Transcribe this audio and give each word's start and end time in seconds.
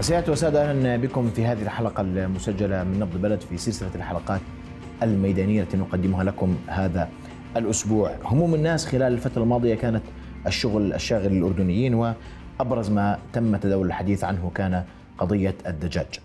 سيادة 0.00 0.32
وسادة 0.32 0.70
أهلا 0.70 0.96
بكم 0.96 1.30
في 1.30 1.46
هذه 1.46 1.62
الحلقة 1.62 2.00
المسجلة 2.00 2.84
من 2.84 3.00
نبض 3.00 3.16
بلد 3.16 3.40
في 3.40 3.56
سلسلة 3.56 3.90
الحلقات 3.94 4.40
الميدانية 5.02 5.62
التي 5.62 5.76
نقدمها 5.76 6.24
لكم 6.24 6.56
هذا 6.66 7.08
الأسبوع. 7.56 8.12
هموم 8.24 8.54
الناس 8.54 8.86
خلال 8.86 9.12
الفترة 9.12 9.42
الماضية 9.42 9.74
كانت 9.74 10.02
الشغل 10.46 10.92
الشاغل 10.92 11.32
للأردنيين 11.32 11.94
وأبرز 11.94 12.90
ما 12.90 13.18
تم 13.32 13.56
تداول 13.56 13.86
الحديث 13.86 14.24
عنه 14.24 14.50
كان 14.54 14.84
قضية 15.18 15.54
الدجاج. 15.66 16.20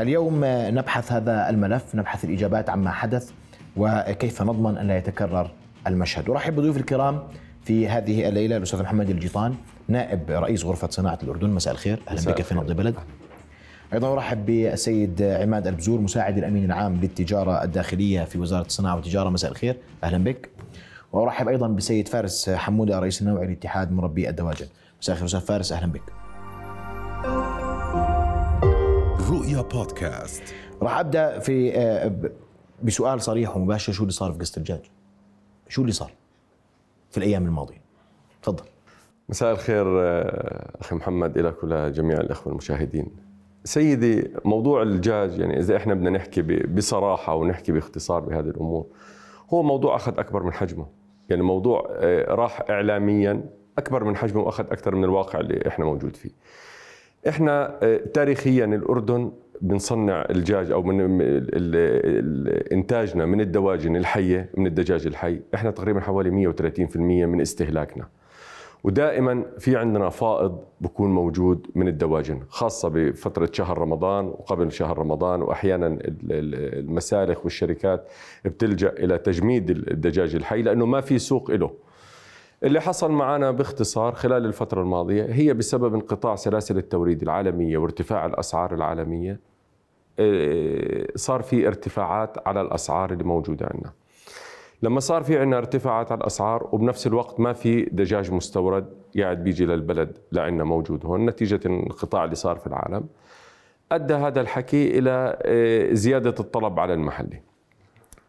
اليوم 0.00 0.40
نبحث 0.44 1.12
هذا 1.12 1.50
الملف 1.50 1.94
نبحث 1.94 2.24
الإجابات 2.24 2.70
عما 2.70 2.90
حدث 2.90 3.30
وكيف 3.76 4.42
نضمن 4.42 4.78
أن 4.78 4.88
لا 4.88 4.96
يتكرر 4.96 5.50
المشهد. 5.86 6.30
أرحب 6.30 6.56
بضيوف 6.56 6.76
الكرام 6.76 7.22
في 7.64 7.88
هذه 7.88 8.28
الليلة 8.28 8.56
الأستاذ 8.56 8.82
محمد 8.82 9.10
الجيطان 9.10 9.54
نائب 9.88 10.30
رئيس 10.30 10.64
غرفة 10.64 10.88
صناعة 10.90 11.18
الأردن. 11.22 11.50
مساء 11.50 11.72
الخير. 11.72 12.02
أهلا 12.08 12.32
بك 12.32 12.42
في 12.42 12.54
نبض 12.54 12.72
بلد 12.72 12.94
أيضا 13.92 14.12
أرحب 14.12 14.46
بالسيد 14.46 15.22
عماد 15.22 15.66
البزور 15.66 16.00
مساعد 16.00 16.38
الأمين 16.38 16.64
العام 16.64 16.96
للتجارة 16.96 17.64
الداخلية 17.64 18.24
في 18.24 18.38
وزارة 18.38 18.66
الصناعة 18.66 18.94
والتجارة. 18.96 19.28
مساء 19.28 19.50
الخير. 19.50 19.76
أهلا 20.04 20.24
بك. 20.24 20.50
وأرحب 21.12 21.48
أيضا 21.48 21.68
بالسيد 21.68 22.08
فارس 22.08 22.50
حموده 22.50 22.98
رئيس 22.98 23.22
النوعي 23.22 23.46
لاتحاد 23.46 23.92
مربي 23.92 24.28
الدواجن. 24.28 24.66
مساء 25.00 25.14
الخير 25.14 25.26
أستاذ 25.26 25.40
فارس. 25.40 25.72
أهلا 25.72 25.92
بك. 25.92 26.02
رؤيا 29.30 29.62
بودكاست. 29.62 30.42
راح 30.82 30.98
أبدأ 30.98 31.38
في 31.38 31.76
آه، 31.76 32.12
بسؤال 32.82 33.22
صريح 33.22 33.56
ومباشر. 33.56 33.92
شو 33.92 34.02
اللي 34.02 34.12
صار 34.12 34.32
في 34.32 34.38
قصة 34.38 34.58
الدجاج 34.58 34.80
شو 35.68 35.82
اللي 35.82 35.92
صار؟ 35.92 36.12
في 37.12 37.18
الأيام 37.18 37.46
الماضية. 37.46 37.82
تفضل. 38.42 38.64
مساء 39.28 39.52
الخير 39.52 39.86
آه، 40.00 40.70
أخي 40.80 40.96
محمد 40.96 41.38
لك 41.38 41.64
ولجميع 41.64 42.20
الإخوة 42.20 42.52
المشاهدين. 42.52 43.06
سيدي 43.64 44.30
موضوع 44.44 44.82
الدجاج 44.82 45.38
يعني 45.38 45.58
إذا 45.58 45.76
إحنا 45.76 45.94
بدنا 45.94 46.10
نحكي 46.10 46.42
بصراحة 46.42 47.34
ونحكي 47.34 47.72
باختصار 47.72 48.20
بهذه 48.20 48.48
الأمور 48.48 48.86
هو 49.50 49.62
موضوع 49.62 49.96
أخذ 49.96 50.18
أكبر 50.18 50.42
من 50.42 50.52
حجمه. 50.52 50.86
يعني 51.28 51.42
موضوع 51.42 51.88
آه، 51.90 52.34
راح 52.34 52.62
اعلاميا 52.70 53.44
أكبر 53.78 54.04
من 54.04 54.16
حجمه 54.16 54.42
وأخذ 54.42 54.64
أكثر 54.64 54.94
من 54.94 55.04
الواقع 55.04 55.40
اللي 55.40 55.68
إحنا 55.68 55.84
موجود 55.84 56.16
فيه. 56.16 56.30
إحنا 57.28 57.78
آه، 57.82 57.96
تاريخيا 57.96 58.64
الأردن 58.64 59.32
بنصنع 59.62 60.26
الدجاج 60.30 60.70
أو 60.70 60.82
من 60.82 61.00
إنتاجنا 62.72 63.26
من 63.26 63.40
الدواجن 63.40 63.96
الحية 63.96 64.50
من 64.56 64.66
الدجاج 64.66 65.06
الحي. 65.06 65.40
إحنا 65.54 65.70
تقريبا 65.70 66.00
حوالي 66.00 66.30
130% 66.30 66.96
من 66.96 67.40
استهلاكنا. 67.40 68.08
ودائما 68.84 69.44
في 69.58 69.76
عندنا 69.76 70.08
فائض 70.08 70.58
بكون 70.80 71.10
موجود 71.10 71.66
من 71.74 71.88
الدواجن 71.88 72.40
خاصة 72.48 72.88
بفترة 72.88 73.48
شهر 73.52 73.78
رمضان 73.78 74.26
وقبل 74.26 74.72
شهر 74.72 74.98
رمضان. 74.98 75.42
وأحيانا 75.42 75.98
المسالخ 76.30 77.44
والشركات 77.44 78.08
بتلجأ 78.44 78.88
إلى 78.88 79.18
تجميد 79.18 79.70
الدجاج 79.70 80.34
الحي 80.34 80.62
لأنه 80.62 80.86
ما 80.86 81.00
في 81.00 81.18
سوق 81.18 81.50
له 81.50 81.70
اللي 82.64 82.80
حصل 82.80 83.12
معنا 83.12 83.50
باختصار 83.50 84.12
خلال 84.12 84.46
الفترة 84.46 84.82
الماضية 84.82 85.24
هي 85.24 85.54
بسبب 85.54 85.94
انقطاع 85.94 86.34
سلاسل 86.34 86.78
التوريد 86.78 87.22
العالمية 87.22 87.78
وارتفاع 87.78 88.26
الأسعار 88.26 88.74
العالمية. 88.74 89.51
صار 91.16 91.42
في 91.42 91.66
ارتفاعات 91.66 92.48
على 92.48 92.60
الأسعار 92.60 93.12
اللي 93.12 93.24
موجودة 93.24 93.66
عندنا. 93.72 93.92
لما 94.82 95.00
صار 95.00 95.22
في 95.22 95.38
عندنا 95.38 95.58
ارتفاعات 95.58 96.12
على 96.12 96.20
الأسعار 96.20 96.68
وبنفس 96.72 97.06
الوقت 97.06 97.40
ما 97.40 97.52
في 97.52 97.82
دجاج 97.82 98.32
مستورد 98.32 98.86
قاعد 99.18 99.44
بيجي 99.44 99.66
للبلد 99.66 100.18
لعنا 100.32 100.64
موجود 100.64 101.06
هون 101.06 101.26
نتيجة 101.26 101.60
الانقطاع 101.66 102.24
اللي 102.24 102.34
صار 102.34 102.56
في 102.56 102.66
العالم 102.66 103.04
أدى 103.92 104.14
هذا 104.14 104.40
الحكي 104.40 104.98
إلى 104.98 105.38
آه، 105.42 105.92
زيادة 105.94 106.34
الطلب 106.40 106.80
على 106.80 106.94
المحلي. 106.94 107.40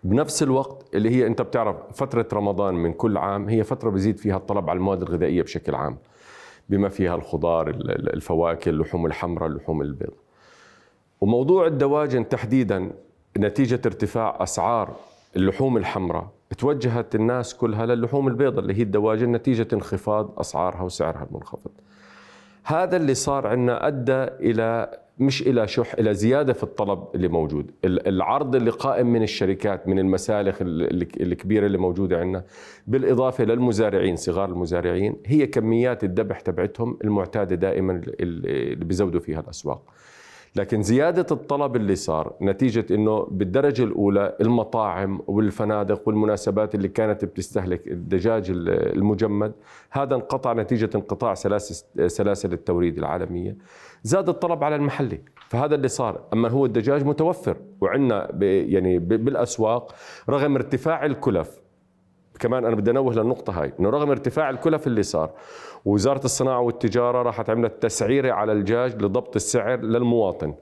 بنفس 0.04 0.44
الوقت 0.44 0.96
اللي 0.96 1.10
هي 1.10 1.28
أنت 1.28 1.42
بتعرف 1.42 1.76
فترة 1.94 2.28
رمضان 2.34 2.74
من 2.76 2.94
كل 2.94 3.18
عام 3.18 3.50
هي 3.50 3.64
فترة 3.64 3.90
بزيد 3.90 4.18
فيها 4.18 4.38
الطلب 4.38 4.70
على 4.70 4.78
المواد 4.78 5.02
الغذائية 5.02 5.42
بشكل 5.42 5.76
عام 5.76 5.98
بما 6.70 6.90
فيها 6.90 7.16
الخضار 7.16 7.70
الفواكه 7.70 8.70
اللحوم 8.70 9.06
الحمراء 9.06 9.50
اللحوم 9.50 9.82
البيض. 9.82 10.14
وموضوع 11.24 11.68
الدواجن 11.68 12.30
تحديدا 12.30 12.92
نتيجة 13.38 13.82
ارتفاع 13.86 14.44
أسعار 14.44 14.96
اللحوم 15.36 15.78
الحمراء 15.78 16.28
توجهت 16.58 17.16
الناس 17.16 17.56
كلها 17.56 17.86
للحوم 17.86 18.28
البيضاء 18.28 18.60
اللي 18.60 18.74
هي 18.74 18.82
الدواجن 18.82 19.32
نتيجة 19.32 19.68
انخفاض 19.74 20.40
أسعارها 20.40 20.82
وسعرها 20.82 21.28
المنخفض. 21.30 21.72
هذا 22.64 22.98
اللي 22.98 23.14
صار 23.14 23.48
عندنا 23.48 23.88
أدى 23.88 24.24
إلى 24.50 24.98
مش 25.20 25.42
إلى 25.42 25.68
شح 25.68 25.94
إلى 25.94 26.14
زيادة 26.14 26.54
في 26.54 26.64
الطلب 26.64 27.04
اللي 27.16 27.28
موجود. 27.28 27.72
العرض 27.86 28.56
اللي 28.56 28.72
قائم 28.72 29.08
من 29.08 29.24
الشركات 29.24 29.88
من 29.88 30.00
المسالخ 30.00 30.58
الكبيرة 30.62 31.66
اللي 31.66 31.78
موجودة 31.78 32.20
عندنا 32.20 32.44
بالإضافة 32.88 33.44
للمزارعين 33.44 34.16
صغار 34.16 34.50
المزارعين 34.50 35.16
هي 35.26 35.48
كميات 35.48 36.04
الذبح 36.04 36.40
تبعتهم 36.40 36.98
المعتادة 37.04 37.56
دائما 37.56 38.02
اللي 38.20 38.86
بيزودوا 38.86 39.20
فيها 39.20 39.40
الأسواق. 39.40 39.94
لكن 40.56 40.84
زيادة 40.84 41.26
الطلب 41.32 41.76
اللي 41.76 41.96
صار 41.96 42.34
نتيجة 42.42 42.86
أنه 42.92 43.28
بالدرجة 43.32 43.84
الأولى 43.84 44.36
المطاعم 44.42 45.22
والفنادق 45.28 46.08
والمناسبات 46.08 46.76
اللي 46.76 46.88
كانت 46.88 47.26
بتستهلك 47.26 47.88
الدجاج 47.88 48.46
المجمد 48.50 49.54
هذا 49.92 50.16
انقطع 50.16 50.54
نتيجة 50.54 50.90
انقطاع 50.96 51.34
سلاسل, 52.08 52.54
التوريد 52.54 52.98
العالمية. 52.98 53.58
زاد 54.04 54.30
الطلب 54.30 54.64
على 54.64 54.76
المحلي 54.76 55.20
فهذا 55.50 55.76
اللي 55.76 55.88
صار. 55.88 56.22
أما 56.34 56.50
هو 56.50 56.66
الدجاج 56.66 57.06
متوفر 57.06 57.58
وعندنا 57.82 58.30
يعني 58.42 59.00
بالأسواق 59.00 59.96
رغم 60.30 60.56
ارتفاع 60.56 61.06
الكلف. 61.06 61.63
كمان 62.40 62.66
أنا 62.66 62.76
بدي 62.76 62.92
أنوه 62.92 63.14
للنقطة 63.14 63.62
هاي 63.62 63.74
إنه 63.80 63.90
رغم 63.90 64.10
ارتفاع 64.10 64.50
الكلف 64.50 64.88
اللي 64.88 65.04
صار 65.04 65.32
وزارة 65.86 66.26
الصناعة 66.26 66.60
والتجارة 66.60 67.22
راحت 67.22 67.50
عملت 67.50 67.84
تسعيرة 67.84 68.32
على 68.32 68.52
الدجاج 68.52 69.04
لضبط 69.04 69.36
السعر 69.36 69.82
للمواطن. 69.82 70.54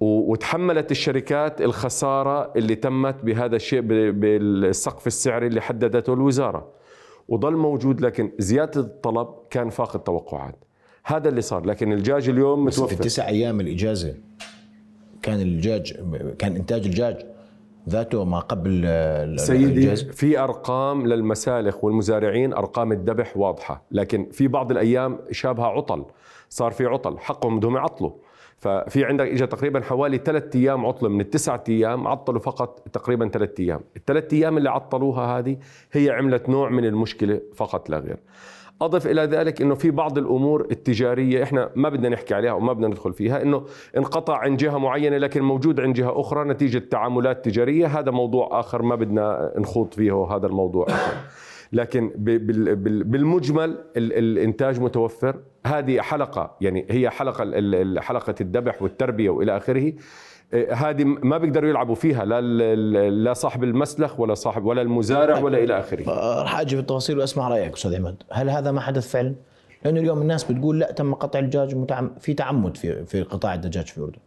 وتحملت 0.00 0.90
الشركات 0.90 1.60
الخسارة 1.60 2.52
اللي 2.56 2.74
تمت 2.74 3.24
بهذا 3.24 3.56
الشيء 3.56 3.80
بالسقف 3.80 5.06
السعري 5.06 5.46
اللي 5.46 5.60
حددته 5.60 6.12
الوزارة. 6.12 6.68
وظل 7.28 7.56
موجود 7.56 8.00
لكن 8.00 8.32
زيادة 8.38 8.80
الطلب 8.80 9.28
كان 9.50 9.70
فاق 9.70 9.96
التوقعات. 9.96 10.64
هذا 11.04 11.28
اللي 11.28 11.40
صار 11.40 11.66
لكن 11.66 11.92
الدجاج 11.92 12.28
اليوم 12.28 12.64
متوفر 12.64 12.86
في 12.86 12.92
التسع 12.92 13.28
أيام 13.28 13.60
الإجازة 13.60 14.14
كان 15.22 15.40
الدجاج 15.40 15.92
كان 16.38 16.56
إنتاج 16.56 16.84
الدجاج 16.84 17.35
ذاته 17.88 18.24
ما 18.24 18.38
قبل 18.38 18.84
سيدي 19.36 19.64
الجاز. 19.64 20.04
في 20.04 20.38
أرقام 20.38 21.06
للمسالخ 21.06 21.84
والمزارعين 21.84 22.52
أرقام 22.52 22.92
الذبح 22.92 23.36
واضحة 23.36 23.82
لكن 23.90 24.28
في 24.32 24.48
بعض 24.48 24.70
الأيام 24.70 25.18
شابها 25.30 25.66
عطل 25.66 26.04
صار 26.48 26.72
في 26.72 26.86
عطل 26.86 27.18
حقهم 27.18 27.58
بدهم 27.58 27.76
يعطلوا 27.76 28.10
ففي 28.58 29.04
عندك 29.04 29.26
اجى 29.26 29.46
تقريبا 29.46 29.80
حوالي 29.80 30.18
ثلاث 30.18 30.56
أيام 30.56 30.86
عطلة 30.86 31.08
من 31.08 31.20
التسعة 31.20 31.64
أيام 31.68 32.06
عطلوا 32.06 32.40
فقط 32.40 32.88
تقريبا 32.92 33.28
ثلاث 33.28 33.60
أيام، 33.60 33.80
الثلاث 33.96 34.32
أيام 34.32 34.58
اللي 34.58 34.70
عطلوها 34.70 35.38
هذه 35.38 35.56
هي 35.92 36.10
عملت 36.10 36.48
نوع 36.48 36.70
من 36.70 36.84
المشكلة 36.84 37.40
فقط 37.54 37.90
لا 37.90 37.98
غير. 37.98 38.16
أضف 38.82 39.06
إلى 39.06 39.22
ذلك 39.22 39.62
إنه 39.62 39.74
في 39.74 39.90
بعض 39.90 40.18
الأمور 40.18 40.66
التجارية 40.70 41.42
إحنا 41.42 41.70
ما 41.74 41.88
بدنا 41.88 42.08
نحكي 42.08 42.34
عليها 42.34 42.52
وما 42.52 42.72
بدنا 42.72 42.88
ندخل 42.88 43.12
فيها 43.12 43.42
إنه 43.42 43.64
انقطع 43.96 44.36
عن 44.36 44.56
جهة 44.56 44.78
معينة 44.78 45.18
لكن 45.18 45.42
موجود 45.42 45.80
عند 45.80 45.94
جهة 45.94 46.20
أخرى 46.20 46.48
نتيجة 46.48 46.78
تعاملات 46.78 47.44
تجارية 47.44 47.86
هذا 47.86 48.10
موضوع 48.10 48.60
آخر 48.60 48.82
ما 48.82 48.94
بدنا 48.94 49.52
نخوض 49.58 49.94
فيه 49.94 50.24
هذا 50.24 50.46
الموضوع. 50.46 50.86
اخر 50.88 51.16
لكن 51.72 52.10
بالمجمل 52.16 53.78
الإنتاج 53.96 54.80
متوفر 54.80 55.36
هذه 55.66 56.00
حلقة 56.00 56.56
يعني 56.60 56.86
هي 56.90 57.10
حلقة 57.10 57.44
حلقة 58.00 58.34
الذبح 58.40 58.82
والتربية 58.82 59.30
وإلى 59.30 59.56
آخره. 59.56 59.92
هذه 60.54 61.04
ما 61.04 61.38
بيقدروا 61.38 61.70
يلعبوا 61.70 61.94
فيها 61.94 62.24
لا 62.24 62.40
لا 63.10 63.32
صاحب 63.32 63.64
المسلخ 63.64 64.20
ولا 64.20 64.34
صاحب 64.34 64.64
ولا 64.64 64.82
المزارع 64.82 65.38
ولا 65.38 65.58
إلى 65.58 65.78
آخره. 65.78 66.08
آه، 66.08 66.42
راح 66.42 66.60
أجي 66.60 66.76
بالتفاصيل 66.76 67.18
وأسمع 67.18 67.48
رأيك 67.48 67.72
أستاذ 67.72 67.96
عماد 67.96 68.22
هل 68.30 68.50
هذا 68.50 68.70
ما 68.70 68.80
حدث 68.80 69.08
فعلا؟ 69.08 69.34
لأنه 69.84 70.00
اليوم 70.00 70.22
الناس 70.22 70.52
بتقول 70.52 70.78
لا 70.78 70.92
تم 70.92 71.14
قطع 71.14 71.38
الدجاج 71.38 71.76
في 72.20 72.34
تعمد 72.34 72.76
في 72.76 73.04
في 73.04 73.22
قطاع 73.22 73.54
الدجاج 73.54 73.86
في 73.86 73.98
الاردن 73.98 74.18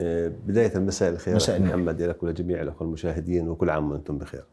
إيه، 0.00 0.32
بداية 0.46 0.78
مساء 0.78 1.10
الخير 1.12 1.34
مساء 1.34 1.60
محمد 1.62 2.02
لك 2.02 2.22
ولجميع 2.22 2.62
الأخوة 2.62 2.88
المشاهدين 2.88 3.48
وكل 3.48 3.70
عام 3.70 3.92
وأنتم 3.92 4.18
بخير. 4.18 4.44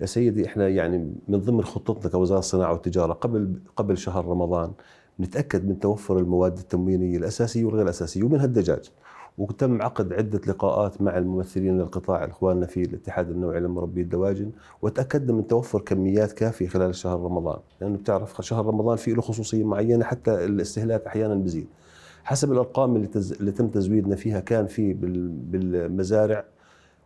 يا 0.00 0.06
سيدي 0.06 0.46
إحنا 0.46 0.68
يعني 0.68 1.14
من 1.28 1.38
ضمن 1.40 1.64
خطتنا 1.64 2.10
كوزارة 2.10 2.38
الصناعة 2.38 2.72
والتجارة 2.72 3.12
قبل 3.12 3.54
قبل 3.76 3.98
شهر 3.98 4.26
رمضان 4.26 4.72
نتأكد 5.20 5.68
من 5.68 5.80
توفر 5.80 6.18
المواد 6.18 6.58
التموينية 6.58 7.16
الأساسية 7.16 7.64
والغير 7.64 7.82
الأساسية 7.82 8.22
ومنها 8.22 8.44
الدجاج. 8.44 8.90
وتم 9.38 9.82
عقد 9.82 10.12
عدة 10.12 10.40
لقاءات 10.46 11.02
مع 11.02 11.18
الممثلين 11.18 11.78
للقطاع 11.78 12.24
إخواننا 12.24 12.66
في 12.66 12.82
الاتحاد 12.82 13.30
النوعي 13.30 13.60
لمربي 13.60 14.00
الدواجن 14.00 14.50
وتأكدنا 14.82 15.32
من 15.32 15.46
توفر 15.46 15.80
كميات 15.80 16.32
كافية 16.32 16.68
خلال 16.68 16.94
شهر 16.94 17.20
رمضان. 17.20 17.58
لأنه 17.80 17.96
بتعرف 17.96 18.40
شهر 18.40 18.66
رمضان 18.66 18.96
فيه 18.96 19.14
له 19.14 19.22
خصوصية 19.22 19.64
معينة 19.64 20.04
حتى 20.04 20.44
الاستهلاك 20.44 21.06
أحيانا 21.06 21.34
بزيد 21.34 21.66
حسب 22.24 22.52
الأرقام 22.52 22.96
اللي, 22.96 23.06
تز... 23.06 23.32
اللي 23.32 23.52
تم 23.52 23.68
تزويدنا 23.68 24.16
فيها 24.16 24.40
كان 24.40 24.66
في 24.66 24.92
بال... 24.92 25.28
بالمزارع 25.28 26.44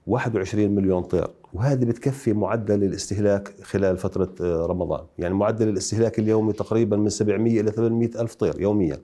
21 0.07 0.71
مليون 0.71 1.03
طير. 1.03 1.27
وهذه 1.55 1.85
بتكفي 1.85 2.33
معدل 2.33 2.85
الاستهلاك 2.85 3.55
خلال 3.63 3.97
فترة 3.97 4.35
آه، 4.41 4.67
رمضان. 4.67 5.01
يعني 5.19 5.35
معدل 5.35 5.69
الاستهلاك 5.69 6.19
اليومي 6.19 6.53
تقريبا 6.53 6.97
من 6.97 7.09
700 7.09 7.61
إلى 7.61 7.71
800 7.71 8.11
ألف 8.21 8.35
طير 8.35 8.61
يوميا. 8.61 8.99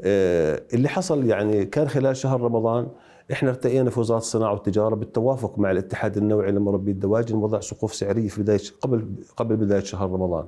اللي 0.00 0.88
حصل 0.88 1.26
يعني 1.26 1.64
كان 1.64 1.88
خلال 1.88 2.16
شهر 2.16 2.40
رمضان 2.40 2.86
إحنا 3.32 3.48
ارتقينا 3.48 3.90
في 3.90 4.00
وزاره 4.00 4.18
الصناعة 4.18 4.52
والتجارة 4.52 4.94
بالتوافق 4.94 5.58
مع 5.58 5.70
الاتحاد 5.70 6.16
النوعي 6.16 6.52
لمربي 6.52 6.90
الدواجن 6.90 7.36
وضع 7.36 7.60
سقوف 7.60 7.94
سعريه 7.94 8.28
في 8.28 8.42
بداية 8.42 8.60
قبل 8.80 9.04
قبل 9.36 9.56
بداية 9.56 9.80
شهر 9.82 10.10
رمضان. 10.10 10.44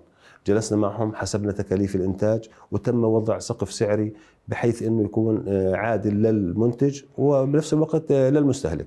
جلسنا 0.47 0.79
معهم 0.79 1.15
حسبنا 1.15 1.53
تكاليف 1.53 1.97
الإنتاج 1.97 2.49
وتم 2.73 3.05
وضع 3.05 3.39
سقف 3.39 3.73
سعري 3.73 4.13
بحيث 4.49 4.83
إنه 4.83 5.05
يكون 5.05 5.45
آه، 5.49 5.75
عادل 5.75 6.23
للمنتج 6.23 7.03
وبنفس 7.19 7.73
الوقت 7.73 8.13
للمستهلك. 8.13 8.87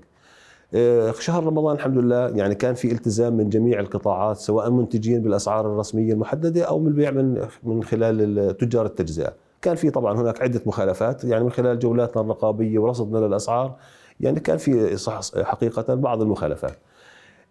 آه، 0.73 1.11
شهر 1.11 1.43
رمضان 1.43 1.75
الحمد 1.75 1.97
لله 1.97 2.29
يعني 2.29 2.55
كان 2.55 2.73
في 2.73 2.91
التزام 2.91 3.33
من 3.37 3.49
جميع 3.49 3.79
القطاعات 3.79 4.37
سواء 4.37 4.69
منتجين 4.69 5.21
بالأسعار 5.21 5.65
الرسمية 5.73 6.13
المحددة 6.13 6.63
أو 6.63 6.79
من 6.79 6.87
البيع 6.87 7.11
من 7.11 7.47
من 7.63 7.83
خلال 7.83 8.57
تجار 8.57 8.85
التجزئة. 8.85 9.33
كان 9.63 9.75
في 9.75 9.89
طبعا 9.89 10.21
هناك 10.21 10.41
عدة 10.41 10.61
مخالفات 10.65 11.23
يعني 11.23 11.43
من 11.43 11.51
خلال 11.51 11.79
جولاتنا 11.79 12.21
الرقابية 12.21 12.79
ورصدنا 12.79 13.17
للأسعار 13.17 13.75
يعني 14.19 14.39
كان 14.39 14.57
في 14.57 14.97
صح 14.97 15.21
حقيقة 15.43 15.93
بعض 15.95 16.21
المخالفات. 16.21 16.77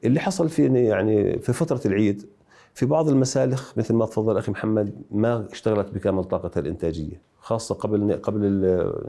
اللي 0.04 0.20
حصل 0.20 0.48
في 0.48 0.66
يعني 0.66 1.38
في 1.38 1.52
فترة 1.52 1.80
العيد 1.86 2.26
في 2.74 2.86
بعض 2.86 3.08
المسالخ 3.08 3.78
مثل 3.78 3.94
ما 3.94 4.06
تفضل 4.06 4.38
أخي 4.38 4.52
محمد 4.52 5.02
ما 5.10 5.46
اشتغلت 5.52 5.90
بكامل 5.94 6.24
طاقتها 6.24 6.60
الإنتاجية 6.60 7.20
خاصة 7.38 7.74
قبل 7.74 8.12
قبل 8.22 8.42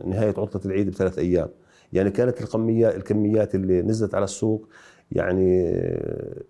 نهاية 0.06 0.34
عطلة 0.38 0.62
العيد 0.66 0.90
بثلاث 0.90 1.20
أيام 1.20 1.50
يعني 1.94 2.12
كانت 2.12 2.42
الكميات 2.42 2.96
الكميات 2.96 3.56
اللي 3.56 3.82
نزلت 3.82 4.16
على 4.16 4.24
السوق 4.24 4.68
يعني 5.12 5.72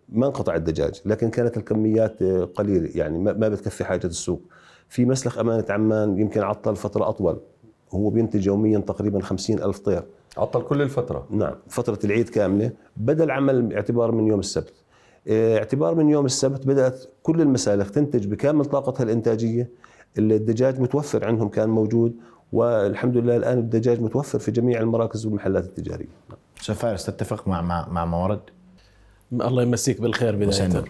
ما 0.09 0.27
انقطع 0.27 0.55
الدجاج 0.55 1.01
لكن 1.05 1.29
كانت 1.29 1.57
الكميات 1.57 2.23
قليله 2.55 2.89
يعني 2.95 3.19
ما 3.19 3.49
بتكفي 3.49 3.83
حاجة 3.83 4.07
السوق 4.07 4.41
في 4.93 5.05
مسلخ 5.05 5.37
أمانة 5.37 5.65
عمان 5.69 6.19
يمكن 6.19 6.41
عطل 6.41 6.75
فترة 6.75 7.09
أطول. 7.09 7.39
هو 7.91 8.09
بينتج 8.09 8.47
يوميا 8.47 8.79
تقريبا 8.79 9.21
خمسين 9.21 9.63
ألف 9.63 9.79
طير. 9.79 10.03
عطل 10.37 10.61
كل 10.61 10.81
الفترة. 10.81 11.27
نعم 11.29 11.55
فترة 11.69 11.99
العيد 12.03 12.29
كاملة. 12.29 12.71
بدأ 12.97 13.23
العمل 13.23 13.73
اعتبار 13.73 14.11
من 14.11 14.27
يوم 14.27 14.39
السبت. 14.39 14.73
آه، 15.27 15.57
اعتبار 15.57 15.95
من 15.95 16.09
يوم 16.09 16.25
السبت 16.25 16.67
بدأت 16.67 17.05
كل 17.23 17.41
المسالخ 17.41 17.91
تنتج 17.91 18.27
بكامل 18.27 18.65
طاقتها 18.65 19.03
الإنتاجية. 19.03 19.69
الدجاج 20.17 20.79
متوفر 20.79 21.25
عندهم 21.25 21.49
كان 21.49 21.69
موجود 21.69 22.15
والحمد 22.51 23.17
لله 23.17 23.37
الآن 23.37 23.57
الدجاج 23.57 24.01
متوفر 24.01 24.39
في 24.39 24.51
جميع 24.51 24.79
المراكز 24.81 25.25
والمحلات 25.25 25.65
التجارية. 25.65 26.07
أستاذ 26.61 26.75
فارس 26.75 27.05
تتفق 27.05 27.47
مع 27.47 27.61
مع 27.61 27.87
مع 27.89 28.05
ما 28.05 28.23
ورد؟ 28.23 28.41
الله 29.33 29.63
يمسيك 29.63 30.01
بالخير 30.01 30.35
بداية. 30.35 30.83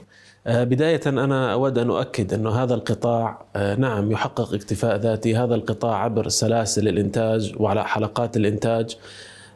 آه، 0.48 0.64
بداية 0.64 1.02
أنا 1.08 1.54
أود 1.54 1.78
أن 1.78 1.90
أؤكد 1.90 2.34
أن 2.34 2.48
هذا 2.48 2.74
القطاع 2.74 3.46
آه، 3.56 3.76
نعم 3.76 4.12
يحقق 4.12 4.54
اكتفاء 4.54 4.96
ذاتي. 4.98 5.36
هذا 5.36 5.56
القطاع 5.56 6.04
عبر 6.04 6.28
سلاسل 6.28 6.88
الإنتاج 6.88 7.54
وعلى 7.58 7.86
حلقات 7.86 8.38
الإنتاج 8.38 8.98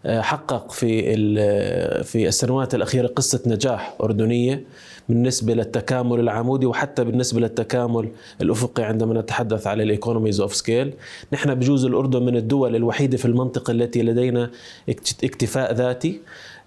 آه، 0.05 0.21
حقق 0.21 0.71
في 0.71 1.03
في 2.03 2.27
السنوات 2.27 2.75
الأخيرة 2.75 3.07
قصة 3.07 3.41
نجاح 3.45 3.95
أردنية 4.03 4.63
بالنسبة 5.09 5.53
للتكامل 5.53 6.19
العمودي 6.19 6.65
وحتى 6.65 7.03
بالنسبة 7.03 7.39
للتكامل 7.39 8.09
الأفقي 8.41 8.83
عندما 8.83 9.21
نتحدث 9.21 9.67
على 9.67 9.83
الإيكونوميز 9.83 10.41
أوف 10.41 10.55
سكيل 10.55 10.93
نحن 11.33 11.55
بجوز 11.55 11.85
الأردن 11.85 12.23
من 12.23 12.35
الدول 12.35 12.75
الوحيدة 12.75 13.17
في 13.17 13.25
المنطقة 13.25 13.71
التي 13.71 14.03
لدينا 14.03 14.49
اكتفاء 15.23 15.73
ذاتي. 15.73 16.21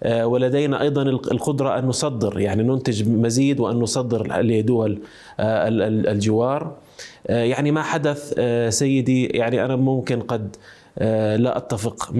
ولدينا 0.05 0.81
أيضا 0.81 1.01
القدرة 1.01 1.79
أن 1.79 1.85
نصدر 1.85 2.39
يعني 2.39 2.63
ننتج 2.63 3.09
مزيد 3.09 3.59
وأن 3.59 3.75
نصدر 3.75 4.41
لدول 4.41 5.01
آه، 5.39 5.67
الجوار. 6.11 6.75
آه، 7.27 7.43
يعني 7.43 7.71
ما 7.71 7.81
حدث 7.81 8.39
سيدي 8.69 9.25
يعني 9.25 9.65
أنا 9.65 9.75
ممكن 9.75 10.21
قد 10.21 10.55
لا 11.37 11.57
أتفق 11.57 12.11
100% 12.11 12.13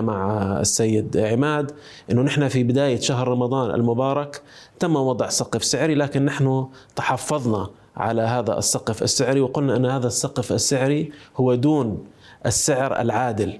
مع 0.00 0.42
السيد 0.60 1.16
عماد 1.16 1.72
إنه 2.10 2.22
نحن 2.22 2.48
في 2.48 2.62
بداية 2.62 3.00
شهر 3.00 3.28
رمضان 3.28 3.74
المبارك 3.74 4.42
تم 4.78 4.96
وضع 4.96 5.28
سقف 5.28 5.64
سعري 5.64 5.94
لكن 5.94 6.24
نحن 6.24 6.66
تحفظنا 6.96 7.68
على 7.96 8.22
هذا 8.22 8.58
السقف 8.58 9.02
السعري 9.02 9.40
وقلنا 9.40 9.76
أن 9.76 9.86
هذا 9.86 10.06
السقف 10.06 10.52
السعري 10.52 11.12
هو 11.36 11.54
دون 11.54 12.04
السعر 12.46 13.00
العادل. 13.00 13.58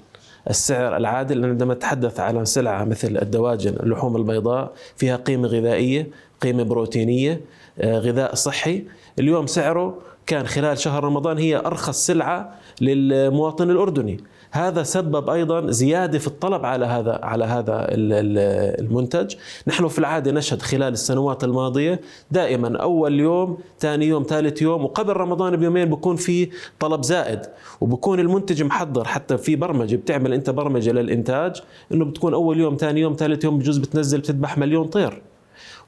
السعر 0.50 0.96
العادل. 0.96 1.44
عندما 1.44 1.74
نتحدث 1.74 2.20
عن 2.20 2.44
سلعة 2.44 2.84
مثل 2.84 3.18
الدواجن 3.22 3.74
اللحوم 3.82 4.16
البيضاء 4.16 4.72
فيها 4.96 5.16
قيمة 5.16 5.48
غذائية 5.48 6.08
قيمة 6.40 6.62
بروتينية 6.62 7.40
آه، 7.80 7.98
غذاء 7.98 8.34
صحي. 8.34 8.84
اليوم 9.18 9.46
سعره 9.46 9.98
كان 10.26 10.46
خلال 10.46 10.78
شهر 10.78 11.04
رمضان 11.04 11.38
هي 11.38 11.56
أرخص 11.56 12.06
سلعة 12.06 12.54
للمواطن 12.80 13.70
الأردني. 13.70 14.20
هذا 14.50 14.82
سبب 14.82 15.30
أيضا 15.30 15.70
زيادة 15.70 16.18
في 16.18 16.26
الطلب 16.26 16.64
على 16.64 16.86
هذا 16.86 17.20
على 17.22 17.44
هذا 17.44 17.86
المنتج، 17.90 19.34
نحن 19.66 19.88
في 19.88 19.98
العادة 19.98 20.32
نشهد 20.32 20.62
خلال 20.62 20.92
السنوات 20.92 21.44
الماضية 21.44 22.00
دائما 22.30 22.78
أول 22.78 23.20
يوم، 23.20 23.58
ثاني 23.80 24.06
يوم، 24.06 24.22
ثالث 24.22 24.62
يوم 24.62 24.84
وقبل 24.84 25.12
رمضان 25.12 25.56
بيومين 25.56 25.90
بكون 25.90 26.16
في 26.16 26.48
طلب 26.80 27.04
زائد 27.04 27.40
وبكون 27.80 28.20
المنتج 28.20 28.62
محضر 28.62 29.04
حتى 29.04 29.38
في 29.38 29.56
برمجة 29.56 29.96
بتعمل 29.96 30.32
أنت 30.32 30.50
برمجة 30.50 30.90
للإنتاج 30.90 31.62
إنه 31.92 32.04
بتكون 32.04 32.34
أول 32.34 32.60
يوم، 32.60 32.76
ثاني 32.76 33.00
يوم، 33.00 33.16
ثالث 33.18 33.44
يوم 33.44 33.58
بجوز 33.58 33.78
بتنزل 33.78 34.18
بتذبح 34.18 34.58
مليون 34.58 34.86
طير. 34.86 35.22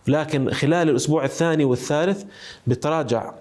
لكن 0.09 0.51
خلال 0.51 0.91
الأسبوع 0.91 1.25
الثاني 1.25 1.65
والثالث 1.65 2.25
بتراجع 2.67 3.33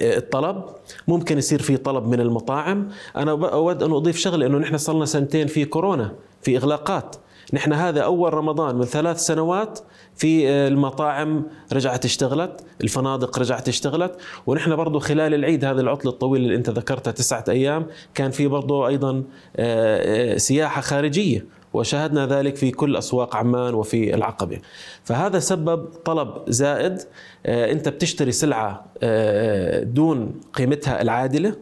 الطلب 0.00 0.64
ممكن 1.08 1.38
يصير 1.38 1.62
في 1.62 1.76
طلب 1.76 2.08
من 2.08 2.20
المطاعم. 2.20 2.88
أنا 3.16 3.30
أود 3.30 3.82
أن 3.82 3.92
أضيف 3.92 4.16
شغله 4.16 4.46
إنه 4.46 4.58
نحن 4.58 4.76
صرنا 4.76 5.04
سنتين 5.04 5.46
في 5.46 5.64
كورونا 5.64 6.12
في 6.42 6.56
إغلاقات. 6.56 7.16
نحن 7.52 7.72
هذا 7.72 8.00
أول 8.00 8.34
رمضان 8.34 8.76
من 8.76 8.84
ثلاث 8.84 9.20
سنوات 9.20 9.80
في 10.16 10.48
المطاعم 10.48 11.42
رجعت 11.72 12.04
اشتغلت 12.04 12.60
الفنادق 12.80 13.38
رجعت 13.38 13.68
اشتغلت. 13.68 14.16
ونحن 14.46 14.76
برضو 14.76 14.98
خلال 14.98 15.34
العيد 15.34 15.64
هذه 15.64 15.80
العطلة 15.80 16.10
الطويلة 16.10 16.44
اللي 16.44 16.56
أنت 16.56 16.70
ذكرتها 16.70 17.10
تسعة 17.10 17.44
أيام 17.48 17.86
كان 18.14 18.30
في 18.30 18.46
برضو 18.48 18.86
أيضا 18.86 19.22
آه، 19.56 20.34
آه، 20.34 20.36
سياحة 20.36 20.80
خارجية. 20.80 21.46
وشاهدنا 21.74 22.26
ذلك 22.26 22.56
في 22.56 22.70
كل 22.70 22.96
أسواق 22.96 23.36
عمان 23.36 23.74
وفي 23.74 24.14
العقبة. 24.14 24.58
فهذا 25.04 25.38
سبب 25.38 25.84
طلب 26.04 26.28
زائد 26.48 26.98
آه، 27.46 27.72
أنت 27.72 27.88
بتشتري 27.88 28.32
سلعة 28.32 28.84
آه، 29.02 29.82
دون 29.82 30.40
قيمتها 30.52 31.02
العادلة 31.02 31.56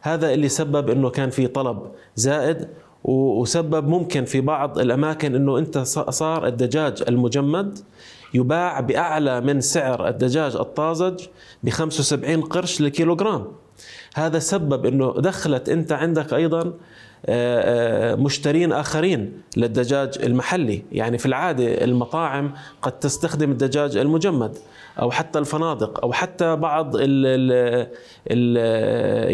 هذا 0.00 0.34
اللي 0.34 0.48
سبب 0.48 0.90
إنه 0.90 1.10
كان 1.10 1.30
في 1.30 1.46
طلب 1.46 1.78
زائد 2.16 2.68
وسبب 3.04 3.88
ممكن 3.88 4.24
في 4.24 4.40
بعض 4.40 4.78
الأماكن 4.78 5.34
إنه 5.34 5.58
أنت 5.58 5.78
صار 5.78 6.46
الدجاج 6.46 7.02
المجمد 7.08 7.78
يباع 8.34 8.80
بأعلى 8.80 9.40
من 9.40 9.60
سعر 9.60 10.08
الدجاج 10.08 10.56
الطازج 10.56 11.26
ب 11.62 11.70
75 11.70 12.40
قرش 12.40 12.80
للكيلوغرام. 12.80 13.46
هذا 14.14 14.38
سبب 14.38 14.86
إنه 14.86 15.14
دخلت 15.18 15.68
أنت 15.68 15.92
عندك 15.92 16.34
أيضا 16.34 16.60
آه، 16.60 16.66
آه، 16.66 16.74
مشترين 18.22 18.72
آخرين 18.72 19.32
للدجاج 19.56 20.18
المحلي، 20.22 20.82
يعني 20.92 21.18
في 21.18 21.26
العادة 21.26 21.84
المطاعم 21.84 22.52
قد 22.82 22.92
تستخدم 22.92 23.50
الدجاج 23.50 23.96
المجمد 23.96 24.56
أو 25.00 25.10
حتى 25.10 25.38
الفنادق 25.38 26.00
أو 26.00 26.12
حتى 26.12 26.56
بعض 26.56 26.96
ال 26.96 27.86
ال 28.30 28.56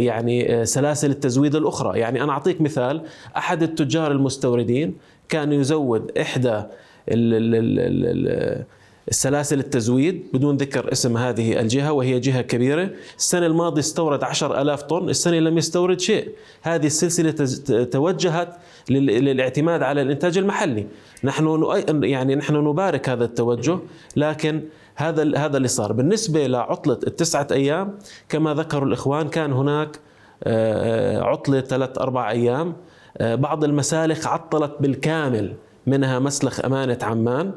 يعني 0.02 0.66
سلاسل 0.66 1.10
التزويد 1.10 1.54
الأخرى، 1.54 1.98
يعني 1.98 2.22
أنا 2.22 2.32
أعطيك 2.32 2.60
مثال 2.60 3.02
أحد 3.36 3.62
التجار 3.62 4.12
المستوردين 4.12 4.96
كان 5.28 5.52
يزود 5.52 6.18
إحدى 6.18 6.48
ال 6.48 6.64
ال 7.08 7.54
ال 7.54 8.64
السلاسل 9.08 9.58
التزويد 9.58 10.26
بدون 10.32 10.56
ذكر 10.56 10.92
اسم 10.92 11.16
هذه 11.16 11.61
الجهة 11.61 11.92
وهي 11.92 12.20
جهة 12.20 12.40
كبيرة. 12.40 12.90
السنة 13.18 13.46
الماضية 13.46 13.80
استورد 13.80 14.25
عشر 14.25 14.62
ألاف 14.62 14.82
طن 14.82 15.08
السنة 15.08 15.38
لم 15.38 15.58
يستورد 15.58 16.00
شيء. 16.00 16.28
هذه 16.62 16.87
السلسلة 16.87 17.84
توجهت 17.84 18.56
للاعتماد 18.90 19.82
على 19.82 20.02
الإنتاج 20.02 20.38
المحلي. 20.38 20.87
نحن 21.25 21.64
يعني 22.02 22.34
نحن 22.34 22.54
نبارك 22.54 23.08
هذا 23.08 23.25
التوجه 23.25 23.78
لكن 24.16 24.62
هذا 24.94 25.38
هذا 25.38 25.56
اللي 25.56 25.68
صار. 25.68 25.92
بالنسبة 25.92 26.46
لعطلة 26.46 26.99
التسعة 27.06 27.46
أيام 27.52 27.99
كما 28.28 28.54
ذكروا 28.54 28.88
الإخوان 28.88 29.28
كان 29.28 29.52
هناك 29.52 29.99
آه، 30.44 31.20
عطلة 31.20 31.61
ثلاث 31.61 31.99
أربع 31.99 32.30
أيام. 32.30 32.76
آه، 33.18 33.34
بعض 33.34 33.64
المسالخ 33.64 34.26
عطلت 34.26 34.73
بالكامل 34.80 35.54
منها 35.87 36.18
مسلخ 36.18 36.64
أمانة 36.64 36.99
عمان. 37.02 37.52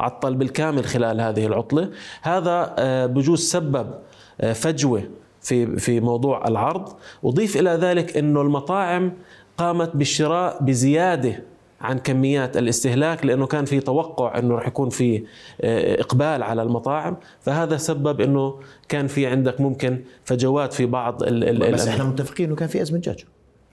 عطل 0.00 0.34
بالكامل 0.34 0.84
خلال 0.84 1.20
هذه 1.20 1.46
العطلة. 1.46 1.90
هذا 2.22 2.74
آه، 2.78 3.06
بجوز 3.06 3.40
سبب 3.40 3.94
آه، 4.40 4.52
فجوة 4.52 5.02
في 5.40 5.76
في 5.76 6.00
موضوع 6.00 6.48
العرض. 6.48 6.88
وضيف 7.22 7.56
إلى 7.56 7.70
ذلك 7.70 8.16
إنه 8.16 8.42
المطاعم 8.42 9.12
قامت 9.56 9.96
بالشراء 9.96 10.62
بزيادة 10.62 11.42
عن 11.80 11.98
كميات 11.98 12.56
الاستهلاك 12.56 13.26
لأنه 13.26 13.46
كان 13.46 13.64
في 13.64 13.80
توقع 13.80 14.38
إنه 14.38 14.54
راح 14.54 14.66
يكون 14.66 14.90
في 14.90 15.24
آه، 15.60 16.00
إقبال 16.00 16.42
على 16.42 16.62
المطاعم. 16.62 17.16
فهذا 17.40 17.76
سبب 17.76 18.20
إنه 18.20 18.60
كان 18.88 19.06
في 19.06 19.26
عندك 19.26 19.60
ممكن 19.60 20.04
فجوات 20.24 20.72
في 20.72 20.86
بعض 20.86 21.22
ال 21.22 21.72
بس 21.72 21.88
إحنا 21.88 22.04
متفقين 22.04 22.46
إنه 22.46 22.56
كان 22.56 22.68
في 22.68 22.82
أزمة 22.82 22.98
دجاج 22.98 23.24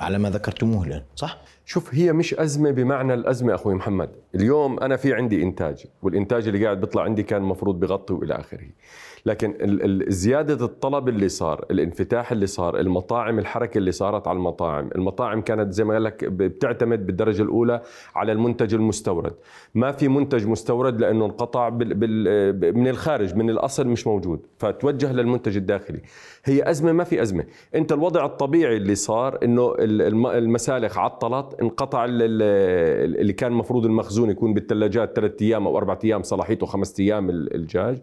على 0.03 0.17
ما 0.17 0.29
ذكرتموه 0.29 0.88
الآن 0.88 1.01
صح؟ 1.15 1.41
شوف 1.65 1.95
هي 1.95 2.13
مش 2.13 2.33
أزمة 2.33 2.72
بمعنى 2.72 3.13
الأزمة 3.13 3.55
أخوي 3.55 3.74
محمد 3.75 4.10
اليوم 4.36 4.79
أنا 4.79 4.95
في 4.95 5.13
عندي 5.13 5.43
إنتاج 5.43 5.86
والإنتاج 6.01 6.48
اللي 6.48 6.65
قاعد 6.65 6.79
بيطلع 6.79 7.01
عندي 7.01 7.24
كان 7.24 7.41
المفروض 7.41 7.79
بغطي 7.79 8.13
وإلى 8.13 8.33
آخره 8.33 8.67
لكن 9.25 9.56
زيادة 10.08 10.65
الطلب 10.65 11.10
اللي 11.10 11.30
صار 11.30 11.65
الانفتاح 11.72 12.32
اللي 12.32 12.48
صار 12.48 12.80
المطاعم 12.80 13.39
الحركة 13.39 13.77
اللي 13.77 13.92
صارت 13.92 14.27
على 14.27 14.38
المطاعم. 14.38 14.89
المطاعم 14.96 15.42
كانت 15.42 15.74
زي 15.74 15.84
ما 15.84 15.94
قال 15.94 16.03
لك 16.03 16.25
بتعتمد 16.25 17.06
بالدرجة 17.06 17.42
الأولى 17.42 17.82
على 18.15 18.32
المنتج 18.32 18.74
المستورد. 18.74 19.34
ما 19.75 19.92
في 19.92 20.08
منتج 20.08 20.48
مستورد 20.48 21.00
لأنه 21.01 21.25
انقطع 21.25 21.70
بال 21.70 21.94
بال 21.94 22.77
من 22.77 22.88
الخارج 22.88 23.36
من 23.36 23.50
الأصل 23.50 23.88
مش 23.88 24.08
موجود 24.08 24.39
فتوجه 24.58 25.13
للمنتج 25.13 25.58
الداخلي. 25.58 26.01
هي 26.46 26.70
أزمة 26.70 26.92
ما 26.92 27.03
في 27.03 27.22
أزمة. 27.22 27.44
أنت 27.75 27.92
الوضع 27.92 28.25
الطبيعي 28.25 28.77
اللي 28.77 28.96
صار 28.96 29.39
أنه 29.44 29.75
المسالخ 29.80 30.98
عطلت 30.98 31.62
انقطع 31.62 32.06
اللي 32.10 33.34
كان 33.34 33.51
المفروض 33.51 33.86
المخزون 33.86 34.30
يكون 34.30 34.53
بالثلاجات 34.53 35.15
ثلاثة 35.15 35.46
أيام 35.46 35.68
أو 35.68 35.77
أربعة 35.77 36.00
أيام 36.03 36.24
صلاحيته 36.24 36.65
خمسة 36.65 37.03
أيام 37.03 37.30
الدجاج. 37.30 38.01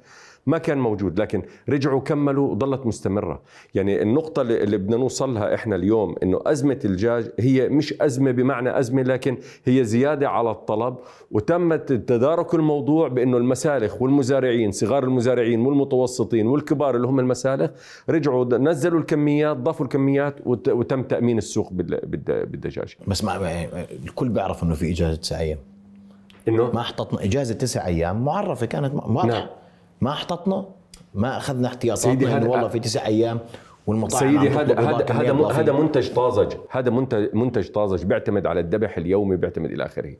ما 0.50 0.58
كان 0.58 0.78
موجود 0.78 1.20
لكن 1.20 1.42
رجعوا 1.68 2.00
كملوا 2.00 2.50
وظلت 2.50 2.86
مستمرة. 2.86 3.42
يعني 3.74 4.02
النقطة 4.02 4.42
اللي 4.42 4.78
بدنا 4.78 4.96
نوصل 4.96 5.34
لها 5.34 5.54
إحنا 5.54 5.76
اليوم 5.76 6.14
إنه 6.22 6.40
أزمة 6.46 6.78
الدجاج 6.84 7.30
هي 7.40 7.68
مش 7.68 7.94
أزمة 8.00 8.30
بمعنى 8.30 8.78
أزمة 8.78 9.02
لكن 9.02 9.36
هي 9.64 9.84
زيادة 9.84 10.28
على 10.28 10.50
الطلب 10.50 10.96
وتم 11.30 11.76
تدارك 11.76 12.54
الموضوع 12.54 13.08
بأنه 13.08 13.36
المسالخ 13.36 14.02
والمزارعين 14.02 14.72
صغار 14.72 15.04
المزارعين 15.04 15.60
والمتوسطين 15.60 16.46
والكبار 16.46 16.96
اللي 16.96 17.06
هم 17.06 17.20
المسالخ 17.20 17.70
رجعوا 18.10 18.44
نزلوا 18.44 19.00
الكميات 19.00 19.56
ضافوا 19.56 19.84
الكميات 19.86 20.34
وتم 20.46 21.02
تأمين 21.02 21.38
السوق 21.38 21.72
بالدجاج. 21.72 22.96
بس 23.06 23.24
ما 23.24 23.66
الكل 24.04 24.28
بيعرف 24.28 24.62
إنه 24.62 24.74
في 24.74 24.90
إجازة 24.92 25.16
تسع 25.16 25.40
أيام. 25.40 25.58
إنه؟ 26.48 26.70
ما 26.74 26.82
حطتنا 26.82 27.24
إجازة 27.24 27.54
تسع 27.54 27.86
أيام 27.86 28.24
معرفة 28.24 28.66
كانت 28.66 28.94
واضحة. 28.94 29.26
نعم. 29.26 29.46
ما 30.00 30.10
احتطنا 30.10 30.64
ما 31.14 31.36
أخذنا 31.36 31.68
احتياطاتنا 31.68 32.36
إنه 32.36 32.50
والله 32.50 32.68
في 32.68 32.78
تسع 32.78 33.06
أيام 33.06 33.38
والمطاعم 33.86 34.32
سيدي 34.32 34.48
هذا 34.48 34.80
هذا 34.80 35.12
هذا 35.12 35.46
هذا 35.52 35.72
منتج 35.72 36.12
طازج 36.14 36.52
هذا 36.70 36.90
منتج 36.90 37.34
منتج 37.34 37.70
طازج 37.70 38.04
بيعتمد 38.04 38.46
على 38.46 38.60
الذبح 38.60 38.96
اليومي 38.96 39.36
بيعتمد 39.36 39.70
إلى 39.70 39.86
آخره. 39.86 40.14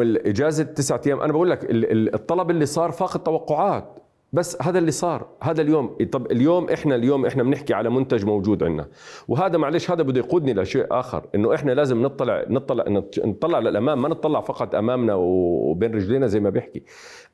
اجازه 0.00 0.64
تسعة 0.64 1.00
أيام 1.06 1.20
أنا 1.20 1.32
بقول 1.32 1.50
لك 1.50 1.66
الطلب 2.14 2.50
اللي 2.50 2.66
صار 2.66 2.90
فاق 2.90 3.16
التوقعات. 3.16 3.98
بس 4.32 4.62
هذا 4.62 4.78
اللي 4.78 4.90
صار 4.90 5.26
هذا 5.42 5.62
اليوم. 5.62 5.96
طب 6.12 6.32
اليوم 6.32 6.68
إحنا 6.70 6.94
اليوم 6.94 7.26
إحنا 7.26 7.42
بنحكي 7.42 7.74
على 7.74 7.90
منتج 7.90 8.24
موجود 8.24 8.62
عندنا. 8.62 8.88
وهذا 9.28 9.58
معلش 9.58 9.90
هذا 9.90 10.02
بده 10.02 10.20
يقودني 10.20 10.54
لشيء 10.54 10.86
آخر 10.90 11.26
إنه 11.34 11.54
إحنا 11.54 11.72
لازم 11.72 12.02
نطلع 12.02 12.44
نطلع 12.48 12.84
نطلع 13.24 13.58
للأمام. 13.58 14.02
ما 14.02 14.08
نطلع 14.08 14.40
فقط 14.40 14.74
أمامنا 14.74 15.14
وبين 15.14 15.94
رجلينا 15.94 16.26
زي 16.26 16.40
ما 16.40 16.50
بيحكي. 16.50 16.82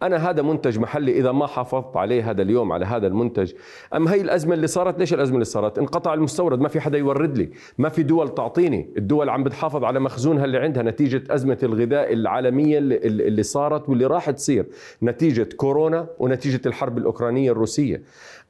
أنا 0.02 0.30
هذا 0.30 0.42
منتج 0.42 0.78
محلي 0.78 1.18
إذا 1.18 1.32
ما 1.32 1.46
حافظت 1.46 1.96
عليه 1.96 2.30
هذا 2.30 2.42
اليوم 2.42 2.72
على 2.72 2.86
هذا 2.86 3.06
المنتج 3.06 3.52
اما 3.94 4.12
هي 4.12 4.20
الأزمة 4.20 4.54
اللي 4.54 4.66
صارت؟ 4.66 4.98
ليش 4.98 5.14
الأزمة 5.14 5.34
اللي 5.34 5.44
صارت؟ 5.44 5.78
انقطع 5.78 6.14
المستورد 6.14 6.60
ما 6.60 6.68
في 6.68 6.80
حدا 6.80 6.98
يورد 6.98 7.38
لي 7.38 7.50
ما 7.78 7.88
في 7.88 8.02
دول 8.02 8.28
تعطيني. 8.34 8.90
الدول 8.96 9.28
عم 9.28 9.44
بتحافظ 9.44 9.84
على 9.84 10.00
مخزونها 10.00 10.44
اللي 10.44 10.58
عندها 10.58 10.82
نتيجة 10.82 11.22
أزمة 11.30 11.58
الغذاء 11.62 12.12
العالمية 12.12 12.78
اللي, 12.78 12.96
اللي 13.06 13.42
صارت 13.42 13.88
واللي 13.88 14.06
راح 14.06 14.30
تصير 14.30 14.66
نتيجة 15.02 15.48
كورونا 15.56 16.06
ونتيجة 16.18 16.60
الحرب 16.66 16.89
الأوكرانية 16.98 17.52
الروسية 17.52 18.02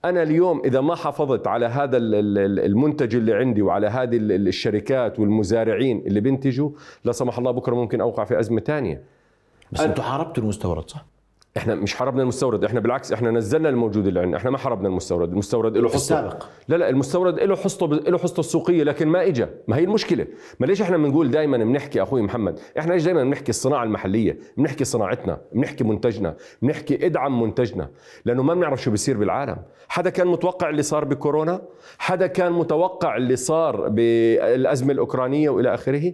أنا 0.05 0.23
اليوم 0.23 0.63
إذا 0.65 0.81
ما 0.81 0.95
حافظت 0.95 1.47
على 1.47 1.67
هذا 1.67 1.97
المنتج 1.97 3.17
اللي 3.17 3.35
عندي 3.35 3.63
وعلى 3.63 3.87
هذه 3.87 4.17
الشركات 4.21 5.19
والمزارعين 5.21 6.03
اللي 6.07 6.21
بينتجوا 6.21 6.71
لا 7.05 7.13
سمح 7.13 7.39
الله 7.39 7.51
بكرة 7.51 7.75
ممكن 7.75 8.01
أوقع 8.01 8.25
في 8.25 8.41
أزمة 8.41 8.61
ثانية 8.61 9.03
بس 9.73 9.81
أنتم 9.81 10.03
حاربتوا 10.03 10.43
المستورد 10.43 10.91
صح؟ 10.91 11.05
إحنا 11.57 11.75
مش 11.75 11.95
حاربنا 11.95 12.23
المستورد 12.23 12.64
إحنا 12.64 12.80
بالعكس 12.80 13.12
إحنا 13.12 13.30
نزلنا 13.30 13.69
الموجود 13.69 14.07
اللي 14.07 14.21
عندنا 14.21 14.37
إحنا 14.37 14.50
ما 14.50 14.59
حاربنا 14.59 14.88
المستورد 14.88 15.30
المستورد 15.33 15.76
له 15.76 15.88
حصته. 15.88 15.97
السابق. 15.97 16.45
لا 16.69 16.76
لا 16.76 16.88
المستورد 16.88 17.40
له 17.40 17.57
حصته 17.57 17.87
له 17.87 18.19
حصته 18.19 18.40
السوقية 18.40 18.83
لكن 18.83 19.09
ما 19.09 19.26
اجى 19.26 19.47
ما 19.69 19.76
هي 19.76 19.85
المشكلة. 19.85 20.26
ما 20.61 20.66
ليش 20.66 20.83
إحنا 20.83 20.97
بنقول 20.97 21.30
دائما 21.30 21.57
بنحكي 21.57 22.02
أخوي 22.02 22.23
محمد؟ 22.23 22.59
إحنا 22.78 22.92
ليش 22.92 23.04
دائما 23.04 23.25
بنحكي 23.25 23.50
الصناعة 23.50 23.85
المحلية؟ 23.85 24.38
بنحكي 24.57 24.85
صناعتنا 24.85 25.40
بنحكي 25.52 25.85
منتجنا 25.85 26.37
بنحكي 26.62 27.07
إدعم 27.07 27.42
منتجنا 27.42 27.88
لأنه 28.25 28.42
ما 28.42 28.54
بنعرف 28.54 28.83
شو 28.83 28.90
بيصير 28.90 29.16
بالعالم. 29.16 29.57
حدا 29.88 30.11
كان 30.11 30.26
متوقع 30.26 30.69
اللي 30.71 30.83
صار 30.83 31.04
بكورونا؟ 31.04 31.62
حدا 31.99 32.26
كان 32.26 32.52
متوقع 32.52 33.16
اللي 33.16 33.37
صار 33.37 33.88
بالأزمة 33.88 34.92
الأوكرانية 34.92 35.50
وإلى 35.50 35.75
آخره؟ 35.75 36.12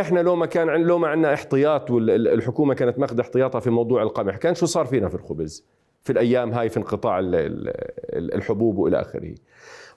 إحنا 0.00 0.20
لو 0.20 0.36
ما 0.36 0.46
كان 0.46 0.82
لو 0.82 0.98
ما 0.98 1.08
عندنا 1.08 1.34
احتياط 1.34 1.90
والحكومة 1.90 2.74
كانت 2.74 2.98
ماخذة 2.98 3.20
احتياطها 3.20 3.60
في 3.60 3.70
موضوع 3.70 4.02
القمح 4.02 4.36
كان 4.36 4.54
شو 4.54 4.66
صار 4.70 4.86
فينا 4.86 5.08
في 5.08 5.14
الخبز 5.14 5.64
في 6.02 6.12
الأيام 6.12 6.52
هاي 6.52 6.68
في 6.68 6.76
انقطاع 6.76 7.20
الحبوب 8.12 8.78
وإلى 8.78 9.00
آخره. 9.00 9.34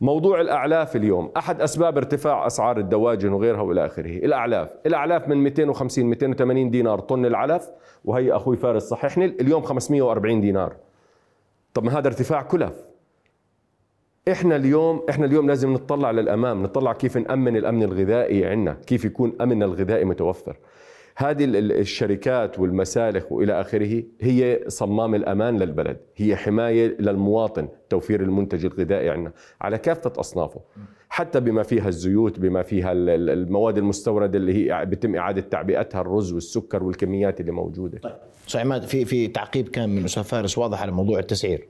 موضوع 0.02 0.42
الأعلاف 0.42 0.96
اليوم 0.96 1.32
أحد 1.38 1.62
أسباب 1.62 1.98
ارتفاع 1.98 2.48
أسعار 2.48 2.78
الدواجن 2.78 3.34
وغيرها 3.34 3.62
وإلى 3.62 3.86
آخره. 3.86 4.18
الأعلاف 4.18 4.76
الأعلاف 4.86 5.28
من 5.28 5.38
250 5.38 6.06
280 6.06 6.72
دينار 6.72 7.00
طن 7.00 7.26
العلف 7.26 7.70
وهي 8.06 8.32
أخوي 8.32 8.58
فارس 8.58 8.84
صححني 8.84 9.26
اليوم 9.26 9.62
540 9.62 10.42
دينار. 10.42 10.76
طب 11.74 11.84
ما 11.84 12.00
هذا 12.00 12.08
ارتفاع 12.08 12.42
كلف. 12.42 12.74
إحنا 14.32 14.56
اليوم 14.56 15.04
إحنا 15.10 15.26
اليوم 15.26 15.48
لازم 15.48 15.74
نطلع 15.74 16.12
للأمام 16.12 16.64
نطلع 16.64 16.94
كيف 16.94 17.18
نأمن 17.18 17.58
الأمن 17.58 17.84
الغذائي 17.84 18.46
عندنا 18.46 18.78
كيف 18.88 19.06
يكون 19.06 19.34
أمن 19.42 19.64
الغذائي 19.64 20.06
متوفر. 20.06 20.58
هذه 21.16 21.46
الشركات 21.60 22.60
والمسالخ 22.60 23.32
وإلى 23.32 23.62
آخره 23.62 24.04
هي 24.22 24.64
صمام 24.68 25.16
الأمان 25.16 25.60
للبلد، 25.60 25.98
هي 26.16 26.36
حماية 26.36 26.98
للمواطن، 27.00 27.68
توفير 27.90 28.24
المنتج 28.24 28.66
الغذائي 28.66 29.10
عندنا 29.10 29.32
على 29.62 29.78
كافة 29.78 30.14
أصنافه، 30.18 30.62
حتى 31.10 31.40
بما 31.40 31.64
فيها 31.64 31.88
الزيوت، 31.88 32.40
بما 32.40 32.62
فيها 32.62 32.92
المواد 32.92 33.78
المستوردة 33.78 34.38
اللي 34.38 34.72
هي 34.72 34.86
بيتم 34.86 35.16
إعادة 35.16 35.42
تعبئتها 35.42 36.02
الرز 36.02 36.34
والسكر 36.34 36.84
والكميات 36.84 37.42
اللي 37.42 37.52
موجودة. 37.52 38.00
طيب، 38.00 38.16
أستاذ 38.48 38.62
عماد 38.62 38.84
في 38.84 39.06
في 39.06 39.28
تعقيب 39.28 39.70
كان 39.70 39.90
من 39.90 40.04
أستاذ 40.04 40.24
فارس 40.24 40.58
واضح 40.58 40.82
على 40.82 40.92
موضوع 40.92 41.20
التسعير. 41.20 41.68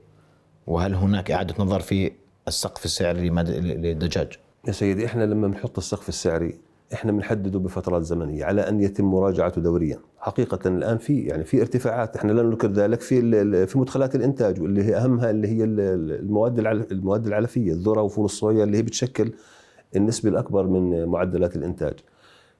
وهل 0.66 0.94
هناك 0.94 1.30
إعادة 1.30 1.54
نظر 1.58 1.80
في 1.80 2.12
السقف 2.48 2.84
السعري 2.84 3.28
للدجاج؟ 3.28 4.32
يا 4.66 4.72
سيدي 4.72 5.06
إحنا 5.06 5.24
لما 5.24 5.48
بنحط 5.48 5.78
السقف 5.78 6.08
السعري 6.08 6.54
إحنا 6.94 7.12
بنحدده 7.12 7.58
بفترات 7.58 8.02
زمنية 8.02 8.44
على 8.44 8.68
أن 8.68 8.80
يتم 8.80 9.04
مراجعته 9.04 9.60
دوريا. 9.60 9.98
حقيقة 10.18 10.68
الآن 10.68 10.98
في 10.98 11.20
يعني 11.20 11.44
في 11.44 11.60
ارتفاعات. 11.60 12.16
إحنا 12.16 12.32
لا 12.32 12.42
ننكر 12.42 12.68
ذلك 12.68 13.00
في 13.00 13.66
في 13.66 13.78
مدخلات 13.78 14.14
الإنتاج 14.14 14.60
واللي 14.60 14.84
هي 14.84 14.96
أهمها 14.96 15.30
اللي 15.30 15.48
هي 15.48 15.64
المواد 15.64 16.58
المواد 16.92 17.26
العلفية 17.26 17.72
الذرة 17.72 18.02
وفول 18.02 18.24
الصويا 18.24 18.64
اللي 18.64 18.78
هي 18.78 18.82
بتشكل 18.82 19.32
النسبة 19.96 20.30
الأكبر 20.30 20.66
من 20.66 21.04
معدلات 21.04 21.56
الإنتاج. 21.56 21.94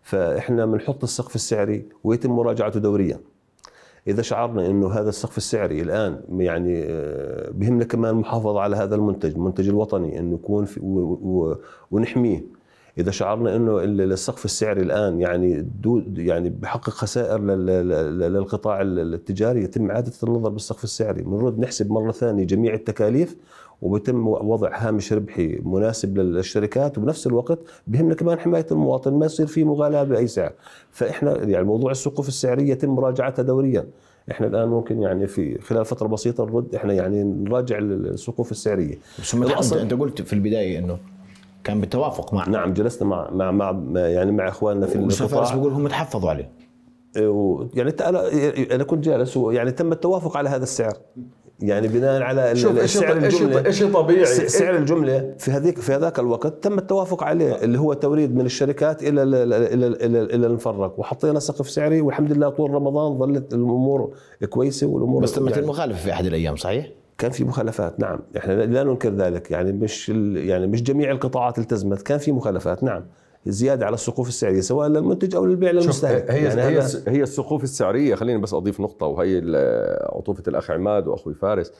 فإحنا 0.03 0.67
بنحط 0.67 1.03
السقف 1.03 1.35
السعري 1.35 1.89
ويتم 2.05 2.31
مراجعته 2.31 2.81
دوريا. 2.81 3.21
إذا 4.09 4.23
شعرنا 4.23 4.67
إنه 4.67 4.91
هذا 4.91 5.09
السقف 5.09 5.37
السعري 5.37 5.83
الآن 5.83 6.21
يعني 6.39 6.85
آه، 6.85 7.51
بهمنا 7.51 7.85
كمان 7.85 8.11
المحافظة 8.15 8.61
على 8.61 8.77
هذا 8.77 8.95
المنتج 8.95 9.31
المنتج 9.31 9.69
الوطني 9.69 10.19
إنه 10.19 10.35
يكون 10.35 10.67
ونحميه. 11.91 12.64
إذا 12.99 13.11
شعرنا 13.11 13.57
إنه 13.57 13.85
السقف 13.85 14.45
السعري 14.45 14.83
الآن 14.83 15.21
يعني 15.21 15.67
يعني 16.17 16.51
بحقق 16.51 16.91
خسائر 16.91 17.41
للقطاع 17.41 18.83
التجاري 18.83 19.63
يتم 19.63 19.91
إعادة 19.91 20.13
النظر 20.23 20.49
بالسقف 20.49 20.85
السعري. 20.85 21.23
بنرد 21.23 21.59
نحسب 21.59 21.91
مرة 21.91 22.13
ثانية 22.13 22.45
جميع 22.45 22.75
التكاليف 22.75 23.37
وبيتم 23.83 24.27
وضع 24.27 24.71
هامش 24.75 25.13
ربحي 25.13 25.61
مناسب 25.65 26.19
للشركات 26.19 26.99
وبنفس 26.99 27.27
الوقت 27.27 27.59
بهمنا 27.87 28.15
كمان 28.15 28.39
حماية 28.39 28.67
المواطن 28.71 29.13
ما 29.13 29.27
يصير 29.27 29.47
في 29.47 29.65
مغالاة 29.65 30.05
بأي 30.05 30.27
سعر. 30.27 30.53
فإحنا 30.91 31.43
يعني 31.43 31.65
موضوع 31.65 31.91
السقوف 31.91 32.29
السعرية 32.29 32.73
يتم 32.73 32.91
مراجعتها 32.91 33.43
دوريا. 33.43 33.87
إحنا 34.31 34.47
الآن 34.47 34.69
ممكن 34.69 35.03
يعني 35.03 35.27
في 35.27 35.61
خلال 35.61 35.85
فترة 35.85 36.07
بسيطة 36.07 36.45
نرد 36.45 36.75
إحنا 36.75 36.93
يعني 36.93 37.25
نراجع 37.25 37.79
السقوف 37.79 38.51
السعرية. 38.51 38.99
بس 39.21 39.35
انت 39.35 39.73
أنت 39.73 39.95
قلت 39.95 40.23
في 40.23 40.33
البداية 40.33 40.79
إنه 40.79 40.99
كان 41.65 41.81
بالتوافق 41.81 42.35
مع 42.35 42.49
نعم 42.49 42.73
جلسنا 42.73 43.09
مع 43.09 43.31
مع, 43.31 43.73
مع 43.73 44.01
يعني 44.01 44.33
مع 44.33 44.49
إخواننا 44.49 44.87
في 44.87 44.97
القطاع. 44.97 45.55
بيقول 45.55 45.73
هم 45.73 45.89
تحفظوا 45.89 46.31
عليه. 46.31 46.51
يعني 47.75 47.95
أنا 48.01 48.29
أنا 48.75 48.85
كنت 48.85 49.05
جالس 49.05 49.37
ويعني 49.37 49.71
تم 49.73 49.93
التوافق 49.93 50.37
على 50.37 50.49
هذا 50.49 50.63
السعر. 50.63 50.97
يعني 51.61 51.89
بناء 51.89 52.23
على 52.23 52.57
شوف 52.57 52.91
سعر 52.91 53.17
الجملة. 53.17 53.71
شيء 53.71 53.93
طبيعي. 53.93 54.27
سعر 54.27 54.77
الجملة 54.77 55.35
في 55.39 55.51
هذيك 55.51 55.79
في 55.79 55.93
هذاك 55.93 56.19
الوقت 56.19 56.65
تم 56.65 56.79
التوافق 56.79 57.25
عليه 57.25 57.55
اللي 57.65 57.79
هو 57.79 57.93
توريد 57.93 58.35
من 58.37 58.47
الشركات 58.47 59.03
إلى 59.03 59.23
إلى 59.23 59.45
إلى 59.45 59.87
إلى, 59.87 60.23
إلى 60.23 60.47
المفرق. 60.47 61.01
وحطينا 61.01 61.41
سقف 61.41 61.71
سعري 61.71 62.01
والحمد 62.01 62.33
لله 62.33 62.49
طول 62.49 62.71
رمضان 62.71 63.19
ظلت 63.19 63.55
الأمور 63.55 64.15
كويسة 64.49 64.87
والأمور 64.87 65.23
بس 65.23 65.33
تمت 65.33 65.51
يعني 65.51 65.63
المخالفة 65.63 65.99
في 65.99 66.13
أحد 66.13 66.27
الأيام 66.27 66.57
صحيح؟ 66.57 66.87
كان 67.19 67.31
في 67.31 67.45
مخالفات 67.45 68.01
نعم. 68.01 68.21
إحنا 68.37 68.53
لا 68.53 68.85
ننكر 68.85 69.11
ذلك 69.15 69.51
يعني 69.51 69.73
مش 69.73 70.09
يعني 70.35 70.67
مش 70.67 70.83
جميع 70.83 71.11
القطاعات 71.11 71.59
التزمت 71.59 72.03
كان 72.03 72.19
في 72.19 72.33
مخالفات 72.33 72.83
نعم. 72.83 73.05
زيادة 73.47 73.87
على 73.87 73.95
السقوف 73.95 74.29
السعرية 74.29 74.61
سواء 74.61 74.89
للمنتج 74.89 75.35
أو 75.35 75.47
للبيع 75.47 75.71
للمستهلك. 75.71 76.31
هي 76.31 76.45
يعني 76.45 76.63
هي, 76.63 76.83
هي 77.09 77.23
السقوف 77.23 77.65
السعرية 77.65 78.15
خليني 78.15 78.41
بس 78.41 78.55
أضيف 78.55 78.81
نقطة 78.81 79.07
وهي 79.07 79.43
عطوفة 80.13 80.43
الأخ 80.49 80.71
عماد 80.71 81.09
وأخوي 81.09 81.35
فارس. 81.35 81.73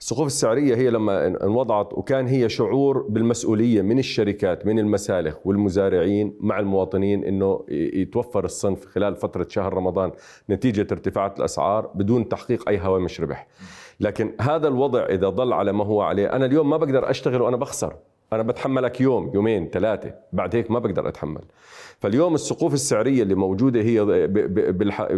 السقوف 0.00 0.26
السعرية 0.26 0.76
هي 0.76 0.90
لما 0.90 1.26
انوضعت 1.26 1.92
وكان 1.92 2.26
هي 2.26 2.48
شعور 2.48 3.02
بالمسؤولية 3.08 3.82
من 3.82 3.98
الشركات 3.98 4.66
من 4.66 4.78
المسالخ 4.78 5.36
والمزارعين 5.44 6.36
مع 6.40 6.58
المواطنين 6.58 7.24
إنه 7.24 7.64
يتوفر 7.68 8.44
الصنف 8.44 8.86
خلال 8.86 9.16
فترة 9.16 9.46
شهر 9.50 9.74
رمضان 9.74 10.12
نتيجة 10.50 10.86
ارتفاعات 10.92 11.38
الأسعار 11.38 11.90
بدون 11.94 12.28
تحقيق 12.28 12.68
أي 12.68 12.78
هوامش 12.78 13.20
ربح. 13.20 13.46
لكن 14.00 14.32
هذا 14.40 14.68
الوضع 14.68 15.04
إذا 15.04 15.28
ظل 15.28 15.52
على 15.52 15.72
ما 15.72 15.84
هو 15.84 16.02
عليه 16.02 16.32
أنا 16.32 16.46
اليوم 16.46 16.70
ما 16.70 16.76
بقدر 16.76 17.10
أشتغل 17.10 17.42
وأنا 17.42 17.56
بخسر. 17.56 17.96
أنا 18.32 18.42
بتحملك 18.42 19.00
يوم 19.00 19.30
يومين 19.34 19.68
ثلاثة 19.68 20.14
بعد 20.32 20.56
هيك 20.56 20.70
ما 20.70 20.78
بقدر 20.78 21.08
أتحمل. 21.08 21.42
فاليوم 21.98 22.34
السقوف 22.34 22.74
السعرية 22.74 23.22
اللي 23.22 23.34
موجودة 23.34 23.80
هي. 23.80 23.94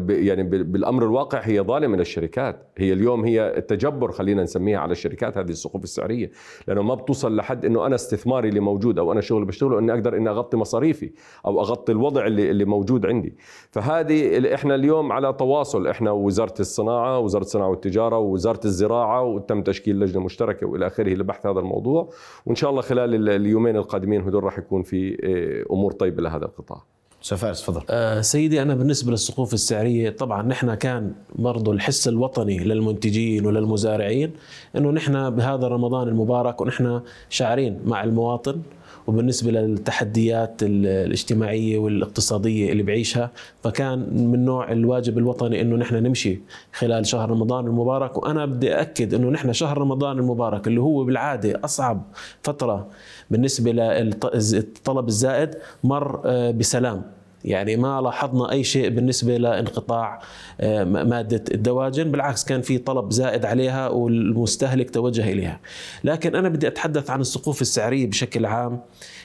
يعني 0.08 0.42
بالأمر 0.42 1.04
الواقع 1.04 1.38
هي 1.38 1.60
ظالمة 1.60 1.96
للشركات. 1.96 2.68
هي 2.76 2.92
اليوم 2.92 3.24
هي 3.24 3.56
التجبر 3.56 4.12
خلينا 4.12 4.42
نسميها 4.42 4.78
على 4.78 4.92
الشركات 4.92 5.38
هذه 5.38 5.50
السقوف 5.50 5.84
السعرية 5.84 6.30
لأنه 6.68 6.82
ما 6.82 6.94
بتوصل 6.94 7.36
لحد 7.36 7.64
إنه 7.64 7.86
أنا 7.86 7.94
استثماري 7.94 8.48
اللي 8.48 8.60
موجود 8.60 8.98
أو 8.98 9.12
أنا 9.12 9.20
شغل 9.20 9.44
بشتغله 9.44 9.78
إني 9.78 9.92
أقدر 9.92 10.16
إني 10.16 10.28
أغطي 10.30 10.56
مصاريفي 10.56 11.10
أو 11.46 11.60
أغطي 11.60 11.92
الوضع 11.92 12.26
اللي 12.26 12.50
اللي 12.50 12.64
موجود 12.64 13.06
عندي. 13.06 13.36
فهذه 13.70 14.54
إحنا 14.54 14.74
اليوم 14.74 15.12
على 15.12 15.32
تواصل 15.32 15.86
إحنا 15.86 16.10
وزارة 16.10 16.54
الصناعة 16.60 17.18
وزارة 17.18 17.42
الصناعة 17.42 17.68
والتجارة 17.68 18.18
ووزارة 18.18 18.60
الزراعة 18.64 19.22
وتم 19.22 19.62
تشكيل 19.62 20.00
لجنة 20.00 20.22
مشتركة 20.22 20.66
وإلى 20.66 20.86
آخره 20.86 21.14
لبحث 21.14 21.46
هذا 21.46 21.60
الموضوع. 21.60 22.08
وإن 22.46 22.54
شاء 22.54 22.70
الله 22.70 22.82
خلال 22.82 23.28
اليومين 23.28 23.76
القادمين 23.76 24.20
هدول 24.20 24.44
راح 24.44 24.58
يكون 24.58 24.82
في 24.82 25.18
آه، 25.24 25.72
أمور 25.74 25.92
طيبة 25.92 26.22
لهذا 26.22 26.44
القطاع. 26.44 26.77
سفارس 27.22 27.62
تفضل. 27.62 27.82
آه 27.90 28.20
سيدي 28.20 28.62
أنا 28.62 28.74
بالنسبة 28.74 29.10
للسقوف 29.10 29.54
السعرية 29.54 30.10
طبعا 30.10 30.42
نحن 30.42 30.74
كان 30.74 31.12
برضه 31.34 31.72
الحس 31.72 32.08
الوطني 32.08 32.58
للمنتجين 32.58 33.46
وللمزارعين 33.46 34.32
إنه 34.76 34.90
نحن 34.90 35.30
بهذا 35.30 35.68
رمضان 35.68 36.08
المبارك 36.08 36.60
ونحن 36.60 37.00
شاعرين 37.30 37.80
مع 37.84 38.04
المواطن. 38.04 38.62
وبالنسبة 39.08 39.50
للتحديات 39.50 40.62
الاجتماعية 40.62 41.78
والاقتصادية 41.78 42.72
اللي 42.72 42.82
بعيشها 42.82 43.30
فكان 43.64 43.98
من 44.30 44.44
نوع 44.44 44.72
الواجب 44.72 45.18
الوطني 45.18 45.60
إنه 45.60 45.76
نحن 45.76 45.94
نمشي 45.94 46.40
خلال 46.72 47.06
شهر 47.06 47.30
رمضان 47.30 47.66
المبارك. 47.66 48.18
وأنا 48.18 48.46
بدي 48.46 48.74
أكد 48.80 49.14
إنه 49.14 49.30
نحن 49.30 49.52
شهر 49.52 49.78
رمضان 49.78 50.18
المبارك 50.18 50.66
اللي 50.66 50.80
هو 50.80 51.04
بالعادة 51.04 51.60
أصعب 51.64 52.02
فترة 52.42 52.88
بالنسبة 53.30 53.72
للطلب 53.72 55.08
الزائد 55.08 55.54
مر 55.84 56.22
آه، 56.24 56.50
بسلام. 56.50 57.17
يعني 57.44 57.76
ما 57.76 58.00
لاحظنا 58.00 58.52
أي 58.52 58.64
شيء 58.64 58.88
بالنسبة 58.88 59.36
لانقطاع 59.36 60.22
آه، 60.60 60.84
مادة 60.84 61.44
الدواجن 61.54 62.10
بالعكس 62.10 62.44
كان 62.44 62.62
في 62.62 62.78
طلب 62.78 63.12
زائد 63.12 63.44
عليها 63.44 63.88
والمستهلك 63.88 64.90
توجه 64.90 65.32
إليها. 65.32 65.60
لكن 66.04 66.36
أنا 66.36 66.48
بدي 66.48 66.68
أتحدث 66.68 67.10
عن 67.10 67.20
السقوف 67.20 67.62
السعرية 67.62 68.06
بشكل 68.06 68.46
عام 68.46 68.80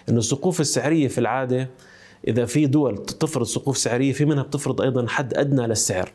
إنه 0.10 0.18
السقوف 0.18 0.62
السعرية 0.62 1.08
في 1.08 1.18
العادة 1.18 1.70
إذا 2.28 2.46
في 2.46 2.66
دول 2.66 2.98
تفرض 3.06 3.46
سقوف 3.46 3.78
سعرية 3.78 4.14
في 4.14 4.26
منها 4.26 4.44
بتفرض 4.44 4.82
أيضا 4.82 5.08
حد 5.08 5.34
أدنى 5.34 5.68
للسعر. 5.68 6.12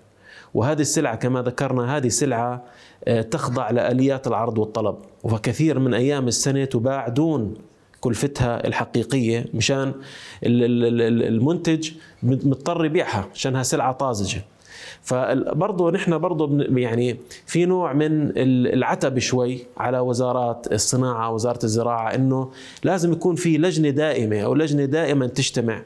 وهذه 0.55 0.81
السلعة 0.81 1.17
كما 1.17 1.43
ذكرنا 1.43 1.97
هذه 1.97 2.09
سلعة 2.09 2.65
آه، 3.05 3.23
تخضع 3.23 3.71
لآليات 3.71 4.27
العرض 4.27 4.59
والطلب. 4.59 4.97
وكثير 5.23 5.79
من 5.79 5.95
أيام 5.95 6.29
السنة 6.29 6.65
تباع 6.65 7.09
دون 7.09 7.55
كلفتها 8.01 8.67
الحقيقية 8.67 9.47
مشان 9.55 9.93
المنتج 10.43 11.91
مضطر 12.23 12.85
يبيعها 12.85 13.29
عشانها 13.35 13.63
سلعة 13.63 13.93
طازجة. 13.93 14.45
فبرضه 15.03 15.91
نحن 15.91 16.19
برضه 16.19 16.65
يعني 16.79 17.17
في 17.47 17.67
نوع 17.67 17.93
من 17.93 18.33
العتب 18.67 19.19
شوي 19.19 19.67
على 19.77 19.99
وزارات 19.99 20.67
الصناعة 20.73 21.31
وزارة 21.31 21.65
الزراعة 21.65 22.15
إنه 22.15 22.51
لازم 22.85 23.13
يكون 23.13 23.35
في 23.37 23.59
لجنة 23.59 23.91
دائمة 23.91 24.41
أو 24.41 24.55
لجنة 24.55 24.85
دائما 24.85 25.27
تجتمع. 25.27 25.83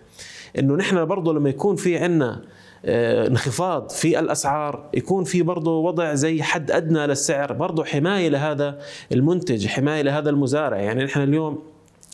إنه 0.59 0.75
نحن 0.75 1.05
برضه 1.05 1.33
لما 1.33 1.51
يكون 1.51 1.77
في 1.77 1.96
عندنا 1.96 2.42
آه، 2.85 3.27
انخفاض 3.27 3.90
في 3.90 4.18
الأسعار 4.18 4.90
يكون 4.94 5.25
في 5.25 5.42
برضه 5.42 5.79
وضع 5.79 6.14
زي 6.14 6.42
حد 6.42 6.70
أدنى 6.70 7.07
للسعر 7.07 7.53
برضه 7.53 7.85
حماية 7.85 8.29
لهذا 8.29 8.79
المنتج 9.12 9.66
حماية 9.66 10.03
لهذا 10.03 10.31
المزارع. 10.31 10.79
يعني 10.79 11.05
نحن 11.05 11.22
اليوم 11.22 11.72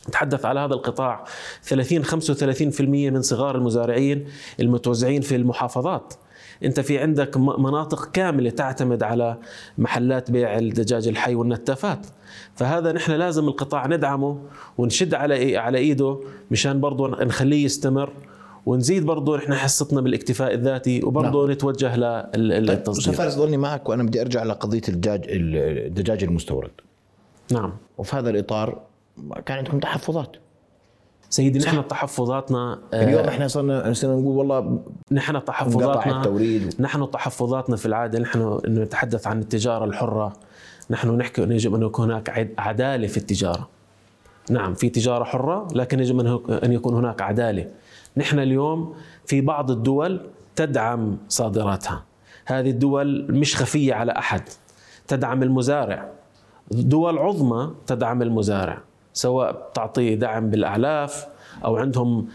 نتحدث 0.09 0.45
على 0.45 0.61
هذا 0.61 0.75
القطاع 0.75 1.25
30 1.63 2.05
35% 2.05 2.81
من 2.81 3.23
صغار 3.23 3.57
المزارعين 3.57 4.25
المتوزعين 4.61 5.21
في 5.21 5.37
المحافظات. 5.37 6.15
انت 6.65 6.81
في 6.81 6.99
عندك 6.99 7.37
مناطق 7.37 8.11
كاملة 8.11 8.51
تعتمد 8.51 9.03
على 9.03 9.37
محلات 9.79 10.31
بيع 10.31 10.59
الدجاج 10.59 11.09
الحي 11.09 11.35
والنتافات. 11.35 12.07
فهذا 12.55 12.93
نحن 12.93 13.13
لازم 13.13 13.49
القطاع 13.49 13.87
ندعمه 13.87 14.39
ونشد 14.79 15.15
على 15.15 15.57
على 15.57 15.79
إيده 15.79 16.21
مشان 16.51 16.81
برضه 16.81 17.25
نخليه 17.25 17.65
يستمر 17.65 18.13
ونزيد 18.67 19.07
برضه 19.07 19.37
نحن 19.37 19.55
حصتنا 19.55 20.01
بالاكتفاء 20.01 20.55
الذاتي 20.55 21.05
وبرضه 21.05 21.43
نعم. 21.43 21.53
نتوجه 21.53 21.97
للتصدير. 22.37 23.07
طيب 23.07 23.15
فارس 23.15 23.35
ضلني 23.35 23.57
معك 23.57 23.89
وأنا 23.89 24.03
بدي 24.03 24.21
أرجع 24.21 24.43
لقضية 24.43 24.83
الدجاج 24.89 25.25
الدجاج 25.29 26.25
المستورد. 26.25 26.71
نعم. 27.53 27.73
وفي 27.99 28.17
هذا 28.17 28.31
الإطار 28.31 28.88
كان 29.47 29.59
عندكم 29.59 29.79
تحفظات. 29.79 30.37
سيدي 31.31 31.59
نحن 31.59 31.89
تحفظاتنا 31.89 32.79
آه، 32.95 33.05
اليوم 33.05 33.25
إحنا 33.25 33.49
صرنا 33.49 33.93
صرنا 33.93 34.15
نقول 34.15 34.37
والله 34.37 34.81
نحن 35.13 35.45
تحفظاتنا 35.45 36.19
التوريد 36.19 36.75
نحن 36.81 37.11
تحفظاتنا 37.11 37.77
في 37.77 37.87
العادة 37.87 38.19
نحن 38.19 38.61
نتحدث 38.67 39.27
عن 39.27 39.39
التجارة 39.39 39.85
الحرة 39.85 40.33
نحن 40.91 41.11
نحكي 41.11 41.45
انه 41.45 41.55
يجب 41.55 41.75
أن 41.75 41.83
يكون 41.83 42.11
هناك 42.11 42.55
عدالة 42.59 43.07
في 43.07 43.17
التجارة. 43.17 43.69
نعم 44.51 44.75
في 44.75 44.89
تجارة 44.89 45.25
حرة 45.25 45.69
لكن 45.73 46.01
يجب 46.01 46.21
أن 46.65 46.73
يكون 46.73 46.95
هناك 46.95 47.23
عدالة. 47.23 47.67
نحن 48.17 48.39
اليوم 48.39 48.95
في 49.27 49.41
بعض 49.41 49.71
الدول 49.71 50.21
تدعم 50.57 51.17
صادراتها. 51.29 52.05
هذه 52.47 52.71
الدول 52.71 53.33
مش 53.33 53.57
خفية 53.57 53.95
على 53.95 54.13
أحد. 54.13 54.43
تدعم 55.09 55.43
المزارع. 55.43 56.09
دول 56.71 57.19
عظمى 57.19 57.71
تدعم 57.87 58.23
المزارع. 58.23 58.79
سواء 59.19 59.71
تعطيه 59.75 60.15
دعم 60.15 60.51
بالأعلاف 60.51 61.27
أو 61.65 61.77
عندهم 61.77 62.29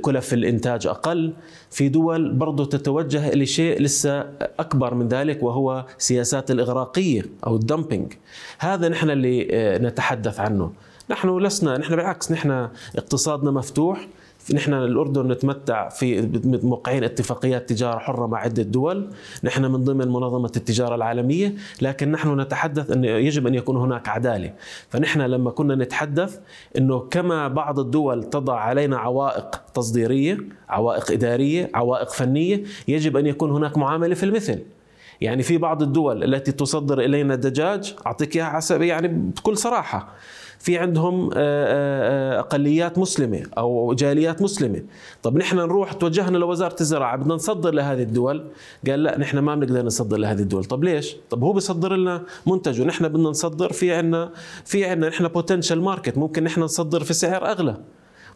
كلف 0.00 0.34
الإنتاج 0.34 0.86
أقل. 0.86 1.32
في 1.70 1.88
دول 1.88 2.32
برضه 2.32 2.64
تتوجه 2.64 3.34
لشيء 3.34 3.82
لسه 3.82 4.20
أكبر 4.58 4.94
من 4.94 5.08
ذلك 5.08 5.42
وهو 5.42 5.84
سياسات 5.98 6.50
الإغراقية 6.50 7.22
أو 7.46 7.56
الدمبينج. 7.56 8.12
هذا 8.58 8.88
نحن 8.88 9.10
اللي 9.10 9.48
آه، 9.50 9.78
نتحدث 9.78 10.40
عنه. 10.40 10.72
نحن 11.10 11.38
لسنا 11.38 11.78
نحن 11.78 11.96
بالعكس 11.96 12.32
نحن 12.32 12.68
اقتصادنا 12.96 13.50
مفتوح. 13.50 14.08
نحن 14.52 14.74
الأردن 14.74 15.28
نتمتع 15.28 15.88
في 15.88 16.28
موقعين 16.62 17.04
اتفاقيات 17.04 17.68
تجارة 17.68 17.98
حرة 17.98 18.26
مع 18.26 18.38
عدة 18.38 18.62
دول، 18.62 19.10
نحن 19.44 19.64
من 19.64 19.84
ضمن 19.84 20.08
منظمة 20.08 20.52
التجارة 20.56 20.94
العالمية، 20.94 21.54
لكن 21.82 22.12
نحن 22.12 22.40
نتحدث 22.40 22.90
انه 22.90 23.08
يجب 23.08 23.46
أن 23.46 23.54
يكون 23.54 23.76
هناك 23.76 24.08
عدالة، 24.08 24.52
فنحن 24.88 25.20
لما 25.20 25.50
كنا 25.50 25.74
نتحدث 25.74 26.38
إنه 26.78 26.98
كما 26.98 27.48
بعض 27.48 27.78
الدول 27.78 28.24
تضع 28.24 28.58
علينا 28.58 28.96
عوائق 28.96 29.62
تصديرية، 29.74 30.38
عوائق 30.68 31.10
إدارية، 31.10 31.70
عوائق 31.74 32.10
فنية، 32.10 32.62
يجب 32.88 33.16
أن 33.16 33.26
يكون 33.26 33.50
هناك 33.50 33.78
معاملة 33.78 34.14
في 34.14 34.22
المثل. 34.22 34.58
يعني 35.20 35.42
في 35.42 35.58
بعض 35.58 35.82
الدول 35.82 36.24
التي 36.24 36.52
تصدر 36.52 37.00
إلينا 37.00 37.34
الدجاج 37.34 37.94
أعطيك 38.06 38.36
إياها 38.36 38.60
يعني 38.70 39.08
بكل 39.08 39.56
صراحة. 39.56 40.08
في 40.64 40.78
عندهم 40.78 41.24
آه، 41.24 41.36
آه، 41.36 42.36
آه، 42.36 42.40
أقليات 42.40 42.98
مسلمة 42.98 43.46
أو 43.58 43.94
جاليات 43.94 44.42
مسلمة. 44.42 44.82
طب 45.22 45.36
نحن 45.36 45.56
نروح 45.56 45.92
توجهنا 45.92 46.38
لوزارة 46.38 46.76
الزراعة 46.80 47.16
بدنا 47.16 47.34
نصدر 47.34 47.74
لهذه 47.74 48.02
الدول. 48.02 48.44
قال 48.88 49.02
لا 49.02 49.18
نحن 49.18 49.38
ما 49.38 49.54
بنقدر 49.54 49.84
نصدر 49.84 50.16
لهذه 50.16 50.40
الدول. 50.40 50.64
طب 50.64 50.84
ليش؟ 50.84 51.16
طب 51.30 51.44
هو 51.44 51.52
بيصدر 51.52 51.96
لنا 51.96 52.22
منتج 52.46 52.80
ونحن 52.80 53.08
بدنا 53.08 53.28
نصدر 53.28 53.72
في 53.72 53.92
عندنا 53.92 54.30
في 54.64 54.84
عندنا 54.84 55.08
نحن 55.08 55.28
potential 55.28 55.82
market 55.82 56.18
ممكن 56.18 56.44
نحن 56.44 56.60
نصدر 56.60 57.04
في 57.04 57.12
سعر 57.12 57.46
أغلى. 57.46 57.76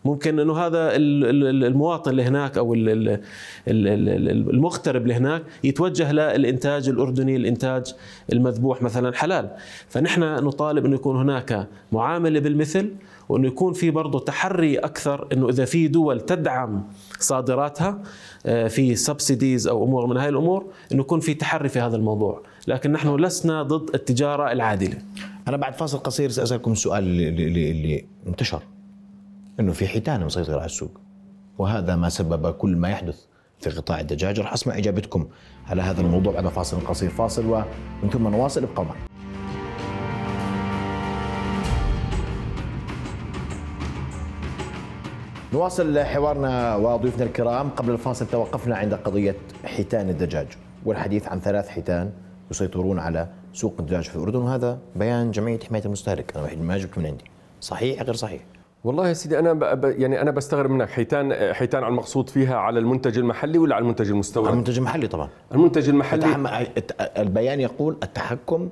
ممكن 0.04 0.40
إنه 0.40 0.58
هذا 0.58 0.96
المواطن 0.96 2.11
اللي 2.11 2.22
هناك 2.22 2.58
أو 2.58 2.74
المغترب 3.68 5.02
اللي 5.02 5.14
هناك 5.14 5.42
يتوجه 5.64 6.12
للإنتاج 6.12 6.88
الأردني 6.88 7.37
الإنتاج 7.37 7.94
المذبوح 8.32 8.82
مثلا 8.82 9.16
حلال. 9.16 9.50
فنحن 9.88 10.20
نطالب 10.20 10.84
إنه 10.84 10.94
يكون 10.94 11.16
هناك 11.16 11.68
معامله 11.92 12.40
بالمثل 12.40 12.90
وإنه 13.28 13.46
يكون 13.46 13.72
في 13.72 13.90
برضه 13.90 14.18
تحري 14.18 14.78
أكثر 14.78 15.28
إنه 15.32 15.48
إذا 15.48 15.64
في 15.64 15.88
دول 15.88 16.20
تدعم 16.20 16.82
صادراتها 17.18 18.02
آه، 18.46 18.68
في 18.68 18.94
سبسيديز 18.94 19.68
أو 19.68 19.84
أمور 19.84 20.06
من 20.06 20.16
هاي 20.16 20.28
الأمور 20.28 20.66
إنه 20.92 21.00
يكون 21.00 21.20
في 21.20 21.34
تحري 21.34 21.68
في 21.68 21.80
هذا 21.80 21.96
الموضوع. 21.96 22.42
لكن 22.68 22.92
نحن 22.92 23.16
لسنا 23.16 23.62
ضد 23.62 23.94
التجارة 23.94 24.52
العادلة. 24.52 24.98
أنا 25.48 25.56
بعد 25.56 25.74
فاصل 25.74 25.98
قصير 25.98 26.30
سأسألكم 26.30 26.72
السؤال 26.72 27.04
اللي, 27.04 27.28
اللي, 27.28 27.70
اللي 27.70 28.04
انتشر 28.26 28.62
إنه 29.61 29.73
في 29.73 29.88
حيتان 29.88 30.25
مسيطره 30.25 30.57
على 30.57 30.64
السوق. 30.64 31.01
وهذا 31.59 31.97
ما 31.97 32.09
سبب 32.09 32.53
كل 32.53 32.77
ما 32.77 32.90
يحدث 32.90 33.25
في 33.59 33.71
قطاع 33.71 34.01
الدجاج. 34.01 34.40
راح 34.40 34.53
أسمع 34.53 34.79
إجابتكم 34.79 35.29
على 35.66 35.83
هذا 35.83 36.01
الموضوع 36.01 36.33
بعد 36.33 36.49
فاصل 36.49 36.87
قصير 36.87 37.11
فاصل 37.11 37.47
ومن 37.47 38.11
ثم 38.12 38.29
نواصل 38.29 38.62
ابقوا 38.62 38.85
معنا 38.85 39.01
نواصل 45.53 45.99
حوارنا 45.99 46.77
وضيوفنا 46.77 47.25
الكرام. 47.25 47.71
قبل 47.71 47.90
الفاصل 47.90 48.27
توقفنا 48.27 48.77
عند 48.77 48.94
قضية 48.94 49.37
حيتان 49.64 50.09
الدجاج 50.09 50.47
والحديث 50.85 51.29
عن 51.29 51.40
ثلاث 51.40 51.68
حيتان 51.68 52.12
يسيطرون 52.51 52.99
على 52.99 53.29
سوق 53.53 53.77
الدجاج 53.81 54.05
في 54.05 54.16
الأردن. 54.16 54.38
وهذا 54.38 54.79
بيان 54.97 55.31
جمعية 55.31 55.61
حماية 55.68 55.85
المستهلك. 55.85 56.37
أنا 56.37 56.62
ما 56.62 56.79
جبت 56.79 56.99
من 56.99 57.07
عندي. 57.07 57.25
صحيح 57.61 58.03
غير 58.03 58.14
صحيح؟ 58.14 58.40
والله 58.84 59.08
يا 59.08 59.12
سيدي 59.12 59.38
أنا 59.38 59.52
ب... 59.52 59.84
يعني 59.84 60.20
أنا 60.20 60.30
بستغرب 60.30 60.70
منك. 60.70 60.88
حيتان 60.88 61.54
حيتان 61.54 61.82
على 61.82 61.90
المقصود 61.90 62.28
فيها 62.28 62.56
على 62.56 62.78
المنتج 62.78 63.18
المحلي 63.18 63.58
ولا 63.58 63.74
على 63.74 63.82
المنتج 63.82 64.10
المستورد؟ 64.10 64.46
على 64.46 64.54
المنتج 64.54 64.78
المحلي 64.78 65.06
طبعا. 65.06 65.28
المنتج 65.54 65.88
المحلي. 65.88 66.26
التحم... 66.26 66.46
البيان 67.18 67.60
يقول 67.60 67.96
التحكم 68.02 68.68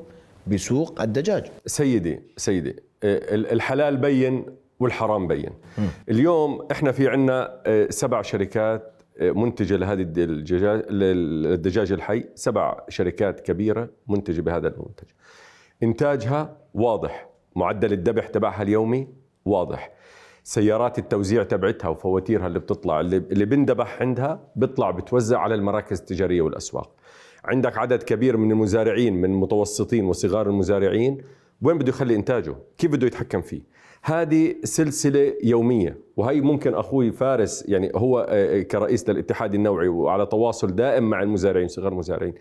بسوق 0.47 1.03
الدجاج. 1.03 1.45
سيدي 1.67 2.21
سيدي 2.37 2.77
الحلال 3.05 3.97
بين 3.97 4.47
والحرام 4.81 5.27
بين. 5.27 5.51
م. 5.79 5.83
اليوم 6.09 6.69
إحنا 6.73 6.93
في 6.93 7.09
عندنا 7.09 7.63
آه، 7.67 7.87
سبع 7.91 8.23
شركات 8.23 8.93
آه، 9.19 9.31
منتجة 9.31 9.77
لهذه 9.77 10.03
الدجاج 10.03 10.83
الدجاج 10.91 11.93
الحي. 11.93 12.25
سبع 12.35 12.81
شركات 12.89 13.41
كبيرة 13.41 13.89
منتجة 14.09 14.41
بهذا 14.41 14.69
المنتج. 14.69 15.09
إنتاجها 15.83 16.57
واضح 16.75 17.29
معدل 17.57 17.93
الذبح 17.93 18.27
تبعها 18.27 18.63
اليومي 18.63 19.09
واضح. 19.47 19.91
سيارات 20.45 20.99
التوزيع 20.99 21.43
تبعتها 21.43 21.89
وفواتيرها 21.89 22.47
اللي 22.47 22.59
بتطلع 22.59 23.01
اللي, 23.01 23.17
اللي 23.17 23.45
بندبح 23.45 24.03
عندها 24.03 24.41
بيطلع 24.57 24.91
بتوزع 24.91 25.39
على 25.39 25.55
المراكز 25.55 26.01
التجارية 26.01 26.43
والأسواق. 26.43 26.91
عندك 27.45 27.79
عدد 27.79 28.03
كبير 28.03 28.37
من 28.37 28.53
المزارعين 28.53 29.21
من 29.21 29.31
متوسطين 29.31 30.05
وصغار 30.05 30.47
المزارعين. 30.49 31.19
وين 31.63 31.79
بده 31.79 31.89
يخلي 31.89 32.15
إنتاجه؟ 32.15 32.57
كيف 32.79 32.91
بده 32.91 33.07
يتحكم 33.07 33.41
فيه؟ 33.41 33.77
هذه 34.03 34.55
سلسلة 34.65 35.35
يومية 35.45 35.99
وهي 36.17 36.41
ممكن 36.41 36.75
أخوي 36.75 37.13
فارس 37.13 37.65
يعني 37.69 37.93
هو 37.95 38.27
آه، 38.29 38.63
كرئيس 38.63 39.09
للاتحاد 39.09 39.55
النوعي 39.55 39.89
وعلى 39.89 40.27
تواصل 40.27 40.75
دائم 40.75 41.11
مع 41.11 41.23
المزارعين 41.23 41.69
صغار 41.69 41.93
المزارعين 41.93 42.35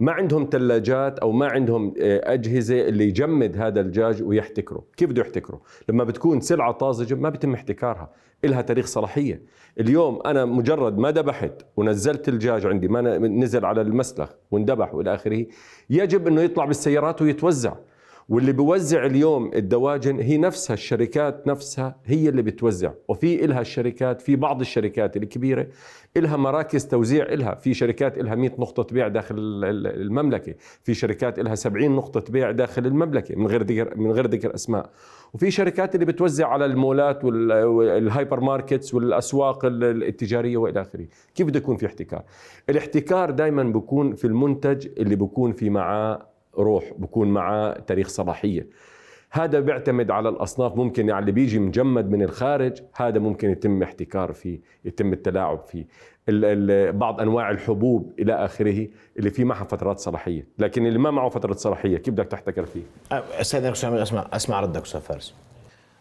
ما 0.00 0.12
عندهم 0.12 0.48
ثلاجات 0.52 1.18
أو 1.18 1.32
ما 1.32 1.46
عندهم 1.46 1.94
آه، 2.00 2.32
أجهزة 2.34 2.88
اللي 2.88 3.04
يجمد 3.04 3.56
هذا 3.56 3.80
الدجاج 3.80 4.22
ويحتكره، 4.22 4.84
كيف 4.96 5.10
بده 5.10 5.22
يحتكره؟ 5.22 5.60
لما 5.88 6.04
بتكون 6.04 6.40
سلعة 6.40 6.72
طازجة 6.72 7.14
ما 7.14 7.28
بيتم 7.28 7.54
احتكارها، 7.54 8.10
إلها 8.44 8.62
تاريخ 8.62 8.86
صلاحية، 8.86 9.42
اليوم 9.80 10.20
أنا 10.26 10.44
مجرد 10.44 10.98
ما 10.98 11.10
ذبحت 11.10 11.52
ونزلت 11.76 12.28
الدجاج 12.28 12.66
عندي 12.66 12.88
ما 12.88 13.18
نزل 13.18 13.64
على 13.64 13.80
المسلخ 13.80 14.30
وانذبح 14.50 14.94
وإلى 14.94 15.14
آخره، 15.14 15.46
يجب 15.90 16.26
إنه 16.26 16.40
يطلع 16.40 16.64
بالسيارات 16.64 17.22
ويتوزع، 17.22 17.74
واللي 18.30 18.52
بوزع 18.52 19.06
اليوم 19.06 19.50
الدواجن 19.54 20.20
هي 20.20 20.38
نفسها 20.38 20.74
الشركات 20.74 21.46
نفسها 21.46 21.96
هي 22.04 22.28
اللي 22.28 22.42
بتوزع. 22.42 22.90
وفي 23.08 23.44
إلها 23.44 23.60
الشركات 23.60 24.20
في 24.20 24.36
بعض 24.36 24.60
الشركات 24.60 25.16
الكبيرة 25.16 25.66
إلها 26.16 26.36
مراكز 26.36 26.86
توزيع 26.86 27.24
إلها 27.24 27.54
في 27.54 27.74
شركات 27.74 28.18
إلها 28.18 28.34
100 28.34 28.50
نقطة 28.58 28.94
بيع 28.94 29.08
داخل 29.08 29.34
المملكة 29.38 30.54
في 30.82 30.94
شركات 30.94 31.38
إلها 31.38 31.54
70 31.54 31.90
نقطة 31.90 32.32
بيع 32.32 32.50
داخل 32.50 32.86
المملكة 32.86 33.36
من 33.36 33.46
غير 33.46 33.62
ذكر 33.62 33.96
من 33.96 34.10
غير 34.12 34.26
ذكر 34.26 34.54
أسماء. 34.54 34.90
وفي 35.34 35.50
شركات 35.50 35.94
اللي 35.94 36.06
بتوزع 36.06 36.48
على 36.48 36.64
المولات 36.64 37.24
وال 37.24 38.40
hypermarkets 38.40 38.94
والأسواق 38.94 39.60
التجارية 39.64 40.56
وإلى 40.56 40.80
آخره. 40.80 41.06
كيف 41.34 41.46
بده 41.46 41.58
يكون 41.58 41.76
في 41.76 41.86
احتكار؟ 41.86 42.22
الاحتكار 42.68 43.30
دائما 43.30 43.62
بيكون 43.62 44.14
في 44.14 44.26
المنتج 44.26 44.88
اللي 44.98 45.16
بيكون 45.16 45.52
في 45.52 45.70
معاه 45.70 46.29
روح 46.58 46.92
بكون 46.98 47.28
معاه 47.28 47.72
تاريخ 47.72 48.08
صلاحيه 48.08 48.66
هذا 49.32 49.60
بيعتمد 49.60 50.10
على 50.10 50.28
الأصناف 50.28 50.76
ممكن 50.76 51.08
يعني 51.08 51.20
اللي 51.20 51.32
بيجي 51.32 51.58
مجمد 51.58 52.10
من 52.10 52.22
الخارج 52.22 52.82
هذا 52.96 53.18
ممكن 53.18 53.50
يتم 53.50 53.82
احتكار 53.82 54.32
فيه 54.32 54.60
يتم 54.84 55.12
التلاعب 55.12 55.60
فيه. 55.60 55.86
ال 56.28 56.44
ال 56.44 56.92
بعض 56.92 57.20
أنواع 57.20 57.50
الحبوب 57.50 58.12
إلى 58.18 58.34
آخره 58.34 58.88
اللي 59.18 59.30
في 59.30 59.44
معها 59.44 59.64
فترات 59.64 59.98
صلاحية. 59.98 60.46
لكن 60.58 60.86
اللي 60.86 60.98
ما 60.98 61.10
معه 61.10 61.28
فتره 61.28 61.52
صلاحية 61.52 61.96
كيف 61.96 62.14
بدك 62.14 62.26
تحتكر 62.26 62.66
فيه؟ 62.66 62.82
أستاذ 63.12 63.64
أسمع 63.64 64.28
أسمع 64.32 64.60
ردك 64.60 64.82
أستاذ 64.82 65.00
فارس. 65.00 65.34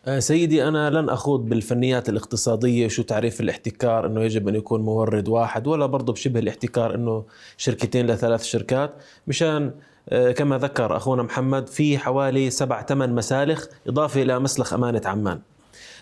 أه، 0.06 0.20
سيدي 0.20 0.68
أنا 0.68 0.90
لن 0.90 1.10
أخوض 1.10 1.50
بالفنيات 1.50 2.10
الاقتصادية 2.10 2.88
شو 2.88 3.04
تعريف 3.04 3.42
الاحتكار 3.42 4.06
أنه 4.06 4.22
يجب 4.22 4.48
أن 4.48 4.56
يكون 4.56 4.82
مورد 4.82 5.28
واحد 5.28 5.68
ولا 5.68 5.86
برضه 5.86 6.14
بشبه 6.14 6.40
الاحتكار 6.40 6.96
أنه 6.96 7.26
شركتين 7.58 8.08
لثلاث 8.08 8.44
شركات 8.44 8.94
مشان 9.28 9.72
كما 10.10 10.58
ذكر 10.58 10.98
أخونا 10.98 11.24
محمد 11.24 11.68
في 11.68 11.98
حوالي 11.98 12.50
سبع 12.50 12.82
ثمان 12.82 13.16
مسالخ 13.16 13.66
إضافة 13.88 14.22
إلى 14.22 14.40
مسلخ 14.40 14.74
أمانة 14.74 15.02
عمان. 15.06 15.40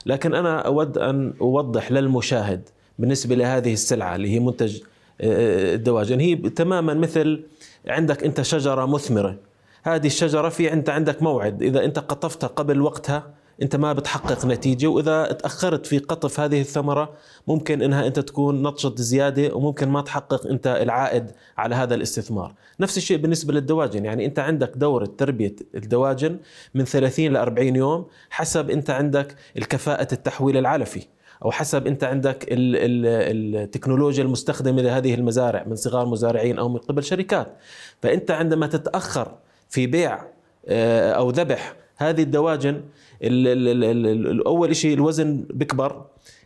لكن 0.06 0.36
أنا 0.36 0.60
أود 0.60 0.98
أن 0.98 1.34
أوضح 1.42 1.92
للمشاهد 1.92 2.70
بالنسبة 3.00 3.36
لهذه 3.36 3.74
السلعة 3.74 4.16
اللي 4.16 4.34
هي 4.34 4.40
منتج 4.40 4.82
آه، 5.22 5.76
الدواجن 5.76 6.20
هي 6.20 6.36
تماما 6.36 6.94
مثل 6.94 7.44
عندك 7.88 8.24
أنت 8.24 8.42
شجرة 8.42 8.86
مثمرة. 8.86 9.36
هذه 9.84 10.08
الشجرة 10.08 10.50
في 10.50 10.74
أنت 10.74 10.90
عندك 10.90 11.24
موعد. 11.24 11.62
إذا 11.64 11.86
أنت 11.86 12.00
قطفتها 12.00 12.48
قبل 12.48 12.82
وقتها 12.82 13.34
أنت 13.62 13.76
ما 13.76 13.94
بتحقق 13.94 14.46
نتيجة 14.46 14.88
وإذا 14.88 15.32
تأخرت 15.32 15.86
في 15.86 15.98
قطف 15.98 16.40
هذه 16.40 16.62
الثمرة 16.62 17.14
ممكن 17.48 17.82
إنها 17.82 18.08
أنت 18.08 18.20
تكون 18.20 18.62
نطشت 18.62 19.02
زيادة 19.02 19.56
وممكن 19.56 19.90
ما 19.90 20.02
تحقق 20.02 20.48
أنت 20.48 20.68
العائد 20.68 21.32
على 21.58 21.76
هذا 21.76 21.96
الاستثمار. 21.96 22.54
نفس 22.80 22.98
الشيء 22.98 23.18
بالنسبة 23.18 23.54
للدواجن 23.54 24.06
يعني 24.06 24.26
أنت 24.26 24.40
عندك 24.40 24.72
دورة 24.76 25.06
تربية 25.06 25.56
الدواجن 25.76 26.38
من 26.74 26.86
30 26.86 27.26
ل 27.26 27.38
40 27.38 27.76
يوم 27.76 28.06
حسب 28.30 28.70
أنت 28.70 28.90
عندك 28.90 29.36
الكفاءة 29.58 30.08
التحويل 30.14 30.58
العلفي 30.58 31.08
أو 31.46 31.52
حسب 31.52 31.88
أنت 31.88 32.04
عندك 32.04 32.46
التكنولوجيا 32.50 34.24
المستخدمة 34.24 34.82
لهذه 34.82 35.14
المزارع 35.14 35.64
من 35.64 35.76
صغار 35.76 36.06
مزارعين 36.06 36.60
أو 36.60 36.70
من 36.70 36.78
قبل 36.78 37.04
شركات. 37.04 37.58
فأنت 38.02 38.32
عندما 38.32 38.68
تتأخر 38.68 39.36
في 39.70 39.88
بيع 39.88 40.38
آه، 40.70 41.12
أو 41.12 41.30
ذبح 41.30 41.76
هذه 41.98 42.24
الدواجن 42.24 42.82
أول 44.46 44.76
شيء 44.76 44.94
الوزن 44.94 45.46
بيكبر 45.50 46.06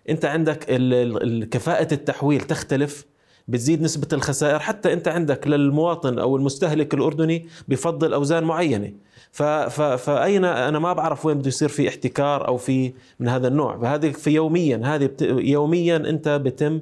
أنت 0.09 0.25
عندك 0.25 0.57
كفاءة 1.51 1.93
التحويل 1.93 2.41
تختلف 2.41 3.05
بتزيد 3.47 3.81
نسبة 3.81 4.07
الخسائر. 4.13 4.59
حتى 4.59 4.93
أنت 4.93 5.07
عندك 5.07 5.47
للمواطن 5.47 6.19
أو 6.19 6.35
المستهلك 6.35 6.93
الأردني 6.93 7.47
بفضل 7.67 8.13
أوزان 8.13 8.43
معينة. 8.43 8.93
فأين 9.31 10.45
أنا 10.45 10.79
ما 10.79 10.93
بعرف 10.93 11.25
وين 11.25 11.37
بده 11.37 11.47
يصير 11.47 11.69
في 11.69 11.87
احتكار 11.87 12.47
أو 12.47 12.57
في 12.57 12.93
من 13.19 13.27
هذا 13.27 13.47
النوع. 13.47 13.77
فهذه 13.77 14.11
في 14.11 14.29
يوميا 14.29 14.81
هذه 14.83 15.09
يوميا 15.21 15.95
أنت 15.95 16.29
بتم 16.29 16.81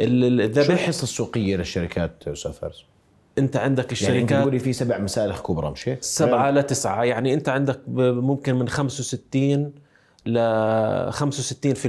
الذبح. 0.00 0.66
شو 0.66 0.72
الحصة 0.72 1.02
السوقية 1.02 1.56
للشركات 1.56 2.28
فارس؟ 2.28 2.84
انت 3.40 3.56
عندك 3.56 3.92
الشركات 3.92 4.30
يعني 4.30 4.44
انت 4.44 4.62
في 4.62 4.72
سبع 4.72 4.98
مسالخ 4.98 5.42
كبرى 5.42 5.70
مش 5.70 5.88
هيك؟ 5.88 6.02
سبعة 6.02 6.50
لتسعة 6.50 7.04
يعني 7.04 7.34
انت 7.34 7.48
عندك 7.48 7.80
ممكن 7.88 8.54
من 8.54 8.68
65 8.68 9.72
ل 10.26 10.38
65% 11.12 11.86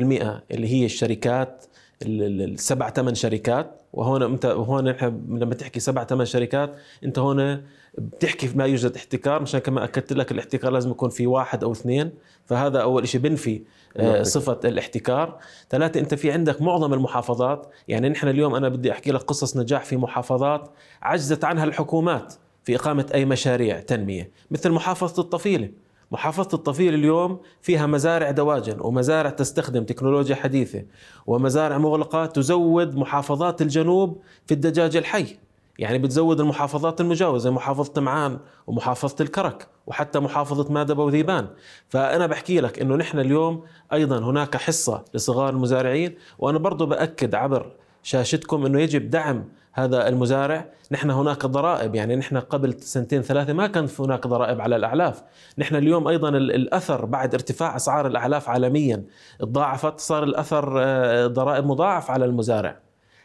اللي 0.51 0.67
هي 0.73 0.85
الشركات 0.85 1.65
السبع 2.01 2.89
ثمان 2.89 3.15
شركات 3.15 3.81
وهون 3.93 4.23
انت 4.23 4.45
هون 4.45 4.87
لما 5.29 5.53
تحكي 5.55 5.79
سبع 5.79 6.03
ثمان 6.03 6.25
شركات 6.25 6.75
انت 7.03 7.19
هون 7.19 7.61
بتحكي 7.97 8.49
ما 8.55 8.65
يوجد 8.65 8.95
احتكار 8.95 9.41
مشان 9.41 9.59
كما 9.59 9.83
أكدت 9.83 10.13
لك 10.13 10.31
الاحتكار 10.31 10.71
لازم 10.71 10.91
يكون 10.91 11.09
في 11.09 11.27
واحد 11.27 11.63
أو 11.63 11.71
اثنين 11.71 12.11
فهذا 12.45 12.81
أول 12.81 13.07
شيء 13.07 13.21
بنفي 13.21 13.61
آه، 13.97 14.23
صفة 14.23 14.59
الاحتكار. 14.65 15.37
ثلاثة 15.69 15.99
أنت 15.99 16.13
في 16.13 16.31
عندك 16.31 16.61
معظم 16.61 16.93
المحافظات 16.93 17.67
يعني 17.87 18.09
نحن 18.09 18.27
اليوم 18.27 18.55
أنا 18.55 18.69
بدي 18.69 18.91
أحكي 18.91 19.11
لك 19.11 19.21
قصص 19.21 19.57
نجاح 19.57 19.85
في 19.85 19.97
محافظات 19.97 20.69
عجزت 21.01 21.43
عنها 21.43 21.63
الحكومات 21.63 22.33
في 22.63 22.75
إقامة 22.75 23.05
أي 23.13 23.25
مشاريع 23.25 23.79
تنمية 23.79 24.31
مثل 24.51 24.69
محافظة 24.71 25.21
الطفيلة. 25.21 25.69
محافظة 26.11 26.49
الطفيل 26.53 26.93
اليوم 26.93 27.39
فيها 27.61 27.85
مزارع 27.87 28.31
دواجن 28.31 28.77
ومزارع 28.79 29.29
تستخدم 29.29 29.83
تكنولوجيا 29.83 30.35
حديثة 30.35 30.83
ومزارع 31.27 31.77
مغلقة 31.77 32.25
تزود 32.25 32.95
محافظات 32.95 33.61
الجنوب 33.61 34.21
في 34.45 34.53
الدجاج 34.53 34.95
الحي. 34.97 35.37
يعني 35.79 35.97
بتزود 35.97 36.39
المحافظات 36.39 37.01
المجاوزة 37.01 37.43
زي 37.43 37.51
محافظة 37.51 37.93
تمعان 37.93 38.39
ومحافظة 38.67 39.15
الكرك 39.21 39.67
وحتى 39.87 40.19
محافظة 40.19 40.73
مادبة 40.73 41.03
وذيبان 41.03 41.47
فأنا 41.89 42.27
بحكي 42.27 42.59
لك 42.59 42.79
أنه 42.79 42.95
نحن 42.95 43.19
اليوم 43.19 43.63
أيضا 43.93 44.19
هناك 44.19 44.57
حصة 44.57 45.05
لصغار 45.13 45.49
المزارعين 45.49 46.15
وأنا 46.39 46.57
برضو 46.57 46.85
بأكد 46.85 47.35
عبر 47.35 47.71
شاشتكم 48.03 48.65
أنه 48.65 48.79
يجب 48.79 49.09
دعم 49.09 49.45
هذا 49.73 50.07
المزارع. 50.07 50.65
نحن 50.91 51.09
هناك 51.09 51.45
ضرائب 51.45 51.95
يعني 51.95 52.15
نحن 52.15 52.37
قبل 52.37 52.81
سنتين 52.81 53.21
ثلاثة 53.21 53.53
ما 53.53 53.67
كان 53.67 53.87
هناك 53.99 54.27
ضرائب 54.27 54.61
على 54.61 54.75
الأعلاف. 54.75 55.23
نحن 55.57 55.75
اليوم 55.75 56.07
أيضا 56.07 56.29
الأثر 56.29 57.05
بعد 57.05 57.33
ارتفاع 57.33 57.75
أسعار 57.75 58.07
الأعلاف 58.07 58.49
عالميا 58.49 59.03
تضاعفت 59.39 59.99
صار 59.99 60.23
الأثر 60.23 60.73
آه، 60.77 61.27
ضرائب 61.27 61.65
مضاعف 61.65 62.11
على 62.11 62.25
المزارع. 62.25 62.79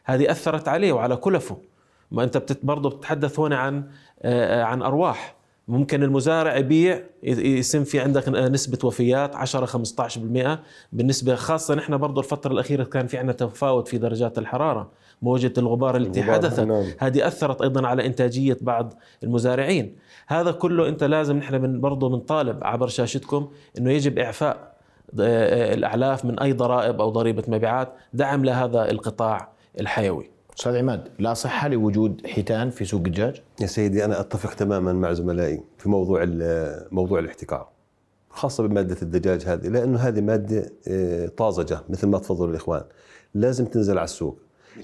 هذه 0.04 0.30
أثرت 0.30 0.68
عليه 0.68 0.92
وعلى 0.92 1.16
كلفه. 1.16 1.56
ما 2.10 2.24
أنت 2.24 2.56
برضه 2.62 2.90
بتتحدث 2.90 3.40
هنا 3.40 3.56
عن 3.56 3.84
آه، 4.22 4.62
عن 4.62 4.82
أرواح. 4.82 5.36
ممكن 5.68 6.02
المزارع 6.02 6.56
يبيع 6.56 7.02
يسم 7.22 7.84
في 7.84 8.00
عندك 8.00 8.28
نسبة 8.28 8.78
وفيات 8.84 9.36
10 9.36 9.66
15% 9.66 10.58
بالنسبة 10.92 11.34
خاصة 11.34 11.74
نحن 11.74 11.96
برضه 11.96 12.20
الفترة 12.20 12.52
الأخيرة 12.52 12.84
كان 12.84 13.06
في 13.06 13.18
عندنا 13.18 13.32
تفاوت 13.32 13.88
في 13.88 13.98
درجات 13.98 14.38
الحرارة 14.38 14.90
موجة 15.22 15.52
الغبار 15.58 15.96
التي 15.96 16.22
حدثت. 16.22 16.60
نعم. 16.60 16.84
هذه 16.98 17.26
أثرت 17.26 17.62
أيضا 17.62 17.86
على 17.86 18.06
إنتاجية 18.06 18.58
بعض 18.60 18.94
المزارعين. 19.22 19.96
هذا 20.26 20.50
كله 20.52 20.88
أنت 20.88 21.04
لازم 21.04 21.36
نحن 21.36 21.60
من 21.60 21.80
برضه 21.80 22.08
بنطالب 22.08 22.64
عبر 22.64 22.88
شاشتكم 22.88 23.48
أنه 23.78 23.90
يجب 23.90 24.18
إعفاء 24.18 24.76
آه، 25.20 25.74
الأعلاف 25.74 26.24
من 26.24 26.40
أي 26.40 26.52
ضرائب 26.52 27.00
أو 27.00 27.10
ضريبة 27.10 27.42
مبيعات 27.48 27.92
دعم 28.12 28.44
لهذا 28.44 28.90
القطاع 28.90 29.48
الحيوي. 29.80 30.35
أستاذ 30.58 30.76
عماد 30.76 31.08
لا 31.18 31.34
صحة 31.34 31.68
لوجود 31.68 32.26
حيتان 32.26 32.70
في 32.70 32.84
سوق 32.84 33.02
الدجاج؟ 33.06 33.42
يا 33.60 33.66
سيدي 33.66 34.04
أنا 34.04 34.20
أتفق 34.20 34.54
تماما 34.54 34.92
مع 34.92 35.12
زملائي 35.12 35.62
في 35.78 35.88
موضوع 35.88 36.24
موضوع 36.90 37.18
الاحتكار 37.18 37.68
خاصة 38.30 38.66
بمادة 38.66 38.96
الدجاج 39.02 39.42
هذه 39.46 39.68
لأنه 39.68 39.98
هذه 39.98 40.20
مادة 40.20 40.72
آه، 40.88 41.26
طازجة 41.26 41.80
مثل 41.88 42.06
ما 42.06 42.18
تفضلوا 42.18 42.50
الإخوان 42.50 42.82
لازم 43.34 43.64
تنزل 43.64 43.98
على 43.98 44.04
السوق 44.04 44.38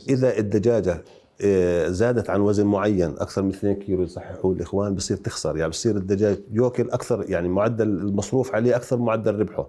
إذا 0.09 0.39
الدجاجة 0.39 1.05
آه، 1.45 1.89
زادت 1.89 2.31
عن 2.31 2.41
وزن 2.41 2.67
معين 2.67 3.11
أكثر 3.19 3.43
من 3.43 3.51
2 3.51 3.75
كيلو 3.75 4.03
يصححوا 4.03 4.55
الإخوان 4.55 4.95
بصير 4.95 5.17
تخسر 5.17 5.57
يعني 5.57 5.71
بصير 5.71 5.97
الدجاج 5.97 6.39
ياكل 6.53 6.91
أكثر 6.91 7.25
يعني 7.31 7.49
معدل 7.49 7.89
المصروف 7.89 8.55
عليه 8.55 8.77
أكثر 8.77 8.97
من 8.97 9.05
معدل 9.05 9.35
ربحه 9.35 9.69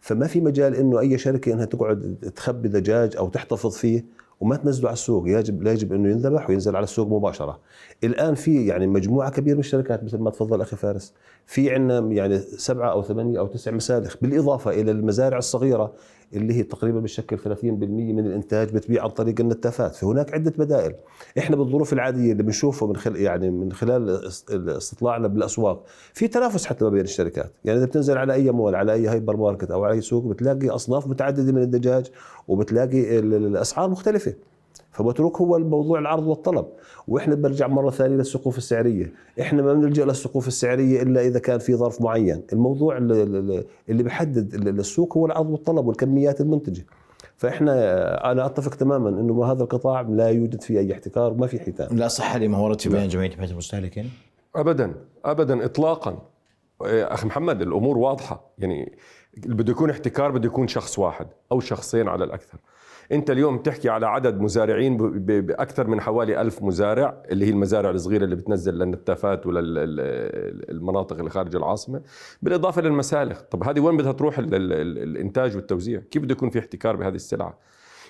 فما 0.00 0.26
في 0.26 0.40
مجال 0.40 0.74
إنه 0.74 1.00
أي 1.00 1.18
شركة 1.18 1.52
إنها 1.52 1.64
تقعد 1.64 2.32
تخبي 2.36 2.68
دجاج 2.68 3.16
أو 3.16 3.28
تحتفظ 3.28 3.76
فيه 3.76 4.18
وما 4.40 4.56
تنزله 4.56 4.88
على 4.88 4.94
السوق. 4.94 5.28
يجب 5.28 5.62
لا 5.62 5.72
يجب 5.72 5.92
أنه 5.92 6.10
ينذبح 6.10 6.50
وينزل 6.50 6.76
على 6.76 6.84
السوق 6.84 7.08
مباشرة. 7.08 7.60
الآن 8.04 8.34
في 8.34 8.66
يعني 8.66 8.86
مجموعة 8.86 9.30
كبيرة 9.30 9.54
من 9.54 9.60
الشركات 9.60 10.04
مثل 10.04 10.18
ما 10.18 10.30
تفضل 10.30 10.60
أخي 10.60 10.76
فارس 10.76 11.14
في 11.46 11.74
عندنا 11.74 12.12
يعني 12.12 12.38
سبعة 12.38 12.90
أو 12.90 13.02
ثمانية 13.02 13.38
أو 13.38 13.46
تسع 13.46 13.70
مسالخ 13.70 14.16
بالإضافة 14.22 14.70
إلى 14.70 14.90
المزارع 14.90 15.38
الصغيرة 15.38 15.92
اللي 16.32 16.54
هي 16.54 16.62
تقريبا 16.62 17.00
بتشكل 17.00 17.38
30% 17.38 17.64
من 17.64 18.26
الإنتاج 18.26 18.74
بتبيع 18.74 19.02
عن 19.02 19.10
طريق 19.10 19.40
النتافات. 19.40 19.94
فهناك 19.94 20.34
عدة 20.34 20.52
بدائل. 20.58 20.94
إحنا 21.38 21.56
بالظروف 21.56 21.92
العادية 21.92 22.32
اللي 22.32 22.42
بنشوفه 22.42 22.86
من 22.86 22.96
خلال 22.96 23.16
يعني 23.16 23.50
من 23.50 23.72
خلال 23.72 24.30
استطلاعنا 24.50 25.28
بالأسواق 25.28 25.84
في 26.12 26.28
تنافس 26.28 26.66
حتى 26.66 26.84
ما 26.84 26.90
بين 26.90 27.00
الشركات. 27.00 27.52
يعني 27.64 27.78
إذا 27.78 27.86
بتنزل 27.86 28.18
على 28.18 28.32
أي 28.32 28.50
مول 28.50 28.74
على 28.74 28.92
أي 28.92 29.06
هايبر 29.06 29.36
ماركت 29.36 29.70
أو 29.70 29.84
على 29.84 29.94
أي 29.94 30.00
سوق 30.00 30.24
بتلاقي 30.24 30.68
أصناف 30.68 31.06
متعددة 31.06 31.52
من 31.52 31.62
الدجاج 31.62 32.10
وبتلاقي 32.48 33.18
الأسعار 33.18 33.90
مختلفة. 33.90 34.34
فبترك 34.90 35.36
هو 35.36 35.56
الموضوع 35.56 35.98
العرض 35.98 36.26
والطلب. 36.26 36.66
وإحنا 37.08 37.34
برجع 37.34 37.66
مرة 37.66 37.90
ثانية 37.90 38.16
للسقوف 38.16 38.58
السعرية. 38.58 39.12
إحنا 39.40 39.62
ما 39.62 39.74
بنلجأ 39.74 40.04
للسقوف 40.04 40.48
السعرية 40.48 41.02
إلا 41.02 41.20
إذا 41.20 41.38
كان 41.38 41.58
في 41.58 41.74
ظرف 41.74 42.00
معين. 42.00 42.42
الموضوع 42.52 42.96
اللي 42.96 44.02
بيحدد 44.02 44.54
السوق 44.54 45.16
هو 45.16 45.26
العرض 45.26 45.50
والطلب 45.50 45.86
والكميات 45.86 46.40
المنتجة. 46.40 46.86
فإحنا 47.36 47.72
أنا 48.32 48.46
أتفق 48.46 48.74
تماما 48.74 49.08
إنه 49.08 49.44
هذا 49.44 49.62
القطاع 49.62 50.00
لا 50.00 50.28
يوجد 50.28 50.62
فيه 50.62 50.78
أي 50.78 50.92
احتكار 50.92 51.32
وما 51.32 51.46
في 51.46 51.58
حيتان 51.60 51.96
لا 51.96 52.08
صحه 52.08 52.38
في 52.38 52.88
بيان 52.88 53.08
جمعيه 53.08 53.30
حمايه 53.30 53.50
المستهلكين 53.50 54.10
ابدا 54.56 54.94
ابدا 55.24 55.64
اطلاقا. 55.64 56.22
أخي 56.82 57.26
محمد 57.26 57.62
الأمور 57.62 57.98
واضحة. 57.98 58.50
يعني 58.58 58.98
بده 59.36 59.72
يكون 59.72 59.90
احتكار 59.90 60.30
بده 60.30 60.46
يكون 60.46 60.68
شخص 60.68 60.98
واحد 60.98 61.26
أو 61.52 61.60
شخصين 61.60 62.08
على 62.08 62.24
الأكثر. 62.24 62.58
أنت 63.12 63.30
اليوم 63.30 63.58
تحكي 63.58 63.88
على 63.88 64.06
عدد 64.06 64.40
مزارعين 64.40 64.96
بأكثر 65.46 65.86
من 65.86 66.00
حوالي 66.00 66.40
ألف 66.40 66.62
مزارع 66.62 67.22
اللي 67.30 67.46
هي 67.46 67.50
المزارع 67.50 67.90
الصغيرة 67.90 68.24
اللي 68.24 68.36
بتنزل 68.36 68.74
للنتافات 68.74 69.46
وللمناطق 69.46 71.18
اللي 71.18 71.30
خارج 71.30 71.56
العاصمة 71.56 72.02
بالإضافة 72.42 72.82
للمسالخ. 72.82 73.40
طب 73.40 73.64
هذه 73.64 73.80
وين 73.80 73.96
بدها 73.96 74.12
تروح 74.12 74.38
الإنتاج 74.38 75.56
والتوزيع؟ 75.56 76.00
كيف 76.10 76.22
بده 76.22 76.32
يكون 76.32 76.50
في 76.50 76.58
احتكار 76.58 76.96
بهذه 76.96 77.14
السلعة؟ 77.14 77.58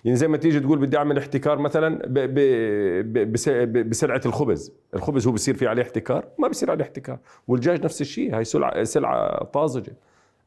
يعني 0.08 0.18
زي 0.18 0.28
ما 0.28 0.36
تيجي 0.36 0.60
تقول 0.60 0.78
بدي 0.78 0.96
أعمل 0.96 1.18
احتكار 1.18 1.58
مثلا 1.58 2.02
بسلعة 3.82 4.20
الخبز، 4.26 4.72
الخبز 4.94 5.26
هو 5.26 5.32
بصير 5.32 5.54
في 5.54 5.66
عليه 5.66 5.82
احتكار؟ 5.82 6.24
ما 6.38 6.48
بصير 6.48 6.70
عليه 6.70 6.84
احتكار، 6.84 7.18
والدجاج 7.48 7.84
نفس 7.84 8.00
الشيء. 8.00 8.36
هاي 8.36 8.44
سلعه 8.44 8.84
سلعة 8.84 9.44
طازجة. 9.44 9.92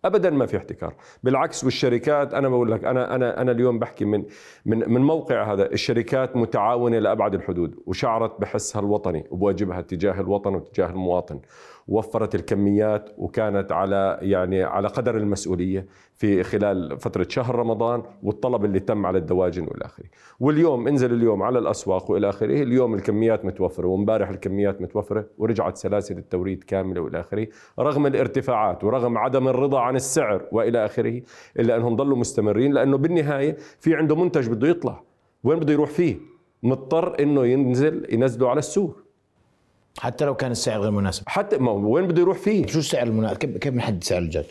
ابدا 0.06 0.30
ما 0.30 0.46
في 0.46 0.58
احتكار. 0.58 0.96
بالعكس 1.24 1.64
والشركات 1.64 2.34
أنا 2.34 2.50
بقول 2.50 2.72
لك 2.72 2.86
أنا 2.86 3.16
أنا 3.16 3.42
أنا 3.42 3.52
اليوم 3.52 3.80
بحكي 3.80 4.06
من 4.06 4.24
من 4.66 4.94
من 4.94 5.02
موقع 5.02 5.54
هذا 5.54 5.72
الشركات 5.72 6.36
متعاونة 6.38 7.00
لأبعد 7.00 7.34
الحدود 7.34 7.76
وشعرت 7.86 8.42
بحسها 8.42 8.80
الوطني 8.80 9.26
وبواجبها 9.32 9.82
تجاه 9.82 10.22
الوطن 10.22 10.56
وتجاه 10.56 10.90
المواطن. 10.90 11.40
وفرت 11.92 12.36
الكميات 12.36 13.10
وكانت 13.18 13.72
على 13.72 14.18
يعني 14.22 14.64
على 14.64 14.88
قدر 14.88 15.18
المسؤولية 15.18 15.86
في 16.14 16.44
خلال 16.44 17.00
فترة 17.00 17.26
شهر 17.30 17.56
رمضان 17.56 18.04
والطلب 18.24 18.66
اللي 18.66 18.80
تم 18.80 19.06
على 19.06 19.18
الدواجن 19.18 19.64
والى 19.64 19.86
آخره. 19.86 20.06
واليوم 20.40 20.88
انزل 20.88 21.14
اليوم 21.14 21.44
على 21.44 21.60
الأسواق 21.60 22.12
والى 22.12 22.30
آخره. 22.30 22.64
اليوم 22.64 22.94
الكميات 22.94 23.46
متوفرة 23.46 23.88
وامبارح 23.88 24.30
الكميات 24.30 24.82
متوفرة 24.82 25.26
ورجعت 25.38 25.78
سلاسل 25.78 26.18
التوريد 26.18 26.64
كاملة 26.64 27.02
والى 27.02 27.20
آخره. 27.20 27.48
رغم 27.80 28.08
الارتفاعات 28.08 28.84
ورغم 28.84 29.18
عدم 29.18 29.48
الرضا 29.48 29.80
عن 29.80 29.96
السعر 29.96 30.48
والى 30.52 30.86
آخره 30.86 31.22
إلا 31.60 31.76
أنهم 31.76 31.96
ضلوا 31.96 32.18
مستمرين 32.18 32.74
لأنه 32.74 32.98
بالنهاية 32.98 33.58
في 33.80 33.96
عنده 33.96 34.16
منتج 34.16 34.50
بده 34.50 34.68
يطلع. 34.68 35.04
وين 35.44 35.60
بده 35.60 35.74
يروح 35.74 35.90
فيه؟ 35.90 36.18
مضطر 36.64 37.20
إنه 37.20 37.46
ينزل 37.46 38.08
ينزله 38.14 38.50
على 38.50 38.60
السوق. 38.60 39.11
حتى 40.00 40.26
لو 40.26 40.36
كان 40.36 40.52
السعر 40.52 40.80
غير 40.82 40.92
مناسب. 40.92 41.24
حتى 41.28 41.58
ما 41.58 41.72
وين 41.72 42.08
بده 42.08 42.22
يروح 42.22 42.38
فيه؟ 42.38 42.66
شو 42.68 42.80
السعر 42.80 43.08
المناسب؟ 43.08 43.38
كيف 43.38 43.58
كيف 43.58 43.74
بنحدد 43.74 44.04
سعر 44.04 44.22
الدجاج 44.22 44.46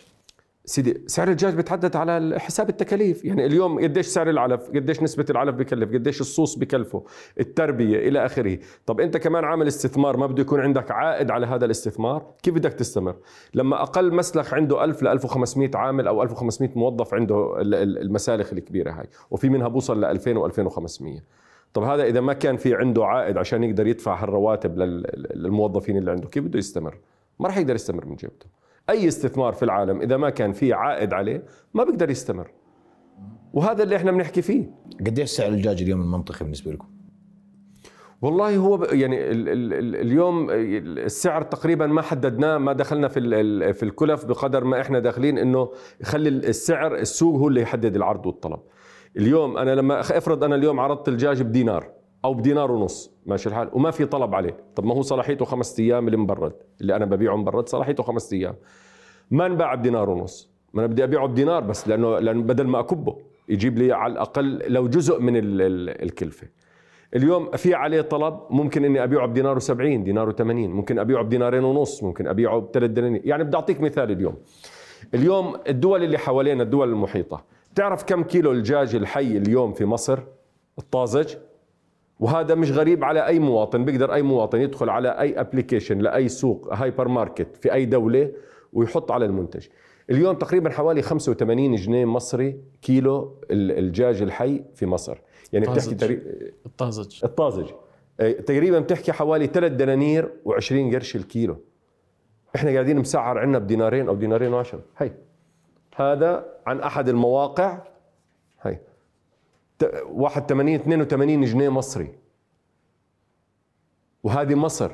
سيدي 0.65 1.03
سعر 1.07 1.29
الدجاج 1.29 1.55
بيتحدد 1.55 1.97
على 1.97 2.41
حساب 2.41 2.69
التكاليف. 2.69 3.25
يعني 3.25 3.47
اليوم 3.47 3.81
قديش 3.85 4.07
سعر 4.07 4.31
العلف 4.31 4.61
قديش 4.69 5.03
نسبة 5.03 5.27
العلف 5.31 5.55
بكلف 5.55 5.93
قديش 5.95 6.21
الصوص 6.21 6.59
بكلفه 6.59 7.05
التربية 7.41 8.09
إلى 8.09 8.27
آخره. 8.27 8.59
طب 8.87 9.01
أنت 9.01 9.17
كمان 9.17 9.45
عامل 9.45 9.67
استثمار 9.67 10.17
ما 10.17 10.27
بده 10.27 10.41
يكون 10.43 10.61
عندك 10.61 10.91
عائد 10.91 11.31
على 11.31 11.47
هذا 11.47 11.65
الاستثمار؟ 11.65 12.35
كيف 12.43 12.55
بدك 12.55 12.73
تستمر؟ 12.73 13.17
لما 13.55 13.83
أقل 13.83 14.15
مسلخ 14.15 14.55
عنده 14.55 14.85
1000 14.85 15.03
ل 15.03 15.09
1500 15.09 15.71
عامل 15.75 16.07
أو 16.07 16.23
1500 16.23 16.71
موظف 16.77 17.15
عنده 17.15 17.55
المسالخ 17.61 18.53
الكبيرة 18.53 18.91
هاي 18.91 19.07
وفي 19.31 19.49
منها 19.49 19.69
بوصل 19.69 20.01
ل 20.01 20.05
2000 20.05 20.49
و2500 20.49 21.21
طب 21.75 21.83
هذا 21.83 22.05
إذا 22.05 22.21
ما 22.21 22.33
كان 22.33 22.57
في 22.57 22.75
عنده 22.75 23.05
عائد 23.05 23.39
عشان 23.39 23.65
يقدر 23.65 23.87
يدفع 23.87 24.23
هالرواتب 24.23 24.79
للموظفين 24.79 25.97
اللي 25.97 26.11
عنده 26.11 26.29
كيف 26.29 26.45
بده 26.45 26.59
يستمر؟ 26.59 26.99
ما 27.41 27.47
راح 27.49 27.59
يقدر 27.59 27.75
يستمر 27.75 28.07
من 28.07 28.17
جيبته. 28.17 28.47
أي 28.91 29.09
استثمار 29.09 29.53
في 29.53 29.63
العالم 29.63 30.01
إذا 30.01 30.17
ما 30.17 30.31
كان 30.31 30.53
في 30.53 30.73
عائد 30.73 31.13
عليه 31.13 31.43
ما 31.75 31.85
بيقدر 31.85 32.11
يستمر. 32.11 32.51
وهذا 33.53 33.83
اللي 33.83 33.97
إحنا 33.97 34.13
بنحكي 34.13 34.43
فيه. 34.43 34.71
قديش 35.07 35.31
سعر 35.31 35.49
الدجاج 35.49 35.83
اليوم 35.83 36.01
المنطقي 36.01 36.45
بالنسبة 36.45 36.73
لكم؟ 36.73 36.89
والله 38.23 38.57
هو 38.57 38.85
يعني 38.85 39.31
ال 39.31 39.49
ال 39.49 39.97
اليوم 39.97 40.51
السعر 40.51 41.43
تقريبا 41.43 41.87
ما 41.87 42.03
حددناه 42.03 42.59
ما 42.59 42.73
دخلنا 42.73 43.09
في 43.09 43.21
في 43.73 43.83
الكلف 43.83 44.25
بقدر 44.25 44.65
ما 44.65 44.81
إحنا 44.81 44.99
داخلين 44.99 45.39
إنه 45.39 45.71
خلي 46.03 46.29
السعر 46.29 46.95
السوق 46.95 47.39
هو 47.39 47.49
اللي 47.49 47.61
يحدد 47.61 47.97
العرض 47.97 48.27
والطلب. 48.27 48.61
اليوم 49.17 49.59
أنا 49.59 49.75
لما 49.75 50.01
أفرض 50.01 50.45
أنا 50.45 50.55
اليوم 50.55 50.81
عرضت 50.81 51.09
الدجاج 51.09 51.43
بدينار 51.43 51.91
أو 52.25 52.35
بدينار 52.35 52.73
ونص 52.73 53.13
ماشي 53.27 53.49
الحال؟ 53.49 53.71
وما 53.73 53.91
في 53.91 54.07
طلب 54.07 54.35
عليه. 54.35 54.57
طب 54.77 54.85
ما 54.85 54.95
هو 54.95 55.03
صلاحيته 55.03 55.45
خمسة 55.45 55.83
أيام 55.85 56.07
اللي 56.07 56.17
مبرد 56.17 56.53
اللي 56.81 56.97
أنا 56.97 57.05
ببيعه 57.05 57.37
مبرد 57.37 57.69
صلاحيته 57.69 58.03
خمسة 58.03 58.37
أيام. 58.37 58.55
ما 59.31 59.47
انباع 59.47 59.75
بدينار 59.75 60.11
ونص؟ 60.11 60.51
ما 60.73 60.81
أنا 60.81 60.93
بدي 60.93 61.05
أبيعه 61.05 61.27
بدينار 61.27 61.63
بس 61.63 61.89
لأنه 61.89 62.19
لأنه 62.19 62.43
بدل 62.43 62.67
ما 62.67 62.81
أكبه 62.81 63.17
يجيب 63.49 63.79
لي 63.79 63.93
على 63.93 64.13
الأقل 64.13 64.63
لو 64.67 64.89
جزء 64.89 65.21
من 65.21 65.37
ال 65.37 65.63
ال 65.63 66.03
الكلفة. 66.03 66.47
اليوم 67.17 67.51
في 67.51 67.75
عليه 67.75 68.01
طلب 68.01 68.41
ممكن 68.51 68.85
إني 68.85 69.05
أبيعه 69.05 69.27
بدينار 69.27 69.61
و70 69.61 69.73
دينار 69.81 70.33
و80 70.33 70.43
ممكن 70.51 70.99
أبيعه 70.99 71.23
بدينارين 71.23 71.65
ونص 71.65 72.03
ممكن 72.03 72.27
أبيعه 72.27 72.61
بثلاث 72.61 72.91
دنانير. 72.91 73.23
يعني 73.25 73.45
بدي 73.45 73.57
أعطيك 73.57 73.81
مثال 73.81 74.11
اليوم. 74.11 74.35
اليوم 75.15 75.57
الدول 75.69 76.05
اللي 76.05 76.19
حوالينا 76.19 76.63
الدول 76.63 76.89
المحيطة 76.89 77.45
تعرف 77.81 78.05
كم 78.05 78.23
كيلو 78.23 78.53
الدجاج 78.53 78.95
الحي 78.95 79.37
اليوم 79.37 79.73
في 79.73 79.85
مصر؟ 79.85 80.19
الطازج. 80.79 81.35
وهذا 82.21 82.55
مش 82.55 82.71
غريب 82.71 83.05
على 83.05 83.27
أي 83.27 83.39
مواطن 83.39 83.85
بيقدر 83.85 84.15
أي 84.15 84.23
مواطن 84.23 84.61
يدخل 84.61 84.91
على 84.91 85.09
أي 85.09 85.41
application 85.41 85.99
لأي 85.99 86.29
سوق 86.29 86.75
هايبر 86.75 87.09
ماركت 87.09 87.57
في 87.57 87.73
أي 87.73 87.85
دولة 87.85 88.33
ويحط 88.73 89.13
على 89.13 89.25
المنتج. 89.25 89.67
اليوم 90.11 90.37
تقريبا 90.37 90.71
حوالي 90.71 91.03
85 91.03 91.75
جنيه 91.75 92.05
مصري 92.05 92.61
كيلو 92.83 93.37
الدجاج 93.51 94.23
الحي 94.23 94.65
في 94.75 94.87
مصر. 94.87 95.19
يعني 95.53 95.67
بتحكي 95.67 95.95
تري... 95.95 96.23
الطازج. 96.67 97.25
الطازج. 97.25 97.71
تقريبا 98.47 98.79
بتحكي 98.79 99.13
حوالي 99.13 99.47
3 99.47 99.75
دنانير 99.75 100.33
و20 100.49 100.95
قرش 100.95 101.17
الكيلو. 101.17 101.57
إحنا 102.57 102.71
قاعدين 102.71 102.99
مسعر 102.99 103.39
عندنا 103.39 103.59
بدينارين 103.59 104.09
أو 104.09 104.15
دينارين 104.15 104.53
وعشرة 104.53 104.81
هي 104.99 105.13
هذا 105.97 106.47
عن 106.67 106.81
أحد 106.81 107.09
المواقع. 107.09 107.79
هي 108.63 108.79
81 110.11 110.75
82 110.75 111.45
جنيه 111.45 111.69
مصري. 111.69 112.15
وهذه 114.23 114.55
مصر. 114.55 114.93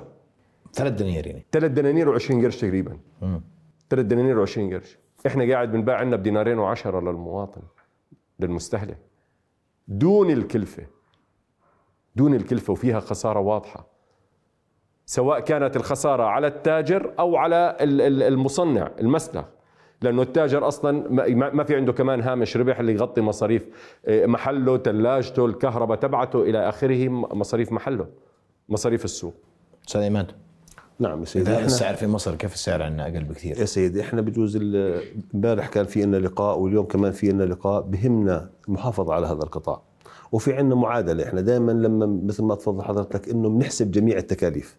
ثلاث 0.73 0.93
دنانير 0.93 1.27
يعني. 1.27 1.47
ثلاث 1.53 1.71
دنانير 1.71 2.19
و20 2.19 2.33
قرش 2.33 2.57
تقريبا. 2.57 2.99
ثلاث 3.91 4.07
دنانير 4.07 4.47
و20 4.47 4.59
قرش. 4.59 4.99
إحنا 5.27 5.53
قاعد 5.53 5.73
بنباع 5.73 5.97
عندنا 5.97 6.17
بدينارين 6.17 6.59
وعشرة 6.59 7.01
للمواطن 7.01 7.63
للمستهلك. 8.41 8.99
دون 9.89 10.31
الكلفة. 10.31 10.87
دون 12.17 12.35
الكلفة 12.35 12.73
وفيها 12.73 13.01
خسارة 13.01 13.41
واضحة. 13.41 13.87
سواء 15.07 15.41
كانت 15.41 15.77
الخسارة 15.77 16.23
على 16.23 16.47
التاجر 16.47 17.15
أو 17.19 17.37
على 17.37 17.77
المصنع 17.81 18.91
المسلخ 19.01 19.45
لأنه 20.03 20.23
التاجر 20.23 20.69
أصلا 20.69 21.11
ما 21.31 21.65
في 21.65 21.77
عنده 21.77 21.93
كمان 21.93 22.21
هامش 22.21 22.57
ربح 22.57 22.81
اللي 22.81 22.93
يغطي 22.93 23.21
مصاريف 23.21 23.69
آه، 24.07 24.27
محله 24.27 24.79
ثلاجته 24.79 25.47
الكهرباء 25.47 25.99
تبعته 25.99 26.43
إلى 26.43 26.69
آخره 26.69 27.09
مصاريف 27.09 27.73
محله 27.73 28.07
مصاريف 28.69 29.05
السوق. 29.05 29.35
أستاذ 29.89 30.01
ايمان 30.01 30.27
نعم 30.99 31.21
يا 31.21 31.25
سيدي 31.25 31.55
إحنا 31.55 31.67
السعر 31.67 31.95
في 31.95 32.07
مصر 32.07 32.35
كيف 32.35 32.55
السعر 32.55 32.83
عندنا؟ 32.83 33.03
أقل 33.07 33.25
بكثير. 33.25 33.59
يا 33.59 33.65
سيدي 33.65 34.01
إحنا 34.01 34.21
بجوز 34.21 34.57
امبارح 35.35 35.69
كان 35.69 35.85
في 35.85 36.03
لنا 36.03 36.17
لقاء 36.17 36.59
واليوم 36.59 36.87
كمان 36.87 37.13
في 37.13 37.29
لنا 37.29 37.45
لقاء 37.45 37.83
بهمنا 37.83 38.51
المحافظه 38.69 39.15
على 39.15 39.27
هذا 39.27 39.43
القطاع. 39.43 39.83
وفي 40.33 40.53
عندنا 40.53 40.75
معادلة 40.75 41.25
إحنا 41.25 41.41
دائما 41.41 41.73
لما 41.73 42.21
مثل 42.25 42.45
ما 42.45 42.55
تفضل 42.55 42.83
حضرتك 42.83 43.29
إنه 43.29 43.49
بنحسب 43.49 43.91
جميع 43.91 44.19
التكاليف. 44.19 44.77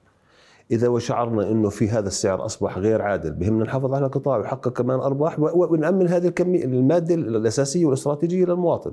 إذا 0.72 0.88
وشعرنا 0.88 1.52
إنه 1.52 1.70
في 1.70 1.90
هذا 1.90 2.08
السعر 2.08 2.46
أصبح 2.46 2.78
غير 2.78 3.02
عادل 3.02 3.32
بهمنا 3.32 3.64
نحافظ 3.64 3.94
على 3.94 4.06
القطاع 4.06 4.38
ويحقق 4.38 4.70
كمان 4.70 5.00
أرباح 5.00 5.40
ونامن 5.40 6.08
هذه 6.08 6.28
الكميه 6.28 6.66
المادة 6.66 7.16
الأساسية 7.16 7.86
والاستراتيجية 7.86 8.46
للمواطن. 8.46 8.92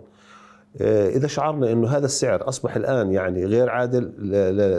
آه، 0.81 1.09
إذا 1.09 1.27
شعرنا 1.27 1.73
إنه 1.73 1.89
هذا 1.89 2.05
السعر 2.05 2.49
أصبح 2.49 2.77
الآن 2.77 3.13
يعني 3.13 3.45
غير 3.45 3.71
عادل 3.71 4.13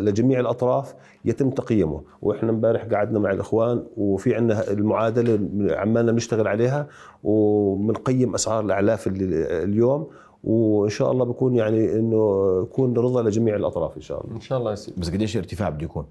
لجميع 0.05 0.39
الأطراف 0.39 0.95
يتم 1.25 1.49
تقييمه. 1.49 2.01
وإحنا 2.21 2.49
امبارح 2.49 2.86
قعدنا 2.86 3.19
مع 3.19 3.31
الإخوان 3.31 3.84
وفي 3.97 4.36
عندنا 4.36 4.71
المعادلة 4.71 5.39
عمالنا 5.75 6.12
نشتغل 6.12 6.47
عليها 6.47 6.88
وبنقيم 7.23 8.34
أسعار 8.34 8.65
الأعلاف 8.65 9.08
اليوم. 9.08 10.08
وإن 10.43 10.89
شاء 10.89 11.12
الله 11.12 11.25
بكون 11.25 11.55
يعني 11.55 11.93
إنه 11.93 12.43
يكون 12.63 12.97
رضا 12.97 13.23
لجميع 13.23 13.55
الأطراف 13.55 13.97
إن 13.97 14.01
شاء 14.01 14.23
الله. 14.23 14.36
إن 14.36 14.41
شاء 14.41 14.60
الله 14.60 14.71
يصير 14.71 14.93
بس 14.97 15.10
قديش 15.10 15.38
ارتفاع 15.38 15.69
بده 15.69 15.84
يكون؟ 15.86 16.05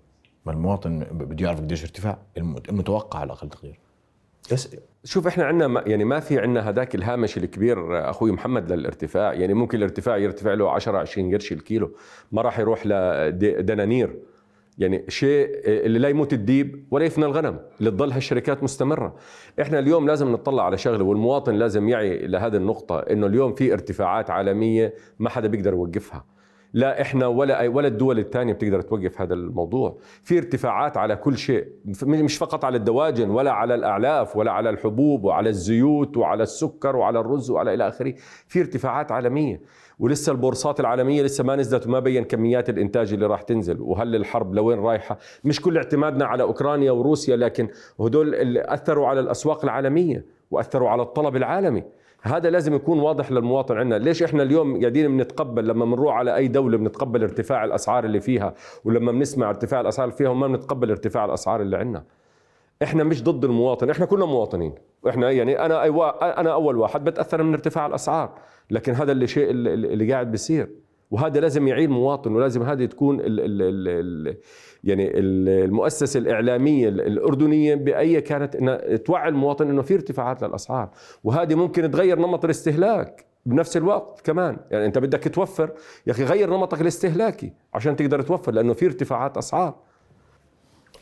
ما 0.46 0.52
المواطن 0.52 0.98
بده 1.10 1.44
يعرف 1.46 1.60
قديش 1.60 1.82
ارتفاع 1.82 2.18
المتوقع 2.68 3.18
على 3.18 3.26
الأقل 3.26 3.48
تقدير 3.48 3.80
شوف 5.04 5.26
إحنا 5.26 5.44
عندنا 5.44 5.88
يعني 5.88 6.04
ما 6.04 6.20
في 6.20 6.38
عندنا 6.38 6.68
هذاك 6.68 6.94
الهامش 6.94 7.36
الكبير 7.36 8.10
أخوي 8.10 8.32
محمد 8.32 8.72
للارتفاع. 8.72 9.32
يعني 9.32 9.54
ممكن 9.54 9.78
الارتفاع 9.78 10.16
يرتفع 10.16 10.54
له 10.54 10.70
10 10.70 10.98
20 10.98 11.32
قرش 11.32 11.52
الكيلو. 11.52 11.90
ما 12.32 12.42
راح 12.42 12.58
يروح 12.58 12.86
لدنانير 12.86 14.18
يعني 14.78 15.04
شيء 15.08 15.48
اللي 15.64 15.98
لا 15.98 16.08
يموت 16.08 16.32
الديب 16.32 16.84
ولا 16.90 17.04
يفنى 17.04 17.24
الغنم. 17.24 17.58
اللي 17.78 17.90
تضل 17.90 18.12
هالشركات 18.12 18.62
مستمرة. 18.62 19.16
إحنا 19.60 19.78
اليوم 19.78 20.06
لازم 20.06 20.32
نطلع 20.32 20.64
على 20.64 20.78
شغلة 20.78 21.04
والمواطن 21.04 21.54
لازم 21.54 21.88
يعي 21.88 22.26
لهذه 22.26 22.56
النقطة 22.56 22.98
إنه 22.98 23.26
اليوم 23.26 23.54
في 23.54 23.72
ارتفاعات 23.72 24.30
عالمية 24.30 24.94
ما 25.18 25.30
حدا 25.30 25.48
بيقدر 25.48 25.72
يوقفها. 25.72 26.24
لا 26.74 27.00
إحنا 27.00 27.26
ولا 27.26 27.60
أي 27.60 27.68
ولا 27.68 27.88
الدول 27.88 28.18
الثانية 28.18 28.52
بتقدر 28.52 28.80
توقف 28.80 29.20
هذا 29.20 29.34
الموضوع. 29.34 29.96
في 30.22 30.38
ارتفاعات 30.38 30.96
على 30.96 31.16
كل 31.16 31.38
شيء. 31.38 31.66
مش 32.04 32.36
فقط 32.36 32.64
على 32.64 32.76
الدواجن 32.76 33.30
ولا 33.30 33.52
على 33.52 33.74
الأعلاف 33.74 34.36
ولا 34.36 34.52
على 34.52 34.70
الحبوب 34.70 35.24
وعلى 35.24 35.48
الزيوت 35.48 36.16
وعلى 36.16 36.42
السكر 36.42 36.96
وعلى 36.96 37.20
الرز 37.20 37.50
وعلى 37.50 37.74
إلى 37.74 37.88
آخره. 37.88 38.14
في 38.46 38.60
ارتفاعات 38.60 39.12
عالمية. 39.12 39.60
ولسه 39.98 40.32
البورصات 40.32 40.80
العالمية 40.80 41.22
لسه 41.22 41.44
ما 41.44 41.56
نزلت 41.56 41.86
وما 41.86 42.00
بين 42.00 42.24
كميات 42.24 42.68
الإنتاج 42.70 43.12
اللي 43.12 43.26
راح 43.26 43.42
تنزل. 43.42 43.80
وهل 43.80 44.16
الحرب 44.16 44.54
لوين 44.54 44.78
رايحة؟ 44.78 45.18
مش 45.44 45.60
كل 45.60 45.76
اعتمادنا 45.76 46.24
على 46.24 46.42
أوكرانيا 46.42 46.92
وروسيا 46.92 47.36
لكن 47.36 47.68
هدول 48.00 48.34
اللي 48.34 48.62
أثروا 48.68 49.08
على 49.08 49.20
الأسواق 49.20 49.64
العالمية 49.64 50.24
وأثروا 50.50 50.88
على 50.88 51.02
الطلب 51.02 51.36
العالمي. 51.36 51.82
هذا 52.24 52.50
لازم 52.50 52.74
يكون 52.74 52.98
واضح 53.00 53.32
للمواطن 53.32 53.76
عندنا. 53.76 53.98
ليش 53.98 54.22
إحنا 54.22 54.42
اليوم 54.42 54.80
قاعدين 54.80 55.16
بنتقبل 55.16 55.68
لما 55.68 55.84
بنروح 55.84 56.14
على 56.16 56.36
أي 56.36 56.48
دولة 56.48 56.78
بنتقبل 56.78 57.22
ارتفاع 57.22 57.64
الأسعار 57.64 58.04
اللي 58.04 58.20
فيها 58.20 58.54
ولما 58.84 59.12
بنسمع 59.12 59.48
ارتفاع 59.48 59.80
الأسعار 59.80 60.08
اللي 60.08 60.18
فيها 60.18 60.28
وما 60.28 60.46
بنتقبل 60.46 60.90
ارتفاع 60.90 61.24
الأسعار 61.24 61.62
اللي 61.62 61.76
عندنا. 61.76 62.04
إحنا 62.82 63.04
مش 63.04 63.22
ضد 63.22 63.44
المواطن 63.44 63.90
إحنا 63.90 64.06
كلنا 64.06 64.24
مواطنين. 64.24 64.74
إحنا 65.08 65.30
يعني 65.30 65.64
أنا 65.66 65.82
أيوة 65.82 66.08
أنا 66.10 66.52
أول 66.52 66.76
واحد 66.76 67.04
بتأثر 67.04 67.42
من 67.42 67.52
ارتفاع 67.52 67.86
الأسعار 67.86 68.38
لكن 68.70 68.92
هذا 68.92 69.12
اللي 69.12 69.26
شيء 69.26 69.50
اللي, 69.50 70.12
قاعد 70.12 70.30
بيصير. 70.30 70.68
وهذا 71.10 71.40
لازم 71.40 71.68
يعين 71.68 71.90
مواطن 71.90 72.34
ولازم 72.36 72.62
هذه 72.62 72.84
تكون 72.84 73.20
ال 73.20 73.26
ال 73.26 73.62
ال 73.88 74.36
يعني 74.84 75.10
المؤسسة 75.18 76.18
الإعلامية 76.18 76.88
الأردنية 76.88 77.74
بأي 77.74 78.20
كانت 78.20 78.56
انها 78.56 78.96
توعي 78.96 79.28
المواطن 79.28 79.70
إنه 79.70 79.82
في 79.82 79.94
ارتفاعات 79.94 80.42
للأسعار. 80.42 80.90
وهذه 81.24 81.54
ممكن 81.54 81.90
تغير 81.90 82.18
نمط 82.18 82.44
الاستهلاك 82.44 83.26
بنفس 83.46 83.76
الوقت 83.76 84.20
كمان. 84.20 84.56
يعني 84.70 84.86
أنت 84.86 84.98
بدك 84.98 85.34
توفر 85.34 85.72
يا 86.06 86.12
أخي 86.12 86.24
غير 86.24 86.50
نمطك 86.50 86.80
الاستهلاكي 86.80 87.52
عشان 87.74 87.96
تقدر 87.96 88.22
توفر 88.22 88.52
لأنه 88.52 88.72
في 88.72 88.86
ارتفاعات 88.86 89.36
أسعار. 89.36 89.74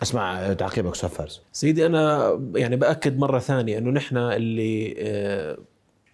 اسمع 0.02 0.52
تعقيبك 0.52 0.92
أستاذ 0.92 1.08
فارس. 1.08 1.42
سيدي 1.52 1.86
أنا 1.86 2.32
يعني 2.54 2.76
بأكد 2.76 3.18
مرة 3.18 3.38
ثانية 3.38 3.78
إنه 3.78 3.90
نحن 3.90 4.16
اللي 4.16 4.94
آه، 4.98 5.58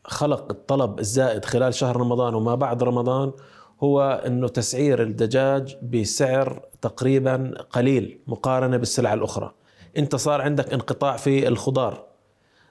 خلق 0.05 0.51
الطلب 0.51 0.99
الزائد 0.99 1.45
خلال 1.45 1.75
شهر 1.75 1.97
رمضان 1.97 2.35
وما 2.35 2.55
بعد 2.55 2.83
رمضان 2.83 3.33
هو 3.83 4.23
إنه 4.27 4.49
تسعير 4.49 5.03
الدجاج 5.03 5.77
بسعر 5.83 6.63
تقريبا 6.83 7.55
قليل 7.71 8.21
مقارنة 8.27 8.77
بالسلع 8.77 9.15
الأخرى. 9.15 9.53
أنت 9.99 10.17
صار 10.17 10.41
عندك 10.41 10.73
انقطاع 10.73 11.17
في 11.17 11.49
الخضار 11.49 12.09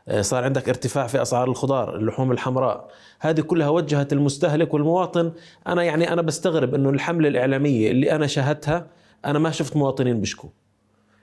آه، 0.08 0.22
صار 0.22 0.44
عندك 0.44 0.70
ارتفاع 0.70 1.08
في 1.08 1.22
أسعار 1.22 1.50
الخضار 1.50 1.96
اللحوم 1.96 2.32
الحمراء. 2.32 2.88
هذه 3.20 3.42
كلها 3.42 3.70
وجهت 3.70 4.14
المستهلك 4.14 4.74
والمواطن. 4.74 5.32
أنا 5.68 5.84
يعني 5.84 6.14
أنا 6.14 6.22
بستغرب 6.22 6.76
إنه 6.76 6.90
الحملة 6.90 7.28
الإعلامية 7.28 7.92
اللي 7.92 8.12
أنا 8.12 8.28
شاهدتها 8.28 8.88
أنا 9.26 9.40
ما 9.40 9.52
شفت 9.52 9.78
مواطنين 9.78 10.20
بيشكوا. 10.20 10.50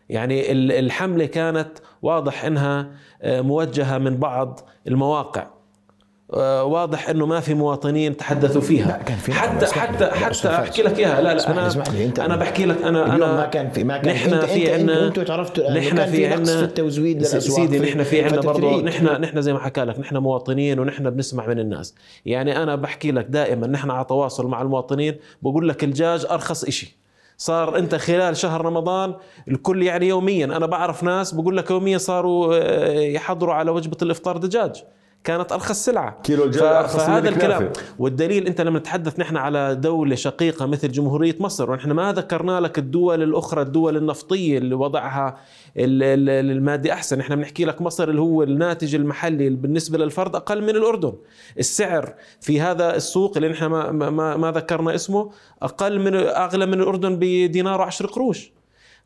يعني 0.09 0.53
الحملة 0.53 1.27
كانت 1.27 1.71
واضح 2.03 2.45
إنها 2.45 2.91
آه، 3.23 3.41
موجهة 3.41 3.99
من 3.99 4.17
بعض 4.17 4.61
المواقع. 4.89 5.54
واضح 6.43 7.09
إنه 7.09 7.27
ما 7.27 7.41
في 7.41 7.55
مواطنين 7.55 8.17
تحدثوا 8.17 8.61
فيها. 8.61 8.87
لا 8.87 9.03
كان 9.03 9.17
في 9.17 9.33
حتى 9.33 9.67
حتى 9.67 10.07
حتى 10.07 10.49
أحكي 10.49 10.83
لك 10.83 10.99
إياها. 10.99 11.21
لا 11.21 11.35
لا 11.35 11.51
أنا 11.51 11.85
أنت 12.05 12.19
أنا 12.19 12.37
بحكي 12.37 12.67
لك 12.67 12.83
أنا 12.83 13.15
أنا 13.15 13.37
ما 13.37 13.47
كان 13.47 13.71
في 13.71 13.85
ما 13.85 13.99
كان 13.99 14.15
نحن 14.15 14.41
في 14.41 14.73
عندنا 14.73 15.07
أنتم 15.07 15.23
تعرفتوا 15.23 15.71
نحن 15.71 16.07
في 16.07 16.27
عندنا 16.27 16.57
في 16.57 16.65
التزويد 16.65 17.19
للاسواق 17.19 17.57
سيدي 17.57 17.79
نحن 17.79 18.03
في 18.03 18.25
عندنا 18.25 18.41
برضه 18.41 18.83
نحن 18.83 19.07
نحن 19.07 19.43
زي 19.43 19.53
ما 19.53 19.59
حكى 19.59 19.81
لك 19.81 19.99
نحن 19.99 20.17
مواطنين 20.17 20.79
ونحن 20.79 21.11
بنسمع 21.11 21.47
من 21.47 21.59
الناس. 21.59 21.95
يعني 22.27 22.63
أنا 22.63 22.77
بحكي 22.77 23.13
لك 23.13 23.27
دائما 23.27 23.67
نحن 23.67 23.91
على 23.91 24.05
تواصل 24.05 24.47
مع 24.47 24.63
المواطنين 24.63 25.17
بقول 25.43 25.69
لك 25.69 25.85
الدجاج 25.85 26.27
أرخص 26.31 26.65
إشي. 26.65 26.97
صار 27.37 27.79
أنت 27.79 27.95
خلال 27.95 28.37
شهر 28.37 28.65
رمضان 28.65 29.15
الكل 29.49 29.83
يعني 29.83 30.09
يوميا 30.09 30.45
أنا 30.45 30.67
بعرف 30.67 31.03
ناس 31.03 31.35
بقول 31.35 31.57
لك 31.57 31.71
يوميا 31.71 31.99
صاروا 31.99 32.55
آه، 32.55 33.01
يحضروا 33.01 33.55
على 33.55 33.71
وجبة 33.71 33.97
الإفطار 34.03 34.37
دجاج. 34.37 34.85
كانت 35.25 35.53
أرخص 35.53 35.85
سلعة. 35.85 36.21
كيلو 36.23 36.45
الجلد 36.45 36.63
أرخص 36.63 36.97
فهذا 36.97 37.29
الكلام. 37.29 37.73
والدليل 37.99 38.47
أنت 38.47 38.61
لما 38.61 38.79
نتحدث 38.79 39.21
نحن 39.21 39.37
على 39.37 39.75
دولة 39.75 40.15
شقيقة 40.15 40.67
مثل 40.67 40.93
جمهورية 40.93 41.37
مصر 41.41 41.71
ونحن 41.71 41.91
ما 41.93 42.13
ذكرنا 42.13 42.61
لك 42.61 42.79
الدول 42.79 43.23
الأخرى 43.23 43.63
الدول 43.63 43.97
النفطية 43.97 44.59
اللي 44.59 44.75
وضعها 44.75 45.37
المادي 45.77 46.93
أحسن. 46.93 47.21
إحنا 47.21 47.37
بنحكي 47.37 47.65
لك 47.65 47.83
مصر 47.83 48.09
اللي 48.09 48.21
هو 48.21 48.43
الناتج 48.43 48.95
المحلي 48.95 49.51
بالنسبة 49.51 49.99
للفرد 49.99 50.37
أقل 50.37 50.63
من 50.63 50.71
الأردن. 50.71 51.13
السعر 51.59 52.15
في 52.41 52.61
هذا 52.61 52.97
السوق 52.97 53.37
اللي 53.37 53.49
نحن 53.49 53.67
ما, 53.67 53.91
ما, 53.91 54.37
ما 54.37 54.51
ذكرنا 54.51 54.95
اسمه 54.95 55.31
أقل 55.63 56.01
من 56.01 56.15
أغلى 56.17 56.67
من 56.67 56.81
الأردن 56.81 57.17
بدينار 57.21 57.81
وعشر 57.81 58.07
قروش. 58.07 58.53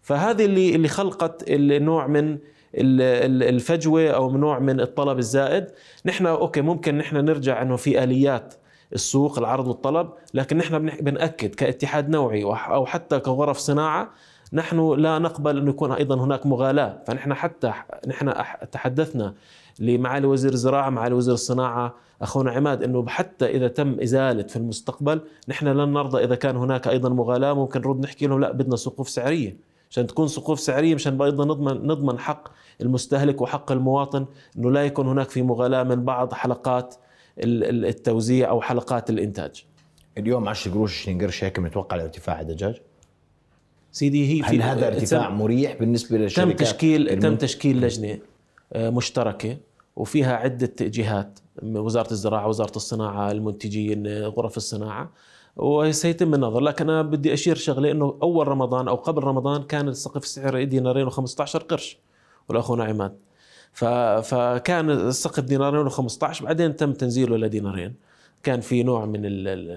فهذه 0.00 0.44
اللي 0.44 0.74
اللي 0.74 0.88
خلقت 0.88 1.44
النوع 1.48 2.06
من 2.06 2.38
الفجوة 2.74 4.10
أو 4.10 4.36
نوع 4.36 4.58
من 4.58 4.80
الطلب 4.80 5.18
الزائد. 5.18 5.66
نحن 6.06 6.26
أوكي 6.26 6.60
ممكن 6.60 6.98
نحن 6.98 7.16
نرجع 7.16 7.62
إنه 7.62 7.76
في 7.76 8.04
آليات 8.04 8.54
السوق 8.92 9.38
العرض 9.38 9.68
والطلب 9.68 10.08
لكن 10.34 10.56
نحن 10.56 10.78
بنأكد 11.00 11.54
كاتحاد 11.54 12.08
نوعي 12.08 12.44
أو 12.44 12.86
حتى 12.86 13.18
كغرف 13.18 13.58
صناعة 13.58 14.10
نحن 14.52 14.94
لا 14.94 15.18
نقبل 15.18 15.58
إنه 15.58 15.70
يكون 15.70 15.92
أيضا 15.92 16.14
هناك 16.14 16.46
مغالاة. 16.46 17.02
فنحن 17.06 17.34
حتى 17.34 17.72
نحن 18.06 18.32
تحدثنا 18.72 19.34
لمعالي 19.80 20.26
وزير 20.26 20.52
الزراعة 20.52 20.90
معالي 20.90 21.14
وزير 21.14 21.34
الصناعة 21.34 21.94
أخونا 22.22 22.50
عماد 22.50 22.82
إنه 22.82 23.06
حتى 23.06 23.46
إذا 23.46 23.68
تم 23.68 24.00
إزالة 24.00 24.42
في 24.42 24.56
المستقبل 24.56 25.20
نحن 25.48 25.68
لن 25.68 25.92
نرضى 25.92 26.24
إذا 26.24 26.34
كان 26.34 26.56
هناك 26.56 26.88
أيضا 26.88 27.08
مغالاة. 27.08 27.52
ممكن 27.52 27.80
نرد 27.80 28.00
نحكي 28.00 28.26
لهم 28.26 28.40
لا 28.40 28.52
بدنا 28.52 28.76
سقوف 28.76 29.08
سعرية. 29.08 29.56
عشان 29.90 30.06
تكون 30.06 30.28
سقوف 30.28 30.60
سعرية 30.60 30.94
مشان 30.94 31.22
أيضا 31.22 31.44
نضمن 31.44 31.86
نضمن 31.86 32.18
حق 32.18 32.48
المستهلك 32.80 33.40
وحق 33.40 33.72
المواطن 33.72 34.26
إنه 34.58 34.70
لا 34.70 34.84
يكون 34.84 35.08
هناك 35.08 35.30
في 35.30 35.42
مغالاة 35.42 35.82
من 35.82 36.04
بعض 36.04 36.34
حلقات 36.34 36.94
التوزيع 37.38 38.48
أو 38.48 38.60
حلقات 38.60 39.10
الإنتاج. 39.10 39.64
اليوم 40.18 40.48
10 40.48 40.72
قروش 40.72 41.02
20 41.02 41.20
قرش 41.20 41.44
هيك 41.44 41.58
متوقع 41.58 41.96
لارتفاع 41.96 42.40
الدجاج؟ 42.40 42.80
سيدي 43.92 44.32
هي 44.32 44.42
هل 44.42 44.62
هذا 44.62 44.86
ارتفاع 44.86 45.30
مريح 45.30 45.76
بالنسبة 45.76 46.18
للشركات؟ 46.18 46.52
تم 46.52 46.64
تشكيل 46.64 47.08
الم... 47.08 47.20
تم 47.20 47.36
تشكيل 47.36 47.80
لجنة 47.80 48.18
آه، 48.72 48.90
مشتركة 48.90 49.56
وفيها 49.96 50.36
عدة 50.36 50.72
جهات 50.80 51.38
وزارة 51.62 52.10
الزراعة، 52.10 52.48
وزارة 52.48 52.76
الصناعة، 52.76 53.30
المنتجين، 53.30 54.24
غرف 54.24 54.56
الصناعة 54.56 55.10
وسيتم 55.58 56.34
النظر. 56.34 56.60
لكن 56.60 56.90
أنا 56.90 57.02
بدي 57.02 57.32
أشير 57.34 57.56
شغلة 57.56 57.90
إنه 57.90 58.18
أول 58.22 58.48
رمضان 58.48 58.88
أو 58.88 58.94
قبل 58.94 59.24
رمضان 59.24 59.62
كان 59.62 59.88
السقف 59.88 60.22
السعر 60.22 60.64
دينارين 60.64 61.10
و15 61.10 61.56
قرش 61.56 61.98
والاخونا 62.48 62.84
عماد 62.84 63.16
فكان 64.22 64.90
السقف 64.90 65.40
دينارين 65.40 65.90
و15 65.90 66.42
بعدين 66.42 66.76
تم 66.76 66.92
تنزيله 66.92 67.36
لدينارين. 67.36 67.94
كان 68.42 68.60
في 68.60 68.82
نوع 68.82 69.04
من 69.04 69.22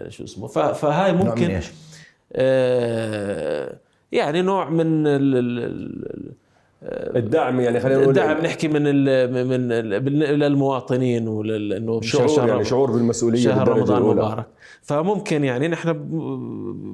شو 0.10 0.24
اسمه 0.24 0.48
فهاي 0.48 1.14
ممكن 1.14 1.26
نوع 1.26 1.36
من 1.36 1.56
إيش؟ 1.56 1.72
آه 2.34 3.78
يعني 4.12 4.42
نوع 4.42 4.70
من 4.70 5.04
الدعم 6.84 7.60
يعني 7.60 7.80
خلينا 7.80 8.00
نقول 8.02 8.10
الدعم 8.10 8.38
نحكي 8.46 8.68
من 8.68 8.82
ال 8.86 9.34
من 9.48 9.72
ال 9.72 10.40
للمواطنين 10.40 11.28
ولأنه 11.28 12.02
شعور 12.02 12.50
يعني 12.50 12.66
شعور 12.66 12.92
بالمسؤولية 12.92 13.44
شهر 13.44 13.68
رمضان 13.68 14.02
مبارك. 14.02 14.46
فممكن 14.82 15.44
يعني 15.44 15.68
نحن 15.68 16.06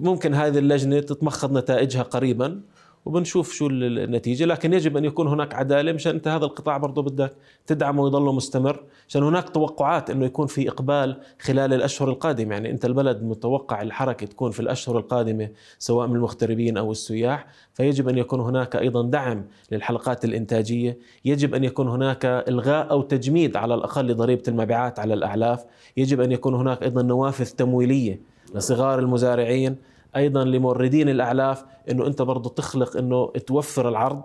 ممكن 0.03 0.33
هذه 0.33 0.57
اللجنة 0.57 0.99
تتمخض 0.99 1.57
نتائجها 1.57 2.03
قريبا. 2.03 2.61
وبنشوف 3.07 3.53
شو 3.53 3.67
النتيجة. 3.67 4.45
لكن 4.45 4.73
يجب 4.73 4.97
أن 4.97 5.05
يكون 5.05 5.27
هناك 5.27 5.55
عدالة 5.55 5.91
مشان 5.91 6.15
أنت 6.15 6.27
هذا 6.27 6.45
القطاع 6.45 6.77
برضه 6.77 7.01
بدك 7.01 7.33
تدعمه 7.67 8.03
ويضله 8.03 8.31
مستمر. 8.31 8.83
عشان 9.07 9.23
هناك 9.23 9.49
توقعات 9.49 10.09
إنه 10.09 10.25
يكون 10.25 10.47
في 10.47 10.69
إقبال 10.69 11.17
خلال 11.41 11.73
الأشهر 11.73 12.09
القادمة. 12.09 12.53
يعني 12.53 12.71
أنت 12.71 12.85
البلد 12.85 13.23
متوقع 13.23 13.81
الحركة 13.81 14.27
تكون 14.27 14.51
في 14.51 14.59
الأشهر 14.59 14.97
القادمة 14.97 15.49
سواء 15.79 16.07
من 16.07 16.15
المغتربين 16.15 16.77
أو 16.77 16.91
السياح. 16.91 17.47
فيجب 17.73 18.09
أن 18.09 18.17
يكون 18.17 18.39
هناك 18.39 18.75
أيضا 18.75 19.03
دعم 19.03 19.45
للحلقات 19.71 20.25
الإنتاجية. 20.25 20.97
يجب 21.25 21.55
أن 21.55 21.63
يكون 21.63 21.87
هناك 21.87 22.25
إلغاء 22.25 22.91
أو 22.91 23.01
تجميد 23.01 23.57
على 23.57 23.73
الأقل 23.73 24.07
لضريبة 24.07 24.43
المبيعات 24.47 24.99
على 24.99 25.13
الأعلاف. 25.13 25.65
يجب 25.97 26.21
أن 26.21 26.31
يكون 26.31 26.53
هناك 26.53 26.83
أيضا 26.83 27.01
نوافذ 27.01 27.45
تمويلية 27.45 28.21
لصغار 28.55 28.99
المزارعين. 28.99 29.75
أيضا 30.17 30.43
لموردين 30.43 31.09
الأعلاف 31.09 31.65
إنه 31.91 32.07
أنت 32.07 32.21
برضه 32.21 32.49
تخلق 32.49 32.97
إنه 32.97 33.27
توفر 33.27 33.89
العرض 33.89 34.23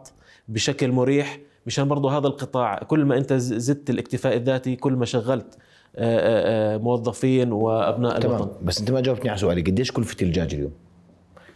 بشكل 0.48 0.92
مريح 0.92 1.38
مشان 1.66 1.88
برضه 1.88 2.18
هذا 2.18 2.26
القطاع 2.26 2.78
كل 2.78 3.04
ما 3.04 3.16
أنت 3.16 3.32
زدت 3.32 3.90
الاكتفاء 3.90 4.36
الذاتي 4.36 4.76
كل 4.76 4.92
ما 4.92 5.04
شغلت 5.04 5.58
آه، 5.96 6.18
آه، 6.18 6.74
آه، 6.74 6.78
موظفين 6.78 7.52
وأبناء 7.52 8.20
تمام. 8.20 8.36
الوطن. 8.36 8.64
بس 8.64 8.80
أنت 8.80 8.90
ما 8.90 9.00
جاوبتني 9.00 9.30
على 9.30 9.38
سؤالي 9.38 9.60
قديش 9.60 9.92
كلفه 9.92 10.16
الدجاج 10.22 10.54
اليوم؟ 10.54 10.72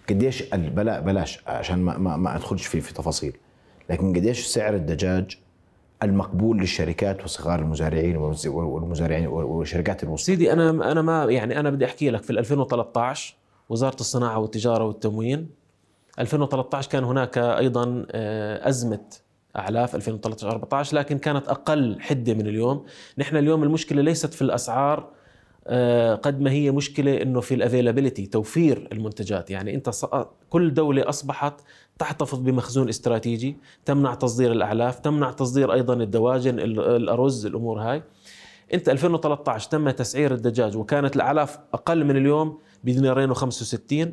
قديش 0.08 0.42
بلا 0.54 1.00
بلاش 1.00 1.40
عشان 1.46 1.78
ما 1.78 1.98
ما, 1.98 2.16
ما 2.16 2.36
أدخلش 2.36 2.66
في 2.66 2.80
في 2.80 2.94
تفاصيل. 2.94 3.36
لكن 3.90 4.12
قديش 4.16 4.46
سعر 4.46 4.74
الدجاج 4.74 5.38
المقبول 6.02 6.58
للشركات 6.58 7.24
وصغار 7.24 7.58
المزارعين 7.58 8.16
والمزارعين 8.46 9.26
والشركات 9.26 10.02
الوسطى؟ 10.02 10.24
سيدي 10.24 10.52
أنا 10.52 10.70
أنا 10.70 11.02
ما 11.02 11.24
يعني 11.24 11.60
أنا 11.60 11.70
بدي 11.70 11.84
أحكي 11.84 12.10
لك 12.10 12.22
في 12.22 12.30
2013 12.30 13.36
وزارة 13.68 13.96
الصناعة 14.00 14.38
والتجارة 14.38 14.84
والتموين. 14.84 15.48
2013 16.18 16.90
كان 16.90 17.04
هناك 17.04 17.38
أيضا 17.38 18.06
آه، 18.10 18.68
أزمة 18.68 19.04
أعلاف 19.56 19.94
2013 19.94 20.50
14 20.50 20.96
لكن 20.96 21.18
كانت 21.18 21.48
أقل 21.48 22.00
حدة 22.00 22.34
من 22.34 22.46
اليوم. 22.46 22.84
نحن 23.18 23.36
اليوم 23.36 23.62
المشكلة 23.62 24.02
ليست 24.02 24.34
في 24.34 24.42
الأسعار 24.42 25.10
آه، 25.68 26.14
قد 26.14 26.40
ما 26.40 26.50
هي 26.50 26.70
مشكلة 26.70 27.22
إنه 27.22 27.40
في 27.40 27.54
ال 27.54 27.60
availability 27.60 28.26
توفير 28.26 28.88
المنتجات. 28.92 29.50
يعني 29.50 29.74
أنت 29.74 29.90
كل 30.50 30.74
دولة 30.74 31.08
أصبحت 31.08 31.54
تحتفظ 31.98 32.38
بمخزون 32.38 32.88
استراتيجي 32.88 33.56
تمنع 33.84 34.14
تصدير 34.14 34.52
الأعلاف 34.52 34.98
تمنع 34.98 35.30
تصدير 35.32 35.72
أيضا 35.72 35.94
الدواجن 35.94 36.58
الأرز 36.58 37.46
الأمور 37.46 37.80
هاي. 37.80 38.02
أنت 38.74 38.88
2013 38.88 39.70
تم 39.70 39.90
تسعير 39.90 40.34
الدجاج 40.34 40.76
وكانت 40.76 41.16
الأعلاف 41.16 41.58
أقل 41.74 42.04
من 42.04 42.16
اليوم 42.16 42.58
بدينارين 42.86 43.34
و65 43.34 44.08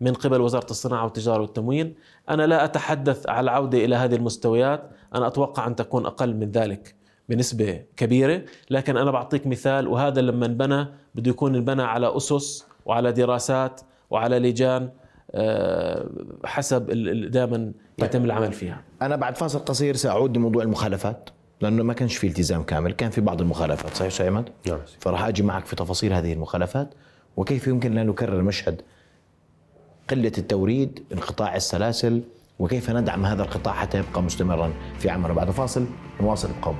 من 0.00 0.12
قبل 0.12 0.40
وزارة 0.40 0.70
الصناعة 0.70 1.04
والتجارة 1.04 1.40
والتموين. 1.40 1.94
أنا 2.28 2.46
لا 2.46 2.64
أتحدث 2.64 3.28
على 3.28 3.40
العودة 3.40 3.78
إلى 3.78 3.96
هذه 3.96 4.14
المستويات. 4.14 4.90
أنا 5.14 5.26
أتوقع 5.26 5.66
أن 5.66 5.76
تكون 5.76 6.06
أقل 6.06 6.36
من 6.36 6.50
ذلك 6.50 6.94
بنسبة 7.28 7.82
كبيرة. 7.96 8.42
لكن 8.70 8.96
أنا 8.96 9.10
بعطيك 9.10 9.46
مثال 9.46 9.88
وهذا 9.88 10.20
لما 10.20 10.46
انبنى 10.46 10.86
بده 11.14 11.30
يكون 11.30 11.54
انبنى 11.54 11.82
على 11.82 12.16
أسس 12.16 12.66
وعلى 12.86 13.12
دراسات 13.12 13.80
وعلى 14.10 14.38
لجان 14.38 14.90
آه، 15.30 16.08
حسب 16.44 16.90
دائما 17.30 17.72
يتم 17.98 18.24
العمل 18.24 18.52
فيها. 18.52 18.82
أنا 19.02 19.16
بعد 19.16 19.36
فاصل 19.36 19.58
قصير 19.58 19.96
سأعود 19.96 20.36
لموضوع 20.36 20.62
المخالفات 20.62 21.30
لأنه 21.60 21.82
ما 21.82 21.92
كانش 21.92 22.16
في 22.16 22.26
التزام 22.26 22.62
كامل 22.62 22.92
كان 22.92 23.10
في 23.10 23.20
بعض 23.20 23.40
المخالفات 23.40 23.94
صحيح 23.94 24.20
عماد 24.28 24.48
نعم. 24.66 24.78
فراح 25.00 25.24
أجي 25.24 25.42
معك 25.42 25.66
في 25.66 25.76
تفاصيل 25.76 26.12
هذه 26.12 26.32
المخالفات. 26.32 26.94
وكيف 27.38 27.66
يمكن 27.66 27.98
أن 27.98 28.06
نكرر 28.06 28.42
مشهد 28.42 28.82
قلة 30.10 30.32
التوريد 30.38 31.02
انقطاع 31.12 31.56
السلاسل 31.56 32.22
وكيف 32.58 32.90
ندعم 32.90 33.26
هذا 33.26 33.42
القطاع 33.42 33.74
حتى 33.74 33.98
يبقى 33.98 34.22
مستمرا 34.22 34.72
في 34.98 35.10
عمره 35.10 35.32
بعد 35.32 35.50
فاصل 35.50 35.86
نواصل 36.20 36.48
ابقوا 36.48 36.74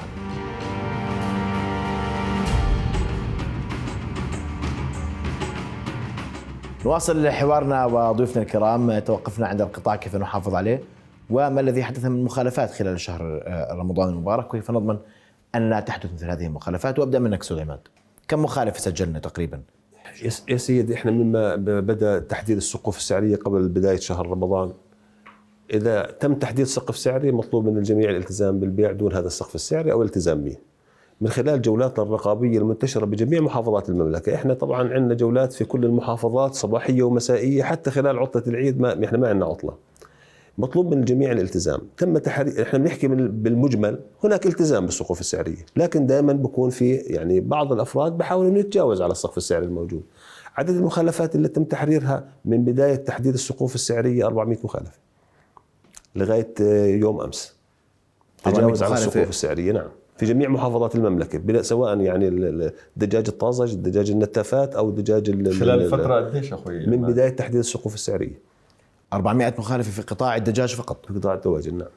نواصل 6.85 7.29
حوارنا 7.29 7.85
وضيوفنا 7.85 8.43
الكرام 8.43 8.99
توقفنا 8.99 9.47
عند 9.47 9.61
القطاع 9.61 9.97
كيف 9.97 10.17
نحافظ 10.17 10.55
عليه 10.55 10.83
وما 11.31 11.61
الذي 11.61 11.83
حدث 11.83 12.05
من 12.05 12.25
مخالفات 12.25 12.71
خلال 12.71 13.01
شهر 13.01 13.43
رمضان 13.73 14.09
المبارك 14.09 14.55
وكيف 14.55 14.71
نضمن 14.71 14.99
أن 15.55 15.71
لا 15.71 15.81
تحدث 15.81 16.13
مثل 16.13 16.31
هذه 16.31 16.47
المخالفات 16.47 16.99
وأبدأ 16.99 17.19
منك 17.19 17.53
عماد 17.53 17.81
كم 18.29 18.43
مخالفه 18.43 18.79
سجلنا 18.79 19.19
تقريبا؟ 19.19 19.63
يا 20.49 20.57
سيدي 20.57 20.95
إحنا 20.95 21.11
مما 21.11 21.57
بدا 21.57 22.19
تحديد 22.19 22.57
السقوف 22.57 22.97
السعرية 22.97 23.37
قبل 23.37 23.69
بداية 23.69 23.99
شهر 23.99 24.27
رمضان. 24.27 24.73
إذا 25.75 26.03
تم 26.21 26.35
تحديد 26.35 26.67
سقف 26.67 26.97
سعري 26.97 27.33
مطلوب 27.33 27.69
من 27.69 27.77
الجميع 27.79 28.11
الالتزام 28.11 28.61
بالبيع 28.61 28.93
دون 28.93 29.13
هذا 29.13 29.27
السقف 29.27 29.55
السعري 29.55 29.93
أو 29.93 30.03
الالتزام 30.03 30.45
به. 30.45 30.57
من 31.21 31.29
خلال 31.29 31.63
جولاتنا 31.63 32.05
الرقابية 32.05 32.59
المنتشرة 32.59 33.07
بجميع 33.07 33.41
محافظات 33.41 33.89
المملكة، 33.89 34.35
إحنا 34.35 34.55
طبعا 34.55 34.95
عندنا 34.95 35.15
جولات 35.15 35.53
في 35.53 35.65
كل 35.65 35.85
المحافظات 35.85 36.55
صباحية 36.55 37.03
ومسائية 37.03 37.63
حتى 37.63 37.91
خلال 37.91 38.19
عطلة 38.19 38.43
العيد 38.47 38.81
ما 38.81 39.05
إحنا 39.05 39.19
ما 39.19 39.29
عندنا 39.29 39.47
عطلة. 39.47 39.75
مطلوب 40.59 40.95
من 40.95 41.01
الجميع 41.01 41.33
الالتزام. 41.33 41.81
تم 41.97 42.19
تحرير 42.19 42.63
إحنا 42.63 42.79
بنحكي 42.79 43.09
من 43.09 43.43
بالمجمل 43.43 44.01
هناك 44.25 44.47
التزام 44.47 44.87
بالسقوف 44.87 45.21
السعرية 45.21 45.67
لكن 45.77 46.07
دائما 46.07 46.33
بكون 46.33 46.71
في 46.71 46.95
يعني 46.95 47.41
بعض 47.41 47.73
الأفراد 47.73 48.19
بحاولوا 48.19 48.51
إنه 48.51 48.59
يتجاوز 48.59 49.03
على 49.03 49.13
السقف 49.13 49.37
السعري 49.37 49.65
الموجود. 49.65 50.03
عدد 50.57 50.71
المخالفات 50.71 51.35
اللي 51.35 51.49
تم 51.49 51.65
تحريرها 51.65 52.29
من 52.45 52.65
بداية 52.65 52.95
تحديد 52.95 53.35
السقوف 53.35 53.75
السعرية 53.75 54.27
400 54.27 54.59
مخالفة 54.65 54.99
لغاية 56.17 56.55
يوم 57.01 57.21
أمس. 57.21 57.57
تجاوز 58.45 58.83
على 58.83 58.95
السقوف 58.95 59.29
السعرية 59.29 59.73
نعم. 59.73 59.89
في 60.17 60.27
جميع 60.27 60.49
محافظات 60.49 60.95
المملكة 60.95 61.63
سواء 61.63 62.01
يعني 62.01 62.29
الدجاج 62.29 63.25
الطازج 63.29 63.73
الدجاج 63.73 64.11
النتافات 64.11 64.75
أو 64.75 64.89
الدجاج 64.89 65.51
خلال 65.53 65.91
فترة 65.91 66.15
قديش 66.15 66.53
أخوي؟ 66.53 66.87
من 66.87 67.03
بداية 67.03 67.29
تحديد 67.29 67.59
السقوف 67.59 67.95
السعرية. 67.95 68.48
400 69.13 69.55
مخالفة 69.59 69.91
في 69.91 70.03
قطاع 70.03 70.37
الدجاج 70.37 70.75
فقط. 70.75 71.07
في 71.07 71.15
قطاع 71.15 71.35
الدواجن 71.35 71.79
نعم. 71.79 71.89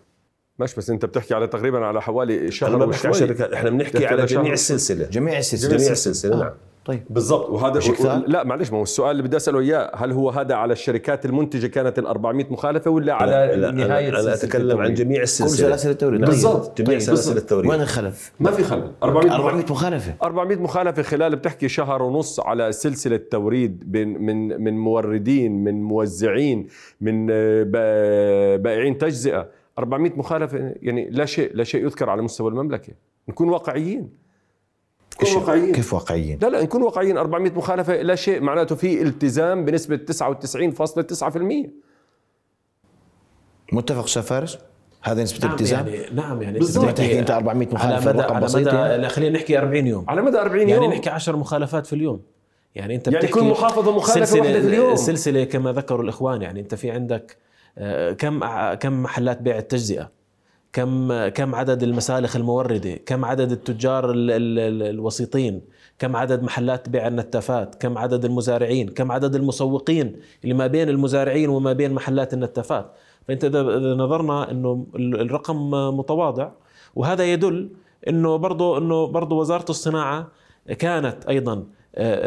مش 0.59 0.76
بس 0.76 0.89
أنت 0.89 1.05
بتحكي 1.05 1.34
على 1.34 1.47
تقريبا 1.47 1.86
على 1.86 2.01
حوالي 2.01 2.51
شهر 2.51 2.78
ما 2.78 2.86
بحكي 2.86 3.14
شركات 3.14 3.53
إحنا 3.53 3.70
بنحكي 3.70 4.05
على 4.05 4.26
جميع 4.26 4.53
السلسلة. 4.53 5.05
جميع 5.05 5.38
السلسلة. 5.38 5.78
جميع 5.78 5.91
السلسلة 5.91 6.39
نعم. 6.39 6.51
طيب. 6.86 7.03
بالضبط. 7.09 7.49
وهذا 7.49 7.79
و... 7.79 8.23
لا 8.27 8.43
معلش 8.43 8.71
ما 8.71 8.77
هو 8.77 8.84
السؤال 8.84 9.11
اللي 9.11 9.23
بدي 9.23 9.38
أسأله 9.38 9.59
إياه 9.59 9.91
هل 9.95 10.11
هو 10.11 10.29
هذا 10.29 10.55
على 10.55 10.73
الشركات 10.73 11.25
المنتجة 11.25 11.67
كانت 11.67 11.99
ال 11.99 12.07
400 12.07 12.45
مخالفة 12.49 12.91
ولا 12.91 13.13
على 13.13 13.32
لا 13.55 13.71
نهاية 13.71 14.09
أنا, 14.09 14.19
أنا 14.19 14.34
أتكلم 14.34 14.77
عن 14.82 14.93
جميع 14.93 15.21
السلسلة. 15.21 15.57
كل 15.57 15.63
سلاسل 15.63 15.89
التوريد. 15.89 16.21
بالضبط 16.21 16.82
جميع 16.82 16.91
طيب. 16.91 16.99
سلاسل 16.99 17.38
التوريد. 17.38 17.69
وين 17.69 17.82
الخلل؟ 17.82 18.11
ما 18.39 18.51
في 18.51 18.63
خلل. 18.63 18.91
400 19.03 19.36
400 19.36 19.65
مخالفة. 19.69 20.13
400 20.23 20.57
مخالفة 20.57 21.01
خلال 21.01 21.36
بتحكي 21.36 21.69
شهر 21.69 22.03
ونص 22.03 22.39
على 22.39 22.71
سلسلة 22.71 23.19
توريد 23.32 23.91
بين 23.91 24.21
من 24.21 24.63
من 24.63 24.77
موردين 24.77 25.63
من 25.63 25.84
موزعين 25.84 26.67
من 27.01 27.27
آه، 27.32 27.63
بائعين 28.57 28.97
تجزئة. 28.97 29.47
400 29.79 30.11
مخالفة 30.15 30.75
يعني 30.82 31.09
لا 31.09 31.25
شيء 31.25 31.51
لا 31.53 31.63
شيء 31.63 31.84
يذكر 31.84 32.09
على 32.09 32.21
مستوى 32.21 32.49
المملكة. 32.49 32.93
نكون 33.29 33.49
واقعيين. 33.49 34.20
نكون 35.24 35.36
واقعيين. 35.41 35.72
كيف 35.72 35.93
واقعيين؟ 35.93 36.39
لا 36.41 36.47
لا 36.47 36.63
نكون 36.63 36.84
واقعيين. 36.84 37.17
400 37.17 37.51
مخالفة 37.51 38.01
لا 38.01 38.15
شيء 38.15 38.41
معناته 38.41 38.76
في 38.76 39.01
التزام 39.01 39.65
بنسبة 39.65 39.99
99.9% 40.11 41.69
متفق 43.74 44.03
أستاذ 44.03 44.22
فارس؟ 44.22 44.57
هذا 45.03 45.24
نسبة 45.24 45.39
نعم 45.39 45.49
الالتزام؟ 45.49 45.88
يعني 45.88 46.15
نعم 46.15 46.41
يعني 46.41 46.59
بالضبط. 46.59 46.97
تحكي 46.97 47.19
أنت 47.19 47.32
400 47.32 47.67
مخالفة 47.67 48.09
على 48.09 48.19
مدى 48.19 48.19
رقم 48.19 48.39
بسيط 48.39 48.67
يعني. 48.67 49.09
خلينا 49.09 49.38
نحكي 49.38 49.59
40 49.59 49.88
يوم. 49.88 50.05
على 50.07 50.22
مدى 50.22 50.38
40 50.38 50.69
يوم. 50.69 50.82
يعني 50.82 50.88
نحكي 50.95 51.09
10 51.09 51.38
مخالفات 51.38 51.86
في 51.86 51.93
اليوم. 51.93 52.22
يعني 52.76 52.95
أنت 52.95 53.07
يعني 53.07 53.28
كل 53.28 53.43
محافظة 53.43 53.95
مخالفة 53.95 54.39
واحدة 54.39 54.61
في 54.61 54.67
اليوم. 54.67 54.93
السلسلة 54.93 55.43
كما 55.43 55.72
ذكروا 55.72 56.03
الإخوان 56.03 56.41
يعني 56.41 56.59
أنت 56.59 56.76
في 56.76 56.91
عندك 56.91 57.38
آه، 57.78 58.11
كم 58.11 58.39
كم 58.74 59.03
محلات 59.03 59.41
بيع 59.41 59.57
التجزئة؟ 59.57 60.11
كم 60.74 61.28
كم 61.28 61.55
عدد 61.55 61.84
المسالخ 61.84 62.36
الموردة 62.36 62.95
كم 63.05 63.26
عدد 63.26 63.51
التجار 63.51 64.11
ال 64.11 64.32
ال 64.32 64.84
الوسيطين 64.84 65.61
كم 65.99 66.15
عدد 66.15 66.43
محلات 66.43 66.89
بيع 66.89 67.07
النتافات 67.07 67.76
كم 67.76 67.97
عدد 67.97 68.26
المزارعين 68.26 68.89
كم 68.89 69.11
عدد 69.11 69.36
المسوقين 69.36 70.15
اللي 70.43 70.53
ما 70.53 70.67
بين 70.67 70.89
المزارعين 70.89 71.49
وما 71.49 71.74
بين 71.74 71.93
محلات 71.93 72.34
النتافات. 72.34 72.91
فأنت 73.28 73.45
إذا 73.45 73.61
نظرنا 73.95 74.51
إنه 74.51 74.88
الرقم 74.95 75.69
متواضع 75.97 76.51
وهذا 76.95 77.34
يدل 77.34 77.69
إنه 78.07 78.36
برضه 78.36 78.78
إنه 78.78 79.07
برضه 79.07 79.36
وزارة 79.36 79.65
الصناعة 79.69 80.28
كانت 80.80 81.26
أيضا 81.26 81.63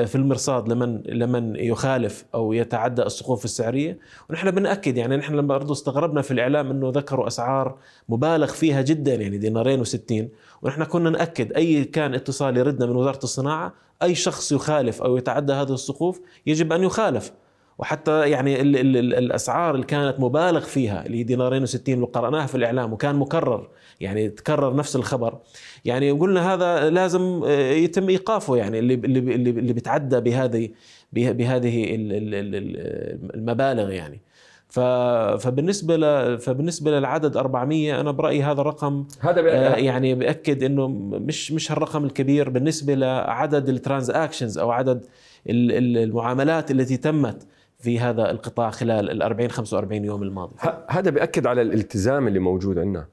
في 0.07 0.15
المرصاد 0.15 0.69
لمن 0.69 1.03
لمن 1.07 1.57
يخالف 1.57 2.25
أو 2.35 2.53
يتعدى 2.53 3.03
السقوف 3.03 3.45
السعرية. 3.45 3.99
ونحن 4.31 4.51
بنأكد 4.51 4.97
يعني 4.97 5.17
نحن 5.17 5.35
لما 5.35 5.59
برضه 5.59 5.73
استغربنا 5.73 6.23
في 6.23 6.31
الإعلام 6.31 6.71
إنه 6.71 6.91
ذكروا 6.95 7.27
أسعار 7.27 7.79
مبالغ 8.09 8.47
فيها 8.47 8.83
جدا 8.83 9.15
يعني 9.15 9.39
دينارين 9.39 9.85
و60 9.85 10.25
ونحن 10.63 10.85
كنا 10.85 11.11
نأكد 11.11 11.53
أي 11.53 11.85
كان 11.85 12.15
اتصال 12.15 12.57
يردنا 12.57 12.87
من 12.87 12.97
وزارة 12.97 13.21
الصناعة 13.25 13.73
أي 14.03 14.15
شخص 14.15 14.53
يخالف 14.53 15.03
أو 15.03 15.17
يتعدى 15.17 15.53
هذه 15.53 15.75
السقوف 15.75 16.21
يجب 16.47 16.73
أن 16.73 16.83
يخالف. 16.83 17.33
وحتى 17.79 18.31
يعني 18.31 18.61
ال 18.61 18.77
ال 18.77 18.97
ال 18.97 19.15
الأسعار 19.15 19.75
اللي 19.75 19.87
كانت 19.87 20.21
مبالغ 20.21 20.61
فيها 20.61 21.07
اللي 21.07 21.19
هي 21.19 21.23
دينارين 21.23 21.67
و60 21.67 21.79
اللي 21.89 22.07
قرأناها 22.07 22.47
في 22.47 22.55
الإعلام 22.55 22.93
وكان 22.93 23.17
مكرر 23.17 23.69
يعني 24.01 24.29
تكرر 24.29 24.77
نفس 24.77 24.97
الخبر. 24.97 25.39
يعني 25.85 26.11
قلنا 26.11 26.55
هذا 26.55 26.91
لازم 26.91 27.43
آه، 27.45 27.73
يتم 27.73 28.09
إيقافه 28.09 28.57
يعني 28.57 28.79
اللي 28.79 28.95
اللي 28.95 29.51
اللي 29.51 29.73
بيتعدى 29.73 30.21
بهذه 30.21 30.69
بهذه 31.13 31.95
المبالغ 33.35 33.91
يعني. 33.91 34.21
فبالنسبة 34.69 35.97
ل... 35.97 36.39
فبالنسبة 36.39 36.91
للعدد 36.91 37.37
400 37.37 38.01
أنا 38.01 38.11
برأيي 38.11 38.43
هذا 38.43 38.61
الرقم 38.61 39.07
هذا 39.21 39.41
آه 39.41 39.77
يعني 39.77 40.15
بأكد 40.15 40.63
إنه 40.63 40.89
مش 40.89 41.53
مش 41.53 41.73
هالرقم 41.73 42.05
الكبير. 42.05 42.51
بالنسبة 42.51 42.95
لعدد 42.95 43.69
الترانزاكشنز 43.69 44.59
أو 44.59 44.71
عدد 44.71 45.05
المعاملات 45.47 46.71
التي 46.71 46.97
تمت 46.97 47.47
في 47.85 48.01
هذا 48.01 48.31
القطاع 48.31 48.71
خلال 48.71 49.11
ال 49.11 49.23
40 49.23 49.51
45 49.51 50.05
يوم 50.05 50.23
الماضي. 50.23 50.55
هذا 50.89 51.11
بيأكد 51.11 51.47
على 51.47 51.63
الالتزام 51.63 52.29
اللي 52.29 52.39
موجود 52.39 52.79
عندنا. 52.79 53.07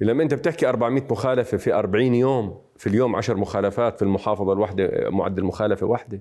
لما 0.00 0.22
انت 0.22 0.34
بتحكي 0.34 0.68
400 0.68 1.02
مخالفة 1.10 1.56
في 1.56 1.74
40 1.74 2.14
يوم 2.14 2.58
في 2.76 2.86
اليوم 2.86 3.16
10 3.16 3.34
مخالفات 3.34 3.96
في 3.96 4.02
المحافظة 4.02 4.52
الواحده 4.52 5.10
معدل 5.10 5.44
مخالفة 5.44 5.86
واحدة 5.86 6.20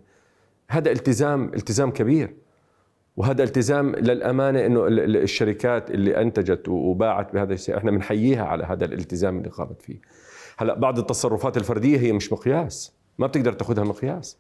هذا 0.70 0.92
التزام 0.92 1.52
التزام 1.54 1.92
كبير. 1.92 2.36
وهذا 3.18 3.44
التزام 3.44 3.96
للأمانة 3.96 4.66
إنه 4.66 4.88
الشركات 4.88 5.92
اللي 5.92 6.22
أنتجت 6.22 6.68
وباعت 6.70 7.34
بهذا 7.34 7.54
الشيء 7.54 7.78
إحنا 7.78 7.92
بنحييها 7.92 8.46
على 8.46 8.64
هذا 8.64 8.86
الالتزام 8.86 9.38
اللي 9.38 9.50
قامت 9.50 9.82
فيه. 9.82 10.02
هلأ 10.58 10.80
بعض 10.80 11.00
التصرفات 11.00 11.58
الفردية 11.58 12.00
هي 12.00 12.14
مش 12.14 12.34
مقياس. 12.34 12.94
ما 13.18 13.28
بتقدر 13.28 13.54
تأخذها 13.54 13.84
مقياس. 13.84 14.38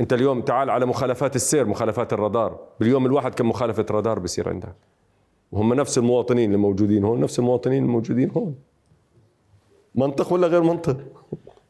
انت 0.00 0.12
اليوم 0.12 0.40
تعال 0.40 0.70
على 0.70 0.86
مخالفات 0.86 1.36
السير 1.36 1.66
مخالفات 1.66 2.12
الرادار. 2.12 2.60
باليوم 2.80 3.06
الواحد 3.06 3.34
كم 3.34 3.48
مخالفة 3.48 3.86
رادار 3.90 4.18
بصير 4.18 4.48
عندك. 4.48 4.74
وهم 5.52 5.74
نفس 5.74 5.98
المواطنين 5.98 6.44
اللي 6.44 6.58
موجودين 6.58 7.04
هون 7.04 7.20
نفس 7.20 7.38
المواطنين 7.38 7.84
الموجودين 7.84 8.30
هون. 8.30 8.54
منطق 9.94 10.32
ولا 10.32 10.46
غير 10.46 10.62
منطق؟ 10.62 10.96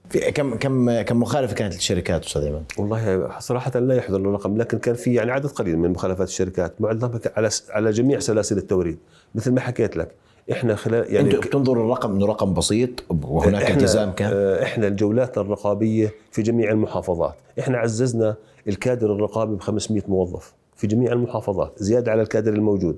في 0.09 0.33
كم 0.33 0.55
كم 0.55 1.01
كم 1.03 1.21
مخالفة 1.21 1.55
كانت 1.55 1.75
للشركات 1.75 2.25
أستاذ 2.25 2.43
ايمن؟ 2.43 2.63
والله 2.79 3.31
صراحة 3.39 3.79
لا 3.79 3.95
يحضر 3.95 4.17
الرقم 4.17 4.57
لكن 4.57 4.79
كان 4.79 4.95
في 4.95 5.15
يعني 5.15 5.31
عدد 5.31 5.47
قليل 5.47 5.79
من 5.79 5.91
مخالفات 5.91 6.29
الشركات 6.29 6.81
معظمها 6.81 7.21
على 7.37 7.49
على 7.71 7.91
جميع 7.91 8.19
سلاسل 8.19 8.59
التوريد. 8.59 8.99
مثل 9.35 9.53
ما 9.53 9.61
حكيت 9.61 9.97
لك 9.97 10.15
إحنا 10.53 10.75
خلال 10.75 11.15
يعني 11.15 11.35
أنتم 11.35 11.41
بتنظر 11.41 11.73
الرقم 11.73 12.15
إنه 12.15 12.27
رقم 12.27 12.55
بسيط 12.55 12.91
وهناك 13.25 13.71
التزام 13.71 14.13
كان. 14.13 14.31
آه، 14.35 14.63
إحنا 14.63 14.87
الجولات 14.87 15.39
الرقابية 15.39 16.13
في 16.31 16.43
جميع 16.43 16.71
المحافظات. 16.71 17.35
إحنا 17.59 17.79
عززنا 17.79 18.37
الكادر 18.69 19.13
الرقابي 19.15 19.55
ب 19.57 19.61
500 19.61 20.03
موظف 20.09 20.55
في 20.77 20.87
جميع 20.87 21.13
المحافظات 21.13 21.73
زيادة 21.77 22.13
على 22.13 22.23
الكادر 22.23 22.53
الموجود. 22.53 22.97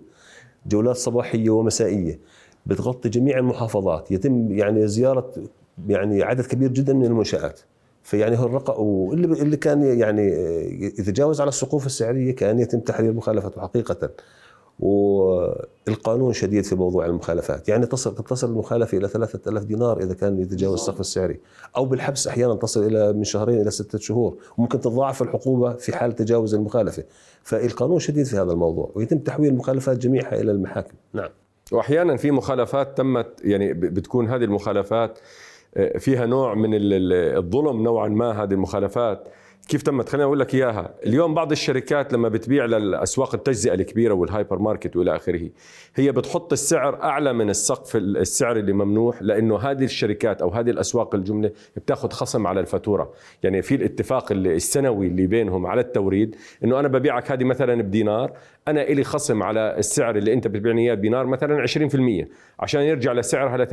جولات 0.66 0.96
صباحية 0.96 1.50
ومسائية. 1.50 2.18
بتغطي 2.66 3.08
جميع 3.08 3.38
المحافظات. 3.38 4.10
يتم 4.10 4.52
يعني 4.52 4.86
زيارة 4.88 5.32
يعني 5.88 6.22
عدد 6.22 6.46
كبير 6.46 6.70
جدا 6.70 6.92
من 6.92 7.04
المنشآت. 7.04 7.60
فيعني 8.02 8.38
هو 8.38 8.46
الرقم 8.46 8.82
واللي 8.82 9.42
اللي 9.42 9.56
كان 9.56 9.82
يعني 9.82 10.26
يتجاوز 10.98 11.40
على 11.40 11.48
السقوف 11.48 11.86
السعرية 11.86 12.34
كان 12.34 12.58
يتم 12.58 12.80
تحرير 12.80 13.12
مخالفته 13.12 13.60
حقيقة. 13.60 14.10
والقانون 14.80 16.32
شديد 16.32 16.64
في 16.64 16.74
موضوع 16.74 17.06
المخالفات. 17.06 17.68
يعني 17.68 17.86
تصل 17.86 18.14
تصل 18.14 18.50
المخالفة 18.50 18.98
إلى 18.98 19.08
3000 19.08 19.64
دينار 19.64 20.02
إذا 20.02 20.14
كان 20.14 20.40
يتجاوز 20.40 20.80
السقف 20.80 21.00
السعري. 21.00 21.40
أو 21.76 21.84
بالحبس 21.84 22.26
أحيانا 22.26 22.54
تصل 22.54 22.86
إلى 22.86 23.12
من 23.12 23.24
شهرين 23.24 23.60
إلى 23.60 23.70
ستة 23.70 23.98
شهور. 23.98 24.36
وممكن 24.58 24.80
تتضاعف 24.80 25.22
العقوبة 25.22 25.72
في 25.72 25.96
حال 25.96 26.12
تجاوز 26.12 26.54
المخالفة. 26.54 27.04
فالقانون 27.42 27.98
شديد 27.98 28.26
في 28.26 28.36
هذا 28.36 28.52
الموضوع 28.52 28.90
ويتم 28.94 29.18
تحويل 29.18 29.52
المخالفات 29.52 29.98
جميعها 29.98 30.40
إلى 30.40 30.52
المحاكم. 30.52 30.94
نعم. 31.12 31.30
وأحيانا 31.72 32.16
في 32.16 32.30
مخالفات 32.30 32.96
تمت 32.96 33.26
يعني 33.44 33.72
بتكون 33.72 34.28
هذه 34.28 34.44
المخالفات 34.44 35.18
آه، 35.76 35.98
فيها 35.98 36.26
نوع 36.26 36.54
من 36.54 36.70
الظلم 36.72 37.82
نوعا 37.82 38.08
ما 38.08 38.42
هذه 38.42 38.52
المخالفات. 38.52 39.28
كيف 39.68 39.82
تمت 39.82 40.08
خليني 40.08 40.24
أقول 40.24 40.40
لك 40.40 40.54
إياها. 40.54 40.94
اليوم 41.06 41.34
بعض 41.34 41.52
الشركات 41.52 42.12
لما 42.12 42.28
بتبيع 42.28 42.64
للأسواق 42.64 43.34
التجزئة 43.34 43.74
الكبيرة 43.74 44.14
والهايبر 44.14 44.58
ماركت 44.58 44.96
وإلى 44.96 45.16
آخره 45.16 45.48
هي 45.94 46.12
بتحط 46.12 46.52
السعر 46.52 47.02
أعلى 47.02 47.32
من 47.32 47.50
السقف 47.50 47.96
السعر 47.96 48.56
اللي 48.56 48.72
ممنوح 48.72 49.22
لأنه 49.22 49.58
هذه 49.58 49.84
الشركات 49.84 50.42
أو 50.42 50.50
هذه 50.50 50.70
الأسواق 50.70 51.14
الجملة 51.14 51.50
بتاخذ 51.76 52.10
خصم 52.10 52.46
على 52.46 52.60
الفاتورة. 52.60 53.12
يعني 53.42 53.62
في 53.62 53.74
الاتفاق 53.74 54.32
السنوي 54.32 55.06
اللي 55.06 55.26
بينهم 55.26 55.66
على 55.66 55.80
التوريد 55.80 56.36
إنه 56.64 56.80
أنا 56.80 56.88
ببيعك 56.88 57.30
هذه 57.32 57.44
مثلا 57.44 57.82
بدينار 57.82 58.32
أنا 58.68 58.82
إلي 58.82 59.04
خصم 59.04 59.42
على 59.42 59.74
السعر 59.78 60.16
اللي 60.16 60.32
أنت 60.32 60.48
بتبيعني 60.48 60.82
إياه 60.82 60.94
بدينار 60.94 61.26
مثلا 61.26 61.66
20% 61.66 62.26
عشان 62.60 62.80
يرجع 62.80 63.12
لسعرها 63.12 63.56
ل 63.56 63.66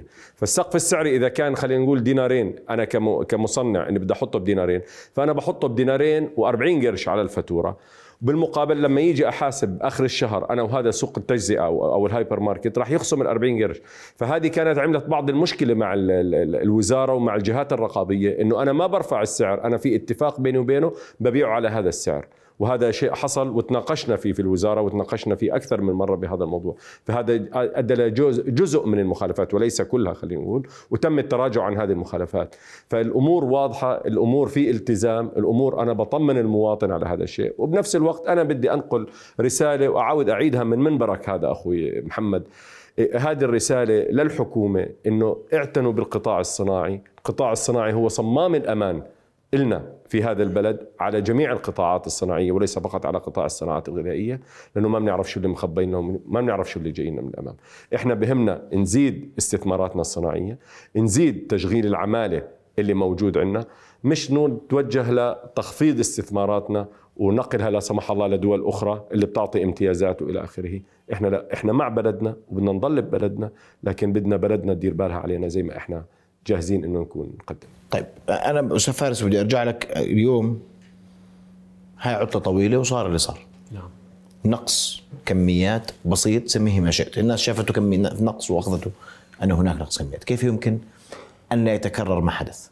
80% 0.00 0.02
فالسقف 0.36 0.76
السعري 0.76 1.16
إذا 1.16 1.28
كان 1.28 1.56
خلينا 1.56 1.84
نقول 1.84 2.02
دينارين 2.02 2.54
أنا 2.70 2.84
كمصنع 3.24 3.88
إني 3.88 3.98
بدي 3.98 4.12
أحطه 4.12 4.38
بدينارين. 4.38 4.80
فأنا 5.12 5.32
بحطه 5.32 5.68
بدينارين 5.68 6.28
و40 6.36 6.86
قرش 6.86 7.08
على 7.08 7.22
الفاتورة. 7.22 7.76
بالمقابل 8.22 8.82
لما 8.82 9.00
يجي 9.00 9.28
أحاسب 9.28 9.78
آخر 9.82 10.04
الشهر 10.04 10.50
أنا 10.50 10.62
وهذا 10.62 10.90
سوق 10.90 11.12
التجزئة 11.16 11.64
أو 11.64 11.94
أو 11.94 12.06
الهايبر 12.06 12.40
ماركت 12.40 12.78
راح 12.78 12.90
يخصم 12.90 13.22
ال 13.22 13.26
40 13.26 13.62
قرش. 13.62 13.80
فهذه 14.16 14.48
كانت 14.48 14.78
عملت 14.78 15.06
بعض 15.06 15.30
المشكلة 15.30 15.74
مع 15.74 15.94
الوزارة 15.96 17.12
ومع 17.12 17.34
الجهات 17.34 17.72
الرقابية 17.72 18.40
إنه 18.40 18.62
أنا 18.62 18.72
ما 18.72 18.86
برفع 18.86 19.22
السعر 19.22 19.64
أنا 19.64 19.76
في 19.76 19.96
اتفاق 19.96 20.40
بيني 20.40 20.58
وبينه 20.58 20.92
ببيعه 21.20 21.50
على 21.50 21.68
هذا 21.68 21.88
السعر. 21.88 22.26
وهذا 22.60 22.90
شيء 22.90 23.12
حصل 23.12 23.48
وتناقشنا 23.48 24.16
فيه 24.16 24.32
في 24.32 24.42
الوزارة 24.42 24.80
وتناقشنا 24.80 25.34
فيه 25.34 25.56
أكثر 25.56 25.80
من 25.80 25.92
مرة 25.92 26.16
بهذا 26.16 26.44
الموضوع. 26.44 26.76
فهذا 27.04 27.44
أدى 27.54 27.94
لجزء 27.94 28.86
من 28.86 28.98
المخالفات 28.98 29.54
وليس 29.54 29.82
كلها 29.82 30.12
خلينا 30.12 30.42
نقول 30.42 30.66
وتم 30.90 31.18
التراجع 31.18 31.62
عن 31.62 31.76
هذه 31.76 31.92
المخالفات. 31.92 32.54
فالأمور 32.88 33.44
واضحة 33.44 33.92
الأمور 33.96 34.48
في 34.48 34.70
التزام 34.70 35.30
الأمور 35.36 35.82
أنا 35.82 35.92
بطمن 35.92 36.38
المواطن 36.38 36.92
على 36.92 37.06
هذا 37.06 37.22
الشيء. 37.22 37.54
وبنفس 37.58 37.96
الوقت 37.96 38.26
أنا 38.26 38.42
بدي 38.42 38.72
أنقل 38.72 39.06
رسالة 39.40 39.88
وأعود 39.88 40.28
أعيدها 40.28 40.64
من 40.64 40.78
منبرك 40.78 41.28
هذا 41.28 41.52
أخوي 41.52 42.00
محمد. 42.00 42.42
هذه 43.14 43.44
الرسالة 43.44 43.94
للحكومة 43.94 44.86
إنه 45.06 45.36
اعتنوا 45.54 45.92
بالقطاع 45.92 46.40
الصناعي، 46.40 47.00
القطاع 47.18 47.52
الصناعي 47.52 47.92
هو 47.92 48.08
صمام 48.08 48.54
الأمان 48.54 49.02
إلنا. 49.54 49.99
في 50.10 50.22
هذا 50.22 50.42
البلد 50.42 50.86
على 51.00 51.20
جميع 51.20 51.52
القطاعات 51.52 52.06
الصناعية 52.06 52.52
وليس 52.52 52.78
فقط 52.78 53.06
على 53.06 53.18
قطاع 53.18 53.46
الصناعات 53.46 53.88
الغذائية 53.88 54.40
لأنه 54.76 54.88
ما 54.88 54.98
بنعرف 54.98 55.30
شو 55.30 55.40
اللي 55.40 55.48
مخبينا 55.48 56.00
ما 56.26 56.40
بنعرف 56.40 56.70
شو 56.70 56.78
اللي 56.78 56.90
جاينا 56.90 57.22
من 57.22 57.28
الأمام. 57.28 57.56
إحنا 57.94 58.14
بهمنا 58.14 58.62
نزيد 58.72 59.32
استثماراتنا 59.38 60.00
الصناعية 60.00 60.58
نزيد 60.96 61.46
تشغيل 61.46 61.86
العمالة 61.86 62.42
اللي 62.78 62.94
موجود 62.94 63.38
عندنا 63.38 63.64
مش 64.04 64.30
نتوجه 64.32 65.12
لتخفيض 65.12 65.98
استثماراتنا 65.98 66.86
ونقلها 67.16 67.70
لا 67.70 67.80
سمح 67.80 68.10
الله 68.10 68.26
لدول 68.26 68.66
أخرى 68.66 69.04
اللي 69.12 69.26
بتعطي 69.26 69.64
امتيازات 69.64 70.22
وإلى 70.22 70.44
آخره. 70.44 70.80
إحنا 71.12 71.28
لا 71.28 71.52
إحنا 71.54 71.72
مع 71.72 71.88
بلدنا 71.88 72.36
وبدنا 72.50 72.72
نضل 72.72 73.02
ببلدنا 73.02 73.50
لكن 73.82 74.12
بدنا 74.12 74.36
بلدنا 74.36 74.74
تدير 74.74 74.94
بالها 74.94 75.16
علينا 75.16 75.48
زي 75.48 75.62
ما 75.62 75.76
إحنا 75.76 76.04
جاهزين 76.46 76.84
إنه 76.84 77.00
نكون 77.00 77.32
نقدم. 77.40 77.68
طيب 77.90 78.06
أنا 78.28 78.76
أستاذ 78.76 78.94
فارس 78.94 79.22
بدي 79.22 79.40
أرجع 79.40 79.62
لك 79.62 79.96
اليوم. 79.96 80.60
هاي 82.00 82.14
عطلة 82.14 82.42
طويلة 82.42 82.78
وصار 82.78 83.06
اللي 83.06 83.18
صار. 83.18 83.38
نعم. 83.72 83.88
نقص 84.44 85.02
كميات 85.26 85.90
بسيط 86.04 86.48
سميه 86.48 86.80
ما 86.80 86.90
شئت. 86.90 87.18
الناس 87.18 87.40
شافته 87.40 87.74
كمية 87.74 87.98
نقص 87.98 88.50
وأخذته. 88.50 88.90
ان 89.42 89.52
هناك 89.52 89.76
نقص 89.76 89.98
كميات. 89.98 90.24
كيف 90.24 90.42
يمكن 90.42 90.78
أن 91.52 91.64
لا 91.64 91.74
يتكرر 91.74 92.20
ما 92.20 92.30
حدث؟ 92.30 92.68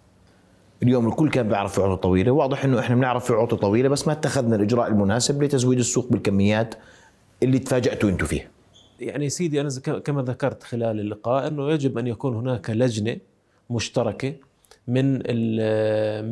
اليوم 0.83 1.09
الكل 1.09 1.31
كان 1.31 1.49
بيعرف 1.49 1.75
في 1.75 1.83
عطلة 1.83 1.95
طويلة. 1.95 2.31
واضح 2.31 2.65
إنه 2.65 2.81
إحنا 2.81 2.97
بنعرف 2.97 3.25
في 3.25 3.33
عطلة 3.33 3.59
طويلة 3.59 3.89
بس 3.89 4.07
ما 4.07 4.13
اتخذنا 4.13 4.57
الإجراء 4.57 4.89
المناسب 4.89 5.43
لتزويد 5.43 5.79
السوق 5.79 6.09
بالكميات 6.11 6.75
اللي 7.43 7.59
تفاجأتوا 7.59 8.11
أنتم 8.11 8.27
فيها. 8.27 8.49
يعني 9.01 9.29
سيدي 9.29 9.61
أنا 9.61 9.71
كما 10.05 10.23
ذكرت 10.23 10.63
خلال 10.63 11.01
اللقاء 11.01 11.49
إنه 11.49 11.71
يجب 11.71 11.99
أن 11.99 12.07
يكون 12.07 12.37
هناك 12.37 12.71
لجنة 12.71 13.17
مشتركة 13.71 14.35
من 14.89 15.13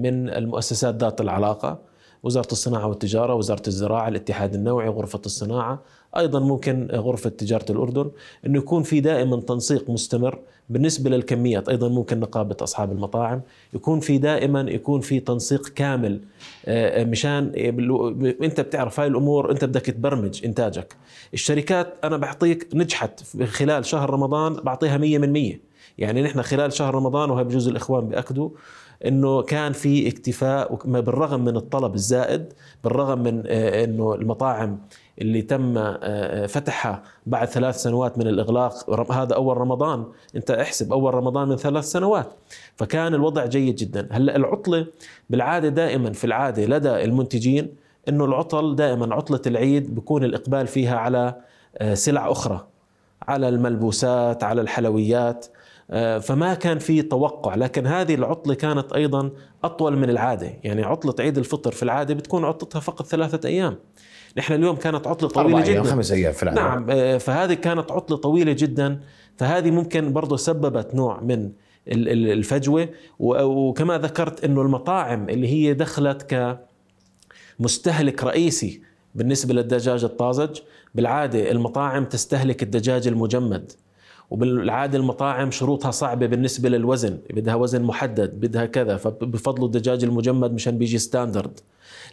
من 0.03 0.29
المؤسسات 0.31 0.95
ذات 0.95 1.21
العلاقة 1.21 1.79
وزارة 2.23 2.53
الصناعة 2.53 2.87
والتجارة، 2.87 3.35
وزارة 3.35 3.63
الزراعة، 3.67 4.09
الاتحاد 4.09 4.55
النوعي، 4.55 4.89
غرفة 4.89 5.21
الصناعة، 5.27 5.83
أيضا 6.17 6.41
ممكن 6.41 6.89
غرفة 6.93 7.31
تجارة 7.31 7.73
الأردن 7.73 8.11
إنه 8.47 8.59
يكون 8.59 8.83
في 8.83 9.01
دائما 9.01 9.41
تنسيق 9.41 9.91
مستمر 9.91 10.39
بالنسبة 10.71 11.11
للكميات، 11.11 11.69
أيضا 11.69 11.89
ممكن 11.89 12.21
نقابة 12.21 12.57
أصحاب 12.61 12.93
المطاعم، 12.93 13.41
يكون 13.75 14.01
في 14.01 14.19
دائما 14.19 14.61
يكون 14.61 15.01
في 15.01 15.21
تنسيق 15.21 15.69
كامل 15.69 16.21
آه، 16.67 17.05
مشان 17.05 17.53
أنت 18.43 18.61
بتعرف 18.61 19.01
هاي 19.01 19.09
الأمور 19.09 19.51
أنت 19.51 19.65
بدك 19.65 19.87
تبرمج 19.87 20.45
إنتاجك. 20.45 20.97
الشركات 21.35 21.95
أنا 22.05 22.17
بعطيك 22.17 22.69
نجحت 22.75 23.23
خلال 23.45 23.85
شهر 23.85 24.11
رمضان 24.11 24.55
بعطيها 24.55 24.99
100% 24.99 25.61
يعني 25.99 26.23
نحن 26.23 26.43
خلال 26.43 26.73
شهر 26.73 26.95
رمضان 26.95 27.31
وهي 27.31 27.45
بجوز 27.45 27.69
الإخوان 27.69 28.09
بياكدوا 28.09 28.51
إنه 29.05 29.43
كان 29.43 29.73
في 29.73 30.09
اكتفاء 30.09 30.75
بالرغم 30.85 31.45
من 31.45 31.57
الطلب 31.57 31.95
الزائد 31.95 32.53
بالرغم 32.85 33.23
من 33.23 33.43
آه، 33.47 33.85
إنه 33.85 34.15
المطاعم 34.15 34.79
اللي 35.21 35.43
تم 35.43 35.79
آه، 35.79 35.99
آه، 36.03 36.47
فتحها 36.47 37.03
بعد 37.27 37.49
ثلاث 37.49 37.77
سنوات 37.77 38.19
من 38.19 38.27
الإغلاق 38.27 39.13
هذا 39.13 39.35
أول 39.35 39.57
رمضان 39.57 40.05
أنت 40.37 40.51
احسب 40.51 40.93
أول 40.93 41.15
رمضان 41.15 41.49
من 41.49 41.57
ثلاث 41.57 41.85
سنوات. 41.85 42.33
فكان 42.77 43.15
الوضع 43.15 43.47
جيد 43.47 43.77
جدا. 43.77 44.09
هلأ 44.11 44.37
العطلة 44.37 44.87
بالعادة 45.31 45.69
دائما 45.69 46.13
في 46.13 46.25
العادة 46.25 46.65
لدى 46.65 47.05
المنتجين 47.05 47.69
إنه 48.09 48.25
العطل 48.25 48.77
دائما 48.77 49.15
عطلة 49.15 49.41
العيد 49.47 49.95
بيكون 49.95 50.25
الإقبال 50.25 50.67
فيها 50.67 50.97
على 50.97 51.35
سلع 51.93 52.31
أخرى 52.31 52.67
على 53.23 53.49
الملبوسات 53.49 54.45
على 54.45 54.61
الحلويات. 54.61 55.47
فما 56.21 56.55
كان 56.55 56.79
في 56.79 57.03
توقع. 57.03 57.55
لكن 57.55 57.87
هذه 57.87 58.15
العطلة 58.15 58.55
كانت 58.55 58.93
أيضا 58.93 59.31
أطول 59.65 59.97
من 59.97 60.11
العادة. 60.11 60.53
يعني 60.65 60.83
عطلة 60.83 61.15
عيد 61.21 61.39
الفطر 61.39 61.73
في 61.73 61.83
العادة 61.83 62.15
بتكون 62.15 62.45
عطلتها 62.45 62.81
فقط 62.81 63.07
ثلاثة 63.07 63.49
أيام. 63.49 63.77
نحن 64.37 64.53
اليوم 64.53 64.77
كانت 64.77 65.07
عطلة 65.07 65.29
طويلة 65.29 65.61
جدا. 65.61 65.83
خمس 65.83 66.13
أيام 66.13 66.33
في 66.33 66.43
العادة. 66.43 66.63
نعم 66.63 66.87
آه، 66.91 67.19
فهذه 67.19 67.55
كانت 67.55 67.93
عطلة 67.93 68.17
طويلة 68.17 68.53
جدا. 68.53 69.01
فهذه 69.37 69.71
ممكن 69.71 70.13
برضه 70.13 70.37
سببت 70.37 70.95
نوع 70.95 71.21
من 71.21 71.51
الفجوة. 71.89 72.89
وكما 73.19 73.99
ذكرت 73.99 74.45
أنه 74.45 74.63
المطاعم 74.63 75.29
اللي 75.29 75.49
هي 75.49 75.75
دخلت 75.75 76.57
كمستهلك 77.59 78.25
رئيسي 78.25 78.83
بالنسبة 79.15 79.55
للدجاج 79.55 80.05
الطازج 80.05 80.61
بالعادة 80.95 81.51
المطاعم 81.51 82.05
تستهلك 82.05 82.63
الدجاج 82.63 83.09
المجمد. 83.09 83.73
وبالعادة 84.31 84.99
المطاعم 84.99 85.51
شروطها 85.51 85.91
صعبة 85.91 86.27
بالنسبة 86.27 86.69
للوزن. 86.69 87.19
بدها 87.31 87.55
وزن 87.55 87.83
محدد 87.83 88.41
بدها 88.41 88.67
كذا. 88.67 88.97
فبفضلوا 88.97 89.67
الدجاج 89.67 90.05
المجمد 90.05 90.53
مشان 90.53 90.79
بيجي 90.79 90.99
ستاندرد. 90.99 91.61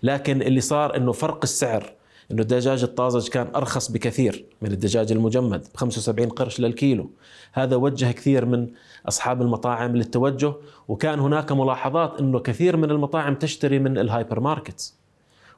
لكن 0.04 0.42
اللي 0.42 0.62
صار 0.62 0.98
إنه 0.98 1.12
فرق 1.12 1.40
السعر 1.44 1.94
إنه 2.32 2.42
الدجاج 2.42 2.84
الطازج 2.84 3.28
كان 3.28 3.48
أرخص 3.56 3.92
بكثير 3.92 4.46
من 4.62 4.72
الدجاج 4.72 5.12
المجمد 5.12 5.68
ب 5.74 5.78
75 5.78 6.30
قرش 6.30 6.60
للكيلو. 6.60 7.10
هذا 7.54 7.76
وجه 7.76 8.12
كثير 8.12 8.46
من 8.46 8.68
أصحاب 9.08 9.42
المطاعم 9.42 9.96
للتوجه. 9.96 10.54
وكان 10.88 11.20
هناك 11.20 11.52
ملاحظات 11.52 12.20
إنه 12.20 12.40
كثير 12.40 12.78
من 12.78 12.92
المطاعم 12.92 13.36
تشتري 13.36 13.80
من 13.80 13.98
ال 13.98 14.40
hypermarkets. 14.40 15.03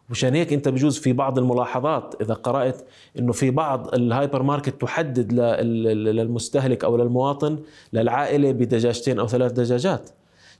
مشان 0.09 0.35
هيك 0.35 0.53
انت 0.53 0.69
بجوز 0.69 0.97
في 0.99 1.13
بعض 1.13 1.39
الملاحظات 1.39 2.15
إذا 2.21 2.33
قرأت 2.33 2.81
إنه 3.19 3.31
في 3.31 3.51
بعض 3.51 3.93
الهايبر 3.93 4.43
ماركت 4.43 4.81
تحدد 4.81 5.33
للمستهلك 5.33 6.83
أو 6.83 6.97
للمواطن 6.97 7.59
للعائلة 7.93 8.51
بدجاجتين 8.51 9.19
أو 9.19 9.27
ثلاث 9.27 9.51
دجاجات. 9.51 10.09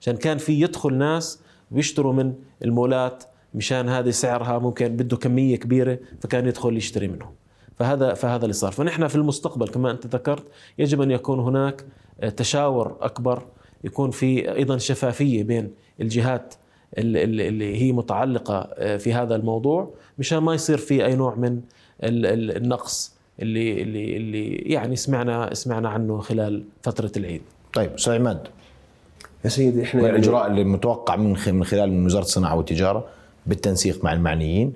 عشان 0.02 0.18
كان 0.18 0.38
في 0.38 0.62
يدخل 0.62 0.94
ناس 0.94 1.40
بيشتروا 1.72 2.14
من 2.14 2.34
المولات 2.64 3.24
مشان 3.54 3.90
هذه 3.90 4.10
سعرها 4.10 4.60
ممكن 4.60 4.88
بده 4.88 5.18
كمية 5.18 5.56
كبيرة 5.56 6.00
فكان 6.22 6.48
يدخل 6.48 6.78
يشتري 6.78 7.08
منهم. 7.08 7.32
فهذا 7.76 8.14
فهذا 8.14 8.44
اللي 8.44 8.54
صار. 8.54 8.72
فنحن 8.72 9.08
في 9.08 9.16
المستقبل 9.16 9.68
كما 9.68 9.92
أنت 9.92 10.08
ذكرت 10.08 10.44
يجب 10.78 11.02
أن 11.02 11.12
يكون 11.12 11.40
هناك 11.40 11.86
تشاور 12.38 12.98
أكبر 13.02 13.44
يكون 13.84 14.12
في 14.12 14.56
أيضا 14.56 14.78
شفافية 14.78 15.44
بين 15.44 15.72
الجهات 16.02 16.54
اللي 16.98 17.82
هي 17.82 17.92
متعلقة 17.92 18.70
آه، 18.78 18.98
في 18.98 19.14
هذا 19.14 19.36
الموضوع 19.36 19.90
مشان 20.20 20.38
ما 20.38 20.54
يصير 20.54 20.78
في 20.78 21.06
أي 21.06 21.16
نوع 21.16 21.36
من 21.36 21.62
النقص 22.04 23.16
اللي 23.40 23.82
اللي 23.82 24.18
اللي 24.18 24.56
يعني 24.56 24.96
سمعنا 24.96 25.54
سمعنا 25.54 25.90
عنه 25.90 26.20
خلال 26.20 26.64
فترة 26.84 27.12
العيد. 27.18 27.42
طيب 27.74 27.94
أستاذ 27.94 28.14
عماد 28.14 28.48
يا 29.46 29.50
سيدي 29.50 29.84
إحنا 29.84 30.02
يعني 30.02 30.16
الاجراء 30.16 30.48
اللي 30.48 30.64
متوقع 30.64 31.16
من 31.16 31.36
من 31.48 31.64
خلال 31.64 31.92
من 31.92 32.06
وزارة 32.06 32.24
الصناعة 32.24 32.56
والتجارة 32.56 33.06
بالتنسيق 33.46 34.04
مع 34.04 34.14
المعنيين 34.14 34.74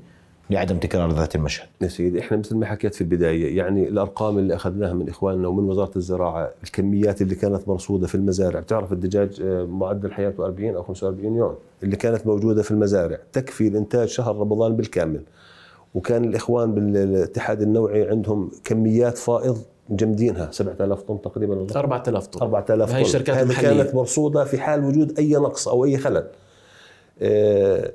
لعدم 0.50 0.78
تكرار 0.78 1.12
ذات 1.12 1.36
المشهد. 1.36 1.68
يا 1.82 1.88
سيدي 1.88 2.20
إحنا 2.20 2.38
مثل 2.38 2.56
ما 2.56 2.66
حكيت 2.66 2.96
في 2.96 3.02
البداية 3.02 3.58
يعني 3.58 3.88
الأرقام 3.88 4.38
اللي 4.38 4.56
أخذناها 4.56 4.94
من 4.94 5.10
إخواننا 5.10 5.48
ومن 5.48 5.70
وزارة 5.70 5.92
الزراعة 5.96 6.52
الكميات 6.64 7.22
اللي 7.22 7.36
كانت 7.36 7.68
مرصودة 7.68 8.08
في 8.08 8.16
المزارع 8.16 8.60
بتعرف 8.60 8.94
الدجاج 8.94 9.42
آه، 9.42 9.64
معدل 9.64 10.12
حياته 10.12 10.46
40 10.46 10.76
أو 10.76 10.84
45 10.84 11.36
يوم 11.36 11.56
اللي 11.84 11.96
كانت 11.96 12.28
موجودة 12.28 12.62
في 12.62 12.72
المزارع 12.72 13.18
تكفي 13.34 13.70
لإنتاج 13.70 14.08
شهر 14.08 14.36
رمضان 14.36 14.76
بالكامل. 14.76 15.22
وكان 15.96 16.24
الإخوان 16.24 16.74
بالاتحاد 16.74 17.62
النوعي 17.62 18.10
عندهم 18.10 18.52
كميات 18.64 19.18
فائض 19.18 19.58
مجمدينها 19.90 20.52
7000 20.52 21.02
طن 21.02 21.22
تقريبا 21.22 21.66
4000 21.76 22.28
طن 22.28 22.42
4000 22.42 22.90
طن 22.90 22.96
هي 22.96 23.02
الشركات 23.02 23.38
هذه 23.38 23.62
كانت 23.62 23.96
مرصودة 23.96 24.44
في 24.44 24.58
حال 24.58 24.84
وجود 24.84 25.20
أي 25.20 25.34
نقص 25.34 25.68
أو 25.68 25.86
أي 25.86 25.98
خلل. 25.98 26.28
آه 27.22 27.92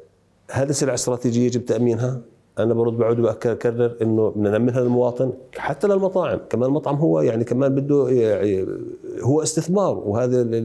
هذه 0.51 0.73
سلعة 0.73 0.95
استراتيجية 0.95 1.47
يجب 1.47 1.65
تامينها 1.65 2.21
أنا 2.59 2.75
برد 2.75 2.93
بعود 2.97 3.21
بكرر 3.21 3.97
إنه 4.03 4.29
بدنا 4.31 4.51
نامنها 4.51 4.81
للمواطن 4.81 5.33
حتى 5.57 5.87
للمطاعم 5.87 6.41
كمان 6.51 6.69
المطعم 6.69 6.97
هو 6.97 7.21
يعني 7.21 7.45
كمان 7.45 7.75
بده 7.75 8.09
يعني 8.09 8.67
هو 9.21 9.43
استثمار 9.43 9.99
وهذا 9.99 10.63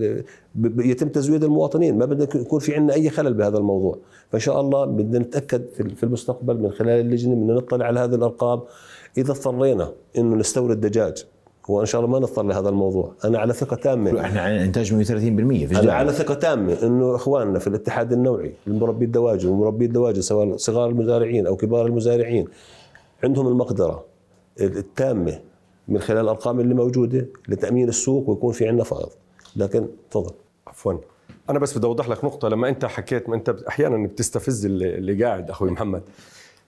يتم 0.78 1.10
تزويد 1.10 1.44
المواطنين 1.44 1.98
ما 1.98 2.06
بدنا 2.06 2.42
يكون 2.42 2.60
في 2.60 2.76
عندنا 2.76 2.94
أي 2.94 3.10
خلل 3.10 3.34
بهذا 3.34 3.58
الموضوع. 3.58 3.98
فإن 4.30 4.40
شاء 4.40 4.62
الله 4.62 4.86
بدنا 4.86 5.20
نتأكد 5.20 5.66
في 5.96 6.04
المستقبل 6.04 6.58
من 6.58 6.72
خلال 6.72 7.00
اللجنة 7.00 7.36
بدنا 7.36 7.54
نطلع 7.54 7.86
على 7.86 8.00
هذه 8.00 8.16
الأرقام. 8.16 8.62
إذا 9.18 9.32
اضطرينا 9.32 9.92
إنه 10.18 10.36
نستورد 10.36 10.82
دجاج 10.82 11.26
هو 11.70 11.82
إن 11.82 11.86
شاء 11.86 12.01
الله 12.01 12.11
ما 12.11 12.20
نضطر 12.20 12.43
لهذا 12.43 12.70
الموضوع. 12.70 13.13
أنا 13.26 13.39
على 13.39 13.53
ثقة 13.53 13.76
تامة. 13.76 14.22
إحنا 14.22 14.41
على 14.41 14.63
إنتاج 14.63 14.93
130% 14.93 15.67
في 15.67 15.80
أنا 15.80 15.93
على 15.93 16.13
ثقة 16.13 16.34
تامة 16.34 16.78
إنه 16.84 17.15
إخواننا 17.15 17.59
في 17.59 17.67
الاتحاد 17.67 18.13
النوعي 18.13 18.53
المربي 18.67 19.05
الدواجن 19.05 19.49
ومربي 19.49 19.86
الدواجن 19.86 20.22
سواء 20.22 20.57
صغار 20.57 20.89
المزارعين 20.89 21.47
أو 21.47 21.55
كبار 21.55 21.86
المزارعين 21.86 22.47
عندهم 23.24 23.47
المقدرة 23.47 24.05
التامة 24.61 25.39
من 25.88 25.99
خلال 25.99 26.20
الأرقام 26.20 26.59
اللي 26.59 26.74
موجودة 26.74 27.28
لتأمين 27.47 27.89
السوق 27.89 28.30
ويكون 28.30 28.53
في 28.53 28.67
عندنا 28.67 28.84
فائض. 28.84 29.09
لكن 29.55 29.88
تفضل. 30.11 30.34
عفوا. 30.67 30.93
أنا 31.49 31.59
بس 31.59 31.78
بدي 31.78 31.88
أوضح 31.88 32.09
لك 32.09 32.26
نقطة. 32.26 32.49
لما 32.49 32.70
أنت 32.70 32.86
حكيت 32.86 33.30
ما 33.30 33.36
انت 33.36 33.49
أحيانا 33.49 34.07
بتستفز 34.07 34.65
اللي, 34.65 34.95
اللي 34.95 35.24
قاعد 35.24 35.49
أخوي 35.49 35.72
محمد. 35.72 36.01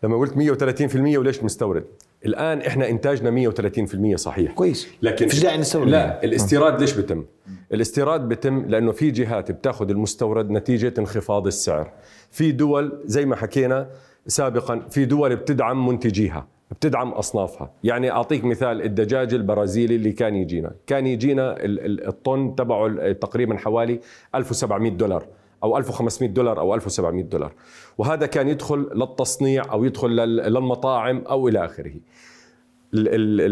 لما 0.04 0.18
قلت 0.18 0.34
130% 0.34 0.96
وليش 1.18 1.44
مستورد؟ 1.44 1.84
الآن 2.26 2.62
إحنا 2.62 2.90
إنتاجنا 2.90 3.32
130% 3.32 4.16
صحيح. 4.16 4.52
كويس. 4.52 4.88
لكن 5.02 5.28
فيش 5.28 5.40
داعي 5.40 5.58
نستورد 5.58 5.90
لا 5.90 6.24
الاستيراد 6.24 6.80
ليش 6.82 6.94
بتم 6.94 7.26
الاستيراد 7.74 8.30
بتم 8.30 8.66
لأنه 8.68 8.92
في 8.92 9.12
جهات 9.12 9.52
بتاخذ 9.52 9.90
المستورد 9.90 10.50
نتيجة 10.52 10.94
انخفاض 11.00 11.48
السعر. 11.48 11.92
في 12.32 12.52
دول 12.52 13.02
زي 13.06 13.26
ما 13.26 13.36
حكينا 13.36 13.90
سابقا 14.28 14.80
في 14.90 15.06
دول 15.06 15.36
بتدعم 15.36 15.88
منتجيها 15.88 16.48
بتدعم 16.72 17.10
أصنافها. 17.10 17.72
يعني 17.84 18.12
أعطيك 18.12 18.44
مثال 18.46 18.82
الدجاج 18.82 19.34
البرازيلي 19.34 19.96
اللي 19.96 20.12
كان 20.12 20.36
يجينا. 20.36 20.72
كان 20.88 21.08
يجينا 21.08 21.56
الطن 21.60 22.56
تبعه 22.58 23.12
تقريبا 23.12 23.58
حوالي 23.58 24.00
1700 24.36 24.92
دولار. 24.92 25.26
أو 25.64 25.78
1500 25.78 26.30
دولار 26.34 26.60
أو 26.60 26.76
1700 26.76 27.24
دولار. 27.24 27.54
وهذا 27.98 28.26
كان 28.26 28.48
يدخل 28.48 28.90
للتصنيع 28.96 29.64
أو 29.72 29.84
يدخل 29.84 30.10
للمطاعم 30.10 31.24
أو 31.30 31.48
إلى 31.48 31.66
آخره. 31.66 31.94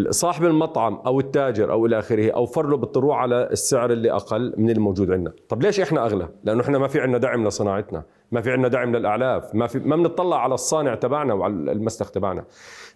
صاحب 0.10 0.46
المطعم 0.46 0.94
أو 1.06 1.20
التاجر 1.20 1.72
أو 1.72 1.86
إلى 1.86 2.00
آخره 2.00 2.32
اوفر 2.32 2.68
له 2.68 2.78
بالطلوع 2.78 3.22
على 3.22 3.50
السعر 3.52 3.92
اللي 3.92 4.12
أقل 4.12 4.54
من 4.58 4.70
الموجود 4.70 5.12
عندنا. 5.12 5.34
طب 5.50 5.62
ليش 5.62 5.80
إحنا 5.80 6.06
أغلى؟ 6.06 6.30
لأنه 6.44 6.62
إحنا 6.62 6.78
ما 6.78 6.88
في 6.88 7.02
عندنا 7.02 7.18
دعم 7.18 7.48
لصناعتنا 7.48 8.04
ما 8.32 8.42
في 8.42 8.52
عندنا 8.52 8.68
دعم 8.68 8.96
للأعلاف 8.96 9.56
ما 9.56 9.68
في 9.68 9.80
ما 9.80 9.96
بنطلع 9.96 10.44
على 10.44 10.54
الصانع 10.54 10.96
تبعنا 10.96 11.34
وعلى 11.34 11.72
المسلخ 11.72 12.12
تبعنا. 12.12 12.44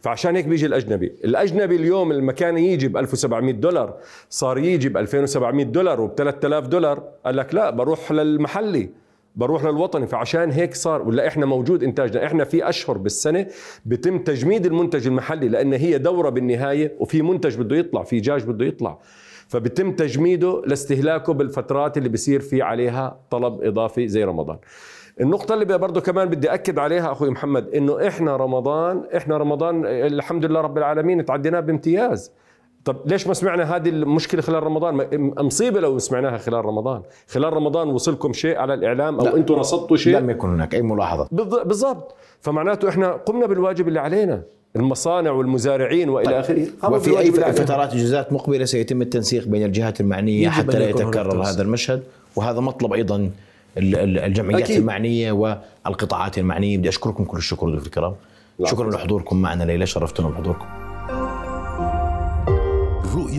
فعشان 0.01 0.36
هيك 0.36 0.45
بيجي 0.45 0.66
الأجنبي. 0.66 1.16
الأجنبي 1.24 1.76
اليوم 1.76 2.11
المكان 2.11 2.57
يجي 2.57 2.88
ب 2.88 2.97
1700 2.97 3.53
دولار 3.53 3.97
صار 4.30 4.57
يجي 4.57 4.89
ب 4.89 4.97
2700 4.97 5.66
دولار 5.66 6.01
وب 6.01 6.16
3000 6.16 6.68
دولار. 6.68 7.03
قال 7.26 7.38
لك 7.38 7.55
لا 7.55 7.70
بروح 7.70 8.11
للمحلي. 8.11 9.03
بروح 9.36 9.64
للوطني. 9.64 10.08
فعشان 10.08 10.52
هيك 10.52 10.76
صار 10.76 11.02
ولا 11.02 11.28
إحنا 11.28 11.46
موجود 11.46 11.84
إنتاجنا. 11.84 12.26
إحنا 12.26 12.44
في 12.44 12.70
أشهر 12.70 12.98
بالسنة 12.98 13.48
بتم 13.86 14.20
تجميد 14.20 14.66
المنتج 14.66 15.08
المحلي 15.08 15.50
لأن 15.50 15.74
هي 15.74 15.98
دورة 15.98 16.30
بالنهاية 16.30 16.96
وفي 17.00 17.22
منتج 17.22 17.58
بده 17.58 17.76
يطلع 17.76 18.04
في 18.04 18.20
دجاج 18.20 18.44
بده 18.44 18.66
يطلع. 18.66 19.00
فبتم 19.48 19.92
تجميده 19.92 20.62
لاستهلاكه 20.66 21.34
بالفترات 21.34 21.98
اللي 21.98 22.10
بصير 22.10 22.40
في 22.40 22.62
عليها 22.62 23.20
طلب 23.30 23.64
إضافي 23.64 24.08
زي 24.08 24.24
رمضان. 24.24 24.58
النقطة 25.22 25.54
اللي 25.54 25.78
برضه 25.78 26.02
كمان 26.02 26.30
بدي 26.30 26.54
أكد 26.54 26.80
عليها 26.80 27.12
أخوي 27.12 27.30
محمد 27.30 27.76
إنه 27.76 28.08
إحنا 28.08 28.36
رمضان 28.36 29.04
إحنا 29.16 29.38
رمضان 29.38 29.86
الحمد 29.86 30.46
لله 30.46 30.62
رب 30.62 30.78
العالمين 30.78 31.26
تعديناه 31.26 31.60
بامتياز. 31.60 32.32
طب 32.86 32.98
ليش 33.06 33.28
ما 33.28 33.34
سمعنا 33.34 33.76
هذه 33.76 33.90
المشكلة 33.90 34.42
خلال 34.42 34.64
رمضان؟ 34.64 35.08
مصيبة 35.40 35.80
لو 35.80 36.00
سمعناها 36.00 36.38
خلال 36.38 36.66
رمضان. 36.66 37.02
خلال 37.28 37.54
رمضان 37.54 37.88
وصلكم 37.88 38.34
شيء 38.34 38.58
على 38.58 38.74
الإعلام 38.74 39.20
أو 39.20 39.38
أنتم 39.38 39.56
رصدتوا 39.56 39.98
شيء؟ 39.98 40.18
لم 40.18 40.30
يكن 40.30 40.50
هناك 40.50 40.76
أي 40.76 40.82
ملاحظة. 40.82 41.28
بالضبط. 41.64 42.16
فمعناته 42.42 42.90
إحنا 42.90 43.12
قمنا 43.12 43.46
بالواجب 43.46 43.88
اللي 43.88 44.00
علينا. 44.00 44.42
المصانع 44.76 45.32
والمزارعين 45.32 46.10
وإلى 46.10 46.26
طيب. 46.26 46.36
آخره. 46.36 46.96
وفي 46.96 47.20
أي 47.20 47.32
فترات 47.32 47.94
اجازات 47.94 48.34
مقبلة 48.34 48.66
سيتم 48.66 49.02
التنسيق 49.02 49.48
بين 49.48 49.66
الجهات 49.66 50.02
المعنية 50.02 50.50
حتى 50.50 50.80
لا 50.80 50.90
يتكرر 50.90 51.44
هذا 51.44 51.62
المشهد. 51.62 52.04
وهذا 52.36 52.60
مطلب 52.60 52.94
أيضا 52.94 53.30
الجمعيات 53.78 54.62
أكيد. 54.62 54.78
المعنية 54.78 55.32
والقطاعات 55.32 56.38
المعنية. 56.38 56.78
بدي 56.78 56.90
أشكركم 56.90 57.24
كل 57.24 57.38
الشكر 57.38 57.70
ضيوف 57.70 57.86
الكرام 57.86 58.14
شكرا 58.66 58.92
لحضوركم 58.92 59.42
معنا 59.42 59.64
ليلى. 59.64 59.86
شرفتنا 59.86 60.30
بحضوركم. 60.30 60.83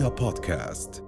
رؤيا 0.05 0.15
بودكاست 0.15 1.03